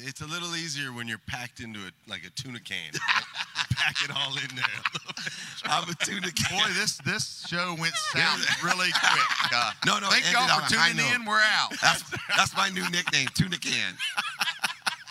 It's 0.07 0.21
a 0.21 0.27
little 0.27 0.55
easier 0.55 0.93
when 0.93 1.09
you're 1.09 1.21
packed 1.27 1.59
into 1.59 1.85
it 1.85 1.95
like 2.07 2.23
a 2.25 2.31
tuna 2.41 2.61
can. 2.61 2.93
right? 2.93 3.25
Pack 3.85 3.97
it 4.05 4.11
all 4.17 4.33
in 4.33 4.57
there. 4.57 4.65
I'm 5.65 5.89
a 5.89 5.95
tuna 5.95 6.31
can. 6.33 6.59
Boy, 6.59 6.73
this 6.73 6.97
this 7.05 7.47
show 7.47 7.77
went 7.79 7.95
south 7.95 8.63
really 8.65 8.91
quick. 8.91 9.53
Uh, 9.53 9.73
No, 9.85 9.99
no, 9.99 10.09
Thank 10.09 10.33
y'all 10.33 10.47
for 10.49 10.55
on 10.55 10.73
a 10.73 10.77
high 10.77 10.93
tuning 10.93 11.21
in. 11.21 11.27
We're 11.27 11.41
out. 11.41 11.73
That's 11.83 12.03
that's 12.37 12.57
my 12.57 12.71
new 12.71 12.89
nickname, 12.91 13.29
tuna 13.35 13.59
can. 13.59 13.95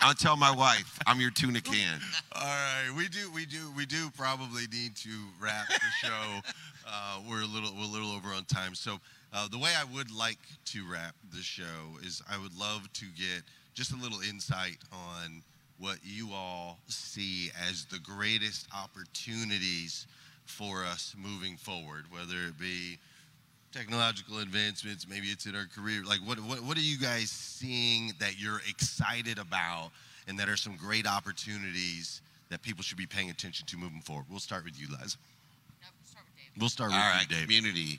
I'll 0.00 0.12
tell 0.14 0.36
my 0.36 0.50
wife 0.54 0.98
I'm 1.06 1.20
your 1.20 1.30
tuna 1.30 1.60
can. 1.60 2.00
All 2.34 2.42
right, 2.42 2.90
we 2.96 3.08
do, 3.08 3.30
we 3.32 3.46
do, 3.46 3.72
we 3.76 3.86
do 3.86 4.10
probably 4.16 4.64
need 4.72 4.96
to 4.96 5.08
wrap 5.40 5.66
the 5.68 6.06
show. 6.06 6.40
uh, 6.86 7.20
we're 7.28 7.42
a 7.42 7.46
little, 7.46 7.70
we're 7.74 7.84
a 7.84 7.92
little 7.92 8.10
over 8.10 8.28
on 8.28 8.44
time. 8.44 8.74
So 8.74 8.98
uh, 9.32 9.48
the 9.48 9.58
way 9.58 9.70
I 9.80 9.84
would 9.94 10.10
like 10.10 10.40
to 10.66 10.84
wrap 10.90 11.14
the 11.32 11.42
show 11.42 11.62
is, 12.02 12.20
I 12.30 12.36
would 12.36 12.54
love 12.58 12.92
to 12.92 13.06
get 13.16 13.44
just 13.72 13.92
a 13.92 13.96
little 13.96 14.20
insight 14.20 14.76
on 14.92 15.42
what 15.78 15.98
you 16.02 16.30
all 16.32 16.78
see 16.88 17.50
as 17.68 17.84
the 17.86 17.98
greatest 17.98 18.66
opportunities 18.74 20.06
for 20.44 20.84
us 20.84 21.14
moving 21.18 21.56
forward, 21.56 22.04
whether 22.10 22.36
it 22.48 22.58
be 22.58 22.98
technological 23.72 24.38
advancements, 24.38 25.08
maybe 25.08 25.28
it's 25.28 25.46
in 25.46 25.56
our 25.56 25.66
career. 25.66 26.04
Like, 26.04 26.20
what, 26.20 26.38
what, 26.40 26.62
what 26.62 26.76
are 26.76 26.82
you 26.82 26.98
guys 26.98 27.30
seeing 27.30 28.12
that 28.20 28.40
you're 28.40 28.60
excited 28.68 29.38
about 29.38 29.90
and 30.28 30.38
that 30.38 30.48
are 30.48 30.56
some 30.56 30.76
great 30.76 31.06
opportunities 31.06 32.20
that 32.50 32.62
people 32.62 32.84
should 32.84 32.98
be 32.98 33.06
paying 33.06 33.30
attention 33.30 33.66
to 33.66 33.76
moving 33.76 34.00
forward? 34.00 34.26
We'll 34.30 34.38
start 34.38 34.64
with 34.64 34.80
you, 34.80 34.86
Les. 35.00 35.16
We'll 36.58 36.68
start 36.68 36.92
All 36.92 36.96
with 36.96 37.04
right, 37.04 37.26
you, 37.28 37.36
Dave. 37.36 37.44
community. 37.46 37.98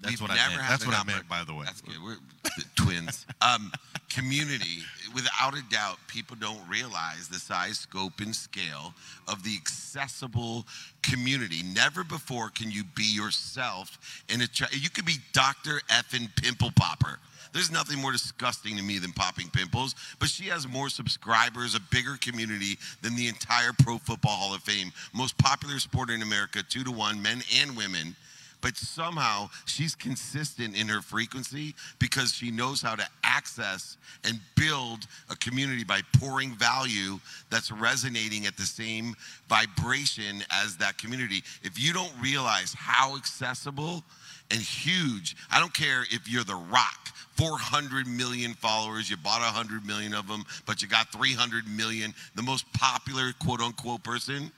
That's 0.00 0.20
We've 0.20 0.28
what 0.28 0.30
I 0.30 0.48
meant. 0.48 0.62
That's 0.68 0.86
what 0.86 0.96
I 0.96 1.04
meant, 1.04 1.28
by 1.28 1.44
the 1.44 1.52
way. 1.52 1.64
That's 1.66 1.82
good. 1.82 1.96
We're 2.02 2.16
the 2.42 2.64
twins. 2.76 3.26
Um, 3.42 3.72
community, 4.10 4.82
without 5.14 5.56
a 5.56 5.62
doubt, 5.70 5.96
people 6.08 6.36
don't 6.38 6.60
realize 6.68 7.26
the 7.28 7.38
size, 7.38 7.78
scope, 7.78 8.20
and 8.20 8.36
scale 8.36 8.92
of 9.28 9.42
the 9.42 9.56
accessible 9.56 10.66
community. 11.02 11.62
Never 11.74 12.04
before 12.04 12.50
can 12.50 12.70
you 12.70 12.84
be 12.94 13.04
yourself 13.04 14.24
in 14.28 14.42
a. 14.42 14.46
Tra- 14.46 14.68
you 14.72 14.90
could 14.90 15.06
be 15.06 15.16
Doctor 15.32 15.80
Effin 15.88 16.28
Pimple 16.36 16.72
Popper. 16.76 17.18
There's 17.52 17.72
nothing 17.72 17.98
more 17.98 18.12
disgusting 18.12 18.76
to 18.76 18.82
me 18.82 18.98
than 18.98 19.12
popping 19.12 19.48
pimples, 19.48 19.94
but 20.18 20.28
she 20.28 20.44
has 20.48 20.68
more 20.68 20.90
subscribers, 20.90 21.74
a 21.74 21.80
bigger 21.90 22.16
community 22.20 22.76
than 23.02 23.16
the 23.16 23.26
entire 23.26 23.72
Pro 23.82 23.98
Football 23.98 24.36
Hall 24.36 24.54
of 24.54 24.62
Fame, 24.62 24.92
most 25.14 25.36
popular 25.38 25.78
sport 25.78 26.10
in 26.10 26.20
America, 26.20 26.62
two 26.62 26.84
to 26.84 26.92
one, 26.92 27.20
men 27.20 27.42
and 27.60 27.76
women 27.76 28.14
but 28.60 28.76
somehow 28.76 29.48
she's 29.64 29.94
consistent 29.94 30.76
in 30.76 30.88
her 30.88 31.00
frequency 31.00 31.74
because 31.98 32.32
she 32.32 32.50
knows 32.50 32.82
how 32.82 32.94
to 32.94 33.06
access 33.22 33.96
and 34.24 34.40
build 34.56 35.06
a 35.30 35.36
community 35.36 35.84
by 35.84 36.00
pouring 36.18 36.54
value 36.56 37.18
that's 37.50 37.70
resonating 37.70 38.46
at 38.46 38.56
the 38.56 38.64
same 38.64 39.14
vibration 39.48 40.42
as 40.50 40.76
that 40.76 40.98
community. 40.98 41.42
If 41.62 41.82
you 41.82 41.92
don't 41.92 42.12
realize 42.20 42.74
how 42.76 43.16
accessible 43.16 44.02
and 44.50 44.60
huge, 44.60 45.36
I 45.50 45.60
don't 45.60 45.74
care 45.74 46.02
if 46.10 46.28
you're 46.28 46.44
The 46.44 46.54
Rock, 46.54 47.08
400 47.36 48.06
million 48.06 48.54
followers, 48.54 49.08
you 49.08 49.16
bought 49.16 49.40
100 49.40 49.86
million 49.86 50.12
of 50.14 50.28
them, 50.28 50.44
but 50.66 50.82
you 50.82 50.88
got 50.88 51.10
300 51.12 51.66
million, 51.68 52.12
the 52.34 52.42
most 52.42 52.70
popular 52.72 53.32
quote 53.38 53.60
unquote 53.60 54.02
person. 54.02 54.50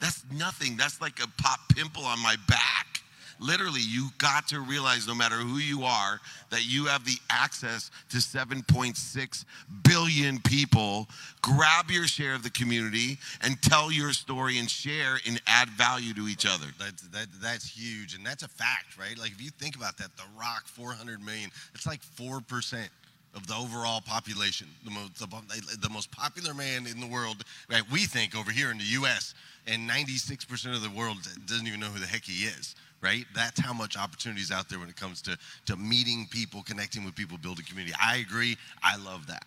That's 0.00 0.24
nothing. 0.32 0.76
That's 0.76 1.00
like 1.00 1.22
a 1.22 1.28
pop 1.42 1.60
pimple 1.74 2.04
on 2.04 2.22
my 2.22 2.36
back 2.48 2.97
literally 3.40 3.80
you 3.80 4.08
got 4.18 4.48
to 4.48 4.60
realize 4.60 5.06
no 5.06 5.14
matter 5.14 5.36
who 5.36 5.58
you 5.58 5.82
are 5.82 6.20
that 6.50 6.64
you 6.66 6.86
have 6.86 7.04
the 7.04 7.16
access 7.30 7.90
to 8.10 8.18
7.6 8.18 9.44
billion 9.84 10.40
people 10.40 11.06
grab 11.42 11.90
your 11.90 12.06
share 12.06 12.34
of 12.34 12.42
the 12.42 12.50
community 12.50 13.18
and 13.42 13.60
tell 13.62 13.90
your 13.90 14.12
story 14.12 14.58
and 14.58 14.70
share 14.70 15.18
and 15.26 15.40
add 15.46 15.68
value 15.70 16.14
to 16.14 16.28
each 16.28 16.46
other 16.46 16.66
That's 16.78 17.02
that, 17.08 17.26
that's 17.42 17.68
huge, 17.68 18.14
and 18.14 18.24
that's 18.24 18.42
a 18.42 18.48
fact, 18.48 18.98
right? 18.98 19.18
Like 19.18 19.32
if 19.32 19.42
you 19.42 19.50
think 19.50 19.76
about 19.76 19.96
that, 19.98 20.16
The 20.16 20.24
Rock, 20.38 20.66
400 20.66 21.24
million, 21.24 21.50
it's 21.74 21.86
like 21.86 22.02
four 22.02 22.40
percent 22.40 22.90
of 23.34 23.46
the 23.46 23.54
overall 23.54 24.00
population. 24.00 24.68
The 24.84 24.90
most 24.90 25.18
the, 25.18 25.76
the 25.80 25.90
most 25.90 26.10
popular 26.10 26.54
man 26.54 26.86
in 26.86 27.00
the 27.00 27.06
world, 27.06 27.44
right? 27.70 27.82
We 27.90 28.00
think 28.00 28.36
over 28.36 28.50
here 28.50 28.70
in 28.70 28.78
the 28.78 28.84
U.S. 28.84 29.34
and 29.66 29.86
96 29.86 30.44
percent 30.44 30.74
of 30.74 30.82
the 30.82 30.90
world 30.90 31.18
doesn't 31.46 31.66
even 31.66 31.80
know 31.80 31.86
who 31.86 32.00
the 32.00 32.06
heck 32.06 32.24
he 32.24 32.44
is, 32.44 32.74
right? 33.00 33.24
That's 33.34 33.60
how 33.60 33.72
much 33.72 33.96
opportunity 33.96 34.40
is 34.40 34.50
out 34.50 34.68
there 34.68 34.78
when 34.78 34.88
it 34.88 34.96
comes 34.96 35.22
to 35.22 35.36
to 35.66 35.76
meeting 35.76 36.26
people, 36.30 36.62
connecting 36.62 37.04
with 37.04 37.14
people, 37.14 37.38
building 37.38 37.64
community. 37.68 37.94
I 38.00 38.16
agree. 38.18 38.56
I 38.82 38.96
love 38.96 39.26
that. 39.28 39.44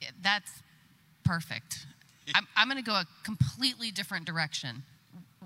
Yeah, 0.00 0.10
That's 0.22 0.50
perfect. 1.24 1.86
I'm, 2.34 2.46
I'm 2.56 2.68
going 2.68 2.82
to 2.82 2.88
go 2.88 2.94
a 2.94 3.06
completely 3.24 3.90
different 3.90 4.24
direction. 4.24 4.82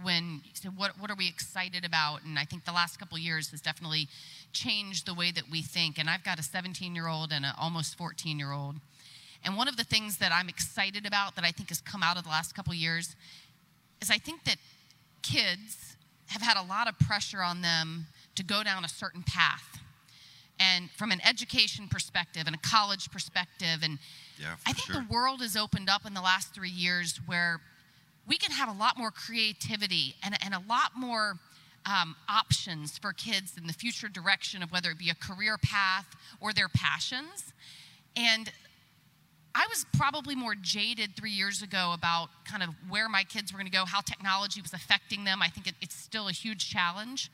When 0.03 0.41
you 0.45 0.51
said, 0.55 0.77
what, 0.77 0.99
what 0.99 1.11
are 1.11 1.15
we 1.15 1.29
excited 1.29 1.85
about? 1.85 2.25
And 2.25 2.39
I 2.39 2.45
think 2.45 2.65
the 2.65 2.73
last 2.73 2.99
couple 2.99 3.17
of 3.17 3.23
years 3.23 3.51
has 3.51 3.61
definitely 3.61 4.09
changed 4.53 5.07
the 5.07 5.15
way 5.15 5.31
that 5.31 5.45
we 5.51 5.63
think. 5.63 5.99
And 5.99 6.11
I've 6.11 6.25
got 6.25 6.39
a 6.39 6.43
17 6.43 6.95
year 6.95 7.07
old 7.07 7.33
and 7.33 7.45
an 7.45 7.53
almost 7.59 7.97
14 7.97 8.39
year 8.39 8.53
old. 8.53 8.77
And 9.45 9.57
one 9.57 9.69
of 9.69 9.77
the 9.77 9.85
things 9.85 10.19
that 10.19 10.33
I'm 10.33 10.49
excited 10.49 11.07
about 11.07 11.37
that 11.37 11.45
I 11.45 11.53
think 11.53 11.69
has 11.69 11.81
come 11.81 12.03
out 12.03 12.17
of 12.17 12.25
the 12.25 12.31
last 12.31 12.55
couple 12.55 12.73
of 12.73 12.79
years 12.79 13.15
is 14.01 14.11
I 14.11 14.19
think 14.19 14.45
that 14.45 14.57
kids 15.23 15.94
have 16.27 16.43
had 16.43 16.57
a 16.57 16.67
lot 16.67 16.89
of 16.89 16.99
pressure 16.99 17.43
on 17.43 17.63
them 17.63 18.07
to 18.35 18.43
go 18.43 18.63
down 18.63 18.85
a 18.85 18.89
certain 18.89 19.23
path. 19.23 19.81
And 20.59 20.91
from 20.93 21.11
an 21.11 21.21
education 21.27 21.89
perspective 21.89 22.45
and 22.47 22.55
a 22.55 22.59
college 22.59 23.11
perspective, 23.11 23.81
and 23.83 23.99
Yeah, 24.39 24.55
I 24.67 24.73
think 24.73 24.89
the 24.89 25.13
world 25.13 25.41
has 25.41 25.57
opened 25.57 25.89
up 25.89 26.07
in 26.07 26.15
the 26.15 26.21
last 26.21 26.55
three 26.55 26.71
years 26.71 27.21
where 27.27 27.61
we 28.27 28.39
can 28.39 28.53
have 28.53 28.69
a 28.69 28.79
lot 28.79 28.97
more 28.97 29.11
creativity 29.11 30.15
and, 30.23 30.37
and 30.43 30.55
a 30.55 30.63
lot 30.69 30.93
more 30.97 31.39
um, 31.87 32.17
options 32.29 32.97
for 32.99 33.13
kids 33.13 33.57
in 33.59 33.67
the 33.67 33.73
future 33.73 34.09
direction 34.09 34.63
of 34.63 34.73
whether 34.73 34.91
it 34.91 34.99
be 34.99 35.11
a 35.11 35.15
career 35.15 35.59
path 35.59 36.17
or 36.41 36.53
their 36.53 36.69
passions. 36.69 37.53
And 38.17 38.51
I 39.55 39.67
was 39.69 39.87
probably 39.97 40.35
more 40.35 40.55
jaded 40.55 41.15
three 41.17 41.31
years 41.31 41.63
ago 41.63 41.93
about 41.95 42.29
kind 42.45 42.63
of 42.63 42.71
where 42.89 43.09
my 43.09 43.23
kids 43.23 43.53
were 43.53 43.59
going 43.59 43.71
to 43.71 43.77
go, 43.77 43.85
how 43.85 44.01
technology 44.01 44.61
was 44.61 44.73
affecting 44.73 45.25
them. 45.25 45.43
I 45.43 45.49
think 45.49 45.69
it, 45.69 45.75
it's 45.81 45.95
still 45.95 46.29
a 46.29 46.33
huge 46.33 46.69
challenge. 46.69 47.31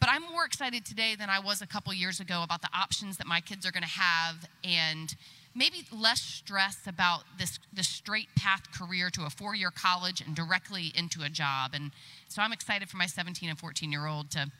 But 0.00 0.08
I'm 0.10 0.22
more 0.32 0.44
excited 0.44 0.84
today 0.84 1.14
than 1.14 1.30
I 1.30 1.38
was 1.38 1.62
a 1.62 1.66
couple 1.66 1.92
years 1.94 2.20
ago 2.20 2.42
about 2.42 2.62
the 2.62 2.70
options 2.74 3.18
that 3.18 3.26
my 3.26 3.40
kids 3.40 3.66
are 3.66 3.70
going 3.70 3.84
to 3.84 3.88
have 3.88 4.48
and 4.64 5.14
maybe 5.54 5.86
less 5.92 6.20
stress 6.20 6.78
about 6.86 7.22
this, 7.38 7.58
this 7.72 7.86
straight 7.86 8.28
path 8.34 8.62
career 8.72 9.10
to 9.10 9.26
a 9.26 9.30
four 9.30 9.54
year 9.54 9.70
college 9.70 10.20
and 10.20 10.34
directly 10.34 10.92
into 10.96 11.22
a 11.22 11.28
job. 11.28 11.72
And 11.74 11.92
so 12.28 12.42
I'm 12.42 12.52
excited 12.52 12.88
for 12.88 12.96
my 12.96 13.06
17 13.06 13.48
and 13.48 13.58
14 13.58 13.92
year 13.92 14.06
old 14.06 14.30
to, 14.32 14.50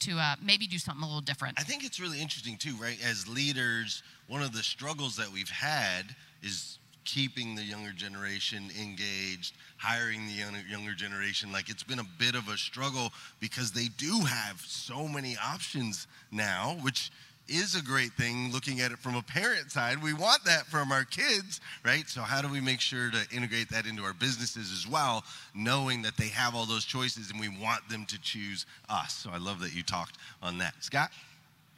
to 0.00 0.18
uh, 0.18 0.34
maybe 0.42 0.66
do 0.66 0.78
something 0.78 1.04
a 1.04 1.06
little 1.06 1.20
different. 1.20 1.60
I 1.60 1.62
think 1.62 1.84
it's 1.84 2.00
really 2.00 2.20
interesting 2.20 2.56
too, 2.56 2.74
right? 2.80 2.98
As 3.04 3.28
leaders, 3.28 4.02
one 4.26 4.42
of 4.42 4.52
the 4.52 4.62
struggles 4.62 5.16
that 5.16 5.30
we've 5.30 5.50
had 5.50 6.16
is 6.42 6.78
keeping 7.04 7.54
the 7.54 7.62
younger 7.62 7.92
generation 7.92 8.70
engaged, 8.78 9.54
hiring 9.78 10.26
the 10.26 10.32
younger, 10.32 10.60
younger 10.68 10.92
generation. 10.92 11.50
Like 11.50 11.70
it's 11.70 11.82
been 11.82 12.00
a 12.00 12.08
bit 12.18 12.34
of 12.34 12.48
a 12.48 12.56
struggle 12.56 13.12
because 13.40 13.72
they 13.72 13.86
do 13.96 14.20
have 14.20 14.60
so 14.60 15.08
many 15.08 15.36
options 15.42 16.06
now, 16.30 16.76
which 16.82 17.10
is 17.48 17.74
a 17.74 17.82
great 17.82 18.12
thing 18.12 18.52
looking 18.52 18.80
at 18.80 18.92
it 18.92 18.98
from 18.98 19.16
a 19.16 19.22
parent 19.22 19.72
side. 19.72 20.02
We 20.02 20.12
want 20.12 20.44
that 20.44 20.66
from 20.66 20.92
our 20.92 21.04
kids, 21.04 21.60
right? 21.82 22.06
So, 22.08 22.20
how 22.20 22.42
do 22.42 22.48
we 22.48 22.60
make 22.60 22.80
sure 22.80 23.10
to 23.10 23.26
integrate 23.34 23.70
that 23.70 23.86
into 23.86 24.02
our 24.02 24.12
businesses 24.12 24.70
as 24.70 24.86
well, 24.86 25.24
knowing 25.54 26.02
that 26.02 26.16
they 26.16 26.28
have 26.28 26.54
all 26.54 26.66
those 26.66 26.84
choices 26.84 27.30
and 27.30 27.40
we 27.40 27.48
want 27.48 27.88
them 27.88 28.04
to 28.06 28.20
choose 28.20 28.66
us? 28.90 29.14
So, 29.14 29.30
I 29.32 29.38
love 29.38 29.60
that 29.60 29.74
you 29.74 29.82
talked 29.82 30.18
on 30.42 30.58
that. 30.58 30.74
Scott? 30.80 31.10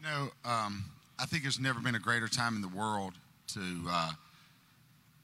You 0.01 0.09
know, 0.09 0.29
um, 0.44 0.85
I 1.18 1.27
think 1.27 1.44
there's 1.44 1.61
never 1.61 1.79
been 1.79 1.94
a 1.94 2.01
greater 2.01 2.29
time 2.29 2.57
in 2.57 2.62
the 2.62 2.68
world 2.68 3.12
to, 3.49 3.61
uh, 3.88 4.12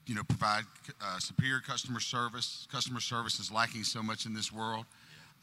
you 0.06 0.14
know, 0.14 0.22
provide 0.22 0.64
uh, 1.02 1.18
superior 1.18 1.60
customer 1.60 2.00
service. 2.00 2.66
Customer 2.70 3.00
service 3.00 3.40
is 3.40 3.50
lacking 3.50 3.84
so 3.84 4.02
much 4.02 4.24
in 4.26 4.34
this 4.34 4.52
world. 4.52 4.86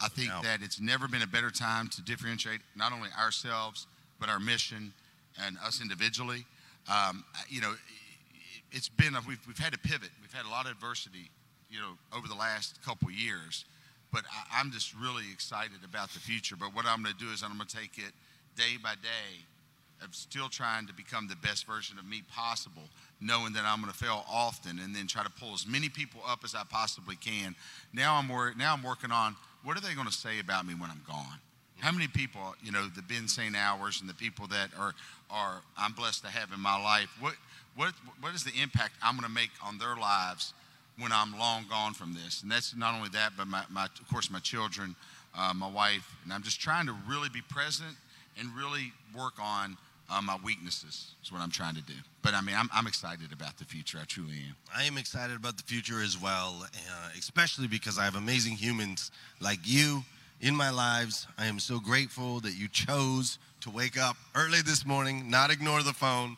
I 0.01 0.07
think 0.07 0.29
Yeah. 0.29 0.41
that 0.43 0.61
it's 0.61 0.79
never 0.79 1.07
been 1.07 1.21
a 1.21 1.27
better 1.27 1.51
time 1.51 1.87
to 1.89 2.01
differentiate 2.01 2.61
not 2.75 2.91
only 2.91 3.09
ourselves 3.11 3.87
but 4.19 4.29
our 4.29 4.39
mission 4.39 4.93
and 5.37 5.57
us 5.59 5.81
individually. 5.81 6.45
Um, 6.87 7.25
you 7.49 7.61
know, 7.61 7.75
it's 8.71 8.89
been 8.89 9.15
a, 9.15 9.21
we've 9.27 9.45
we've 9.47 9.57
had 9.57 9.73
to 9.73 9.79
pivot. 9.79 10.09
We've 10.21 10.33
had 10.33 10.45
a 10.45 10.49
lot 10.49 10.65
of 10.65 10.71
adversity, 10.71 11.29
you 11.69 11.79
know, 11.79 11.97
over 12.15 12.27
the 12.27 12.35
last 12.35 12.81
couple 12.83 13.11
years. 13.11 13.65
But 14.11 14.23
I, 14.31 14.59
I'm 14.59 14.71
just 14.71 14.93
really 14.95 15.25
excited 15.31 15.83
about 15.83 16.09
the 16.11 16.19
future. 16.19 16.55
But 16.55 16.73
what 16.73 16.85
I'm 16.85 17.03
going 17.03 17.15
to 17.15 17.19
do 17.19 17.31
is 17.31 17.43
I'm 17.43 17.55
going 17.57 17.67
to 17.67 17.75
take 17.75 17.97
it 17.97 18.13
day 18.55 18.77
by 18.81 18.93
day 18.95 19.43
of 20.03 20.13
still 20.15 20.49
trying 20.49 20.87
to 20.87 20.93
become 20.93 21.27
the 21.27 21.35
best 21.37 21.65
version 21.65 21.97
of 21.97 22.05
me 22.05 22.21
possible, 22.33 22.83
knowing 23.23 23.53
that 23.53 23.63
I'm 23.65 23.79
going 23.81 23.91
to 23.91 23.97
fail 23.97 24.25
often, 24.29 24.79
and 24.79 24.95
then 24.95 25.07
try 25.07 25.23
to 25.23 25.29
pull 25.29 25.53
as 25.53 25.65
many 25.65 25.89
people 25.89 26.21
up 26.27 26.41
as 26.43 26.53
I 26.55 26.63
possibly 26.69 27.15
can. 27.15 27.55
Now 27.93 28.15
I'm 28.15 28.27
wor- 28.27 28.53
now 28.57 28.73
I'm 28.73 28.83
working 28.83 29.11
on 29.11 29.35
what 29.63 29.77
are 29.77 29.81
they 29.81 29.93
going 29.93 30.07
to 30.07 30.13
say 30.13 30.39
about 30.39 30.65
me 30.67 30.73
when 30.73 30.89
I'm 30.89 31.01
gone. 31.07 31.39
How 31.79 31.91
many 31.91 32.07
people, 32.07 32.55
you 32.63 32.71
know, 32.71 32.87
the 32.87 33.01
Ben 33.01 33.27
St. 33.27 33.55
Hours 33.55 34.01
and 34.01 34.09
the 34.09 34.13
people 34.13 34.47
that 34.47 34.69
are 34.79 34.93
are 35.29 35.61
I'm 35.77 35.93
blessed 35.93 36.23
to 36.23 36.29
have 36.29 36.51
in 36.53 36.59
my 36.59 36.81
life? 36.81 37.09
What 37.19 37.33
what 37.75 37.93
what 38.21 38.33
is 38.35 38.43
the 38.43 38.61
impact 38.61 38.93
I'm 39.01 39.15
going 39.15 39.27
to 39.27 39.33
make 39.33 39.51
on 39.63 39.77
their 39.77 39.95
lives 39.95 40.53
when 40.97 41.11
I'm 41.11 41.37
long 41.37 41.65
gone 41.69 41.93
from 41.93 42.13
this? 42.13 42.41
And 42.41 42.51
that's 42.51 42.75
not 42.75 42.95
only 42.95 43.09
that, 43.09 43.33
but 43.37 43.47
my, 43.47 43.63
my 43.71 43.85
of 43.85 44.07
course 44.09 44.29
my 44.29 44.39
children, 44.39 44.95
uh, 45.37 45.53
my 45.55 45.69
wife, 45.69 46.15
and 46.23 46.31
I'm 46.31 46.43
just 46.43 46.61
trying 46.61 46.85
to 46.87 46.95
really 47.07 47.29
be 47.29 47.41
present 47.41 47.95
and 48.39 48.49
really 48.55 48.93
work 49.15 49.33
on 49.41 49.77
uh, 50.09 50.21
my 50.21 50.37
weaknesses 50.43 51.11
is 51.23 51.31
what 51.31 51.41
I'm 51.41 51.51
trying 51.51 51.75
to 51.75 51.81
do. 51.81 51.93
But 52.21 52.33
I 52.33 52.41
mean, 52.41 52.55
I'm, 52.57 52.69
I'm 52.73 52.87
excited 52.87 53.31
about 53.31 53.57
the 53.57 53.65
future. 53.65 53.97
I 54.01 54.05
truly 54.05 54.33
am. 54.49 54.55
I 54.75 54.83
am 54.83 54.97
excited 54.97 55.35
about 55.35 55.57
the 55.57 55.63
future 55.63 56.01
as 56.01 56.19
well, 56.21 56.63
uh, 56.63 57.09
especially 57.17 57.67
because 57.67 57.97
I 57.97 58.03
have 58.05 58.15
amazing 58.15 58.53
humans 58.55 59.11
like 59.39 59.59
you 59.63 60.03
in 60.41 60.55
my 60.55 60.69
lives. 60.69 61.27
I 61.37 61.45
am 61.47 61.59
so 61.59 61.79
grateful 61.79 62.39
that 62.41 62.53
you 62.55 62.67
chose 62.67 63.39
to 63.61 63.69
wake 63.69 63.97
up 63.99 64.15
early 64.35 64.61
this 64.61 64.85
morning, 64.85 65.29
not 65.29 65.51
ignore 65.51 65.83
the 65.83 65.93
phone, 65.93 66.35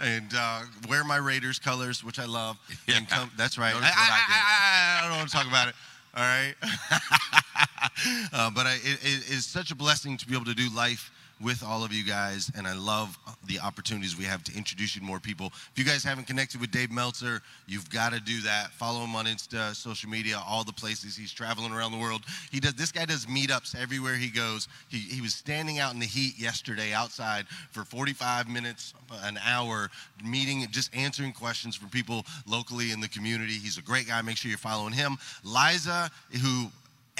and 0.00 0.30
uh, 0.36 0.62
wear 0.88 1.04
my 1.04 1.16
Raiders 1.18 1.58
colors, 1.58 2.02
which 2.02 2.18
I 2.18 2.24
love. 2.26 2.56
And 2.88 3.06
Yeah. 3.10 3.16
come, 3.18 3.30
that's 3.36 3.58
right. 3.58 3.74
I, 3.74 3.78
I. 3.78 3.82
I- 3.82 5.00
I 5.04 5.08
don't 5.08 5.16
want 5.18 5.28
to 5.30 5.36
talk 5.36 5.46
about 5.48 5.68
it. 5.68 5.74
All 6.14 6.22
right. 6.22 6.54
uh, 8.32 8.50
but 8.50 8.66
I, 8.66 8.74
it, 8.82 8.98
it 9.02 9.30
is 9.30 9.46
such 9.46 9.70
a 9.70 9.74
blessing 9.74 10.16
to 10.18 10.26
be 10.26 10.34
able 10.34 10.44
to 10.46 10.54
do 10.54 10.68
life 10.74 11.10
with 11.42 11.64
all 11.64 11.82
of 11.82 11.92
you 11.92 12.04
guys, 12.04 12.50
and 12.56 12.66
I 12.66 12.74
love 12.74 13.18
the 13.46 13.58
opportunities 13.60 14.16
we 14.16 14.24
have 14.24 14.44
to 14.44 14.56
introduce 14.56 14.94
you 14.94 15.00
to 15.00 15.06
more 15.06 15.20
people. 15.20 15.46
If 15.46 15.72
you 15.76 15.84
guys 15.84 16.04
haven't 16.04 16.26
connected 16.26 16.60
with 16.60 16.70
Dave 16.70 16.90
Meltzer, 16.90 17.40
you've 17.66 17.88
got 17.88 18.12
to 18.12 18.20
do 18.20 18.40
that. 18.42 18.72
Follow 18.72 19.00
him 19.00 19.16
on 19.16 19.24
Insta, 19.24 19.74
social 19.74 20.10
media, 20.10 20.40
all 20.46 20.64
the 20.64 20.72
places 20.72 21.16
he's 21.16 21.32
traveling 21.32 21.72
around 21.72 21.92
the 21.92 21.98
world. 21.98 22.22
He 22.50 22.60
does. 22.60 22.74
This 22.74 22.92
guy 22.92 23.06
does 23.06 23.26
meetups 23.26 23.74
everywhere 23.74 24.16
he 24.16 24.28
goes. 24.28 24.68
He, 24.88 24.98
he 24.98 25.20
was 25.20 25.34
standing 25.34 25.78
out 25.78 25.94
in 25.94 26.00
the 26.00 26.06
heat 26.06 26.38
yesterday 26.38 26.92
outside 26.92 27.46
for 27.70 27.84
45 27.84 28.48
minutes, 28.48 28.92
an 29.22 29.38
hour, 29.44 29.90
meeting, 30.22 30.66
just 30.70 30.94
answering 30.94 31.32
questions 31.32 31.74
from 31.74 31.88
people 31.88 32.24
locally 32.46 32.90
in 32.92 33.00
the 33.00 33.08
community. 33.08 33.54
He's 33.54 33.78
a 33.78 33.82
great 33.82 34.06
guy. 34.06 34.20
Make 34.22 34.36
sure 34.36 34.50
you're 34.50 34.58
following 34.58 34.92
him. 34.92 35.16
Liza, 35.44 36.10
who 36.42 36.70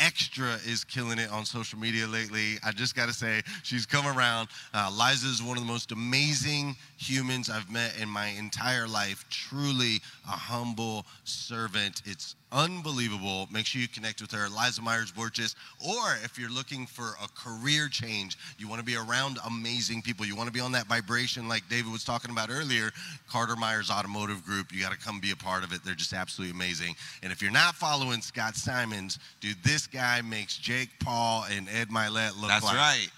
Extra 0.00 0.54
is 0.66 0.82
killing 0.84 1.18
it 1.18 1.30
on 1.30 1.44
social 1.44 1.78
media 1.78 2.06
lately. 2.06 2.56
I 2.64 2.72
just 2.72 2.96
got 2.96 3.06
to 3.06 3.12
say, 3.12 3.42
she's 3.62 3.84
come 3.84 4.06
around. 4.06 4.48
Uh, 4.72 4.90
Liza 4.90 5.28
is 5.28 5.42
one 5.42 5.58
of 5.58 5.62
the 5.62 5.70
most 5.70 5.92
amazing 5.92 6.74
humans 6.96 7.50
I've 7.50 7.70
met 7.70 7.94
in 8.00 8.08
my 8.08 8.28
entire 8.28 8.88
life. 8.88 9.26
Truly 9.28 10.00
a 10.26 10.32
humble 10.32 11.04
servant. 11.24 12.02
It's 12.06 12.34
unbelievable. 12.52 13.48
Make 13.50 13.66
sure 13.66 13.80
you 13.80 13.88
connect 13.88 14.20
with 14.20 14.32
her, 14.32 14.48
Liza 14.48 14.82
Myers 14.82 15.12
Borges. 15.12 15.54
Or 15.78 16.16
if 16.24 16.38
you're 16.38 16.50
looking 16.50 16.86
for 16.86 17.14
a 17.22 17.28
career 17.34 17.88
change, 17.88 18.36
you 18.58 18.68
want 18.68 18.80
to 18.80 18.84
be 18.84 18.96
around 18.96 19.38
amazing 19.46 20.02
people, 20.02 20.26
you 20.26 20.36
want 20.36 20.48
to 20.48 20.52
be 20.52 20.60
on 20.60 20.72
that 20.72 20.86
vibration 20.86 21.48
like 21.48 21.68
David 21.68 21.92
was 21.92 22.04
talking 22.04 22.30
about 22.30 22.50
earlier, 22.50 22.90
Carter 23.28 23.56
Myers 23.56 23.90
Automotive 23.90 24.44
Group, 24.44 24.72
you 24.72 24.82
got 24.82 24.92
to 24.92 24.98
come 24.98 25.20
be 25.20 25.30
a 25.32 25.36
part 25.36 25.64
of 25.64 25.72
it. 25.72 25.84
They're 25.84 25.94
just 25.94 26.12
absolutely 26.12 26.54
amazing. 26.54 26.94
And 27.22 27.32
if 27.32 27.42
you're 27.42 27.50
not 27.50 27.74
following 27.74 28.20
Scott 28.20 28.56
Simons, 28.56 29.18
dude, 29.40 29.56
this 29.62 29.86
guy 29.86 30.20
makes 30.22 30.56
Jake 30.56 30.90
Paul 31.00 31.44
and 31.50 31.68
Ed 31.68 31.88
Mylett 31.88 32.40
look 32.40 32.48
That's 32.48 32.64
like 32.64 32.76
right. 32.76 33.08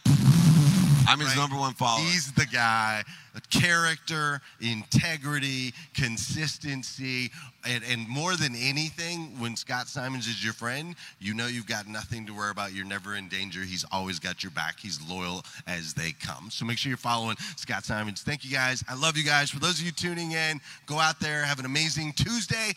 I'm 1.08 1.18
his 1.18 1.28
Right. 1.28 1.36
number 1.36 1.56
one 1.56 1.74
follower. 1.74 2.04
He's 2.04 2.32
the 2.32 2.46
guy. 2.46 3.04
Character, 3.50 4.42
integrity, 4.60 5.72
consistency, 5.94 7.30
and, 7.66 7.82
and 7.84 8.08
more 8.08 8.36
than 8.36 8.54
anything, 8.56 9.38
when 9.40 9.56
Scott 9.56 9.88
Simons 9.88 10.26
is 10.26 10.42
your 10.44 10.52
friend, 10.52 10.94
you 11.18 11.32
know 11.32 11.46
you've 11.46 11.66
got 11.66 11.86
nothing 11.86 12.26
to 12.26 12.34
worry 12.34 12.50
about. 12.50 12.72
You're 12.74 12.84
never 12.84 13.14
in 13.14 13.28
danger. 13.28 13.60
He's 13.60 13.84
always 13.92 14.18
got 14.18 14.42
your 14.42 14.50
back. 14.50 14.80
He's 14.80 15.00
loyal 15.08 15.44
as 15.66 15.94
they 15.94 16.12
come. 16.12 16.50
So 16.50 16.64
make 16.66 16.76
sure 16.76 16.90
you're 16.90 16.96
following 16.98 17.36
Scott 17.56 17.84
Simons. 17.84 18.22
Thank 18.22 18.44
you 18.44 18.50
guys. 18.50 18.82
I 18.88 18.94
love 18.96 19.16
you 19.16 19.24
guys. 19.24 19.48
For 19.50 19.60
those 19.60 19.78
of 19.78 19.86
you 19.86 19.92
tuning 19.92 20.32
in, 20.32 20.60
go 20.86 20.98
out 20.98 21.20
there, 21.20 21.42
have 21.44 21.58
an 21.58 21.64
amazing 21.66 22.12
Tuesday. 22.14 22.72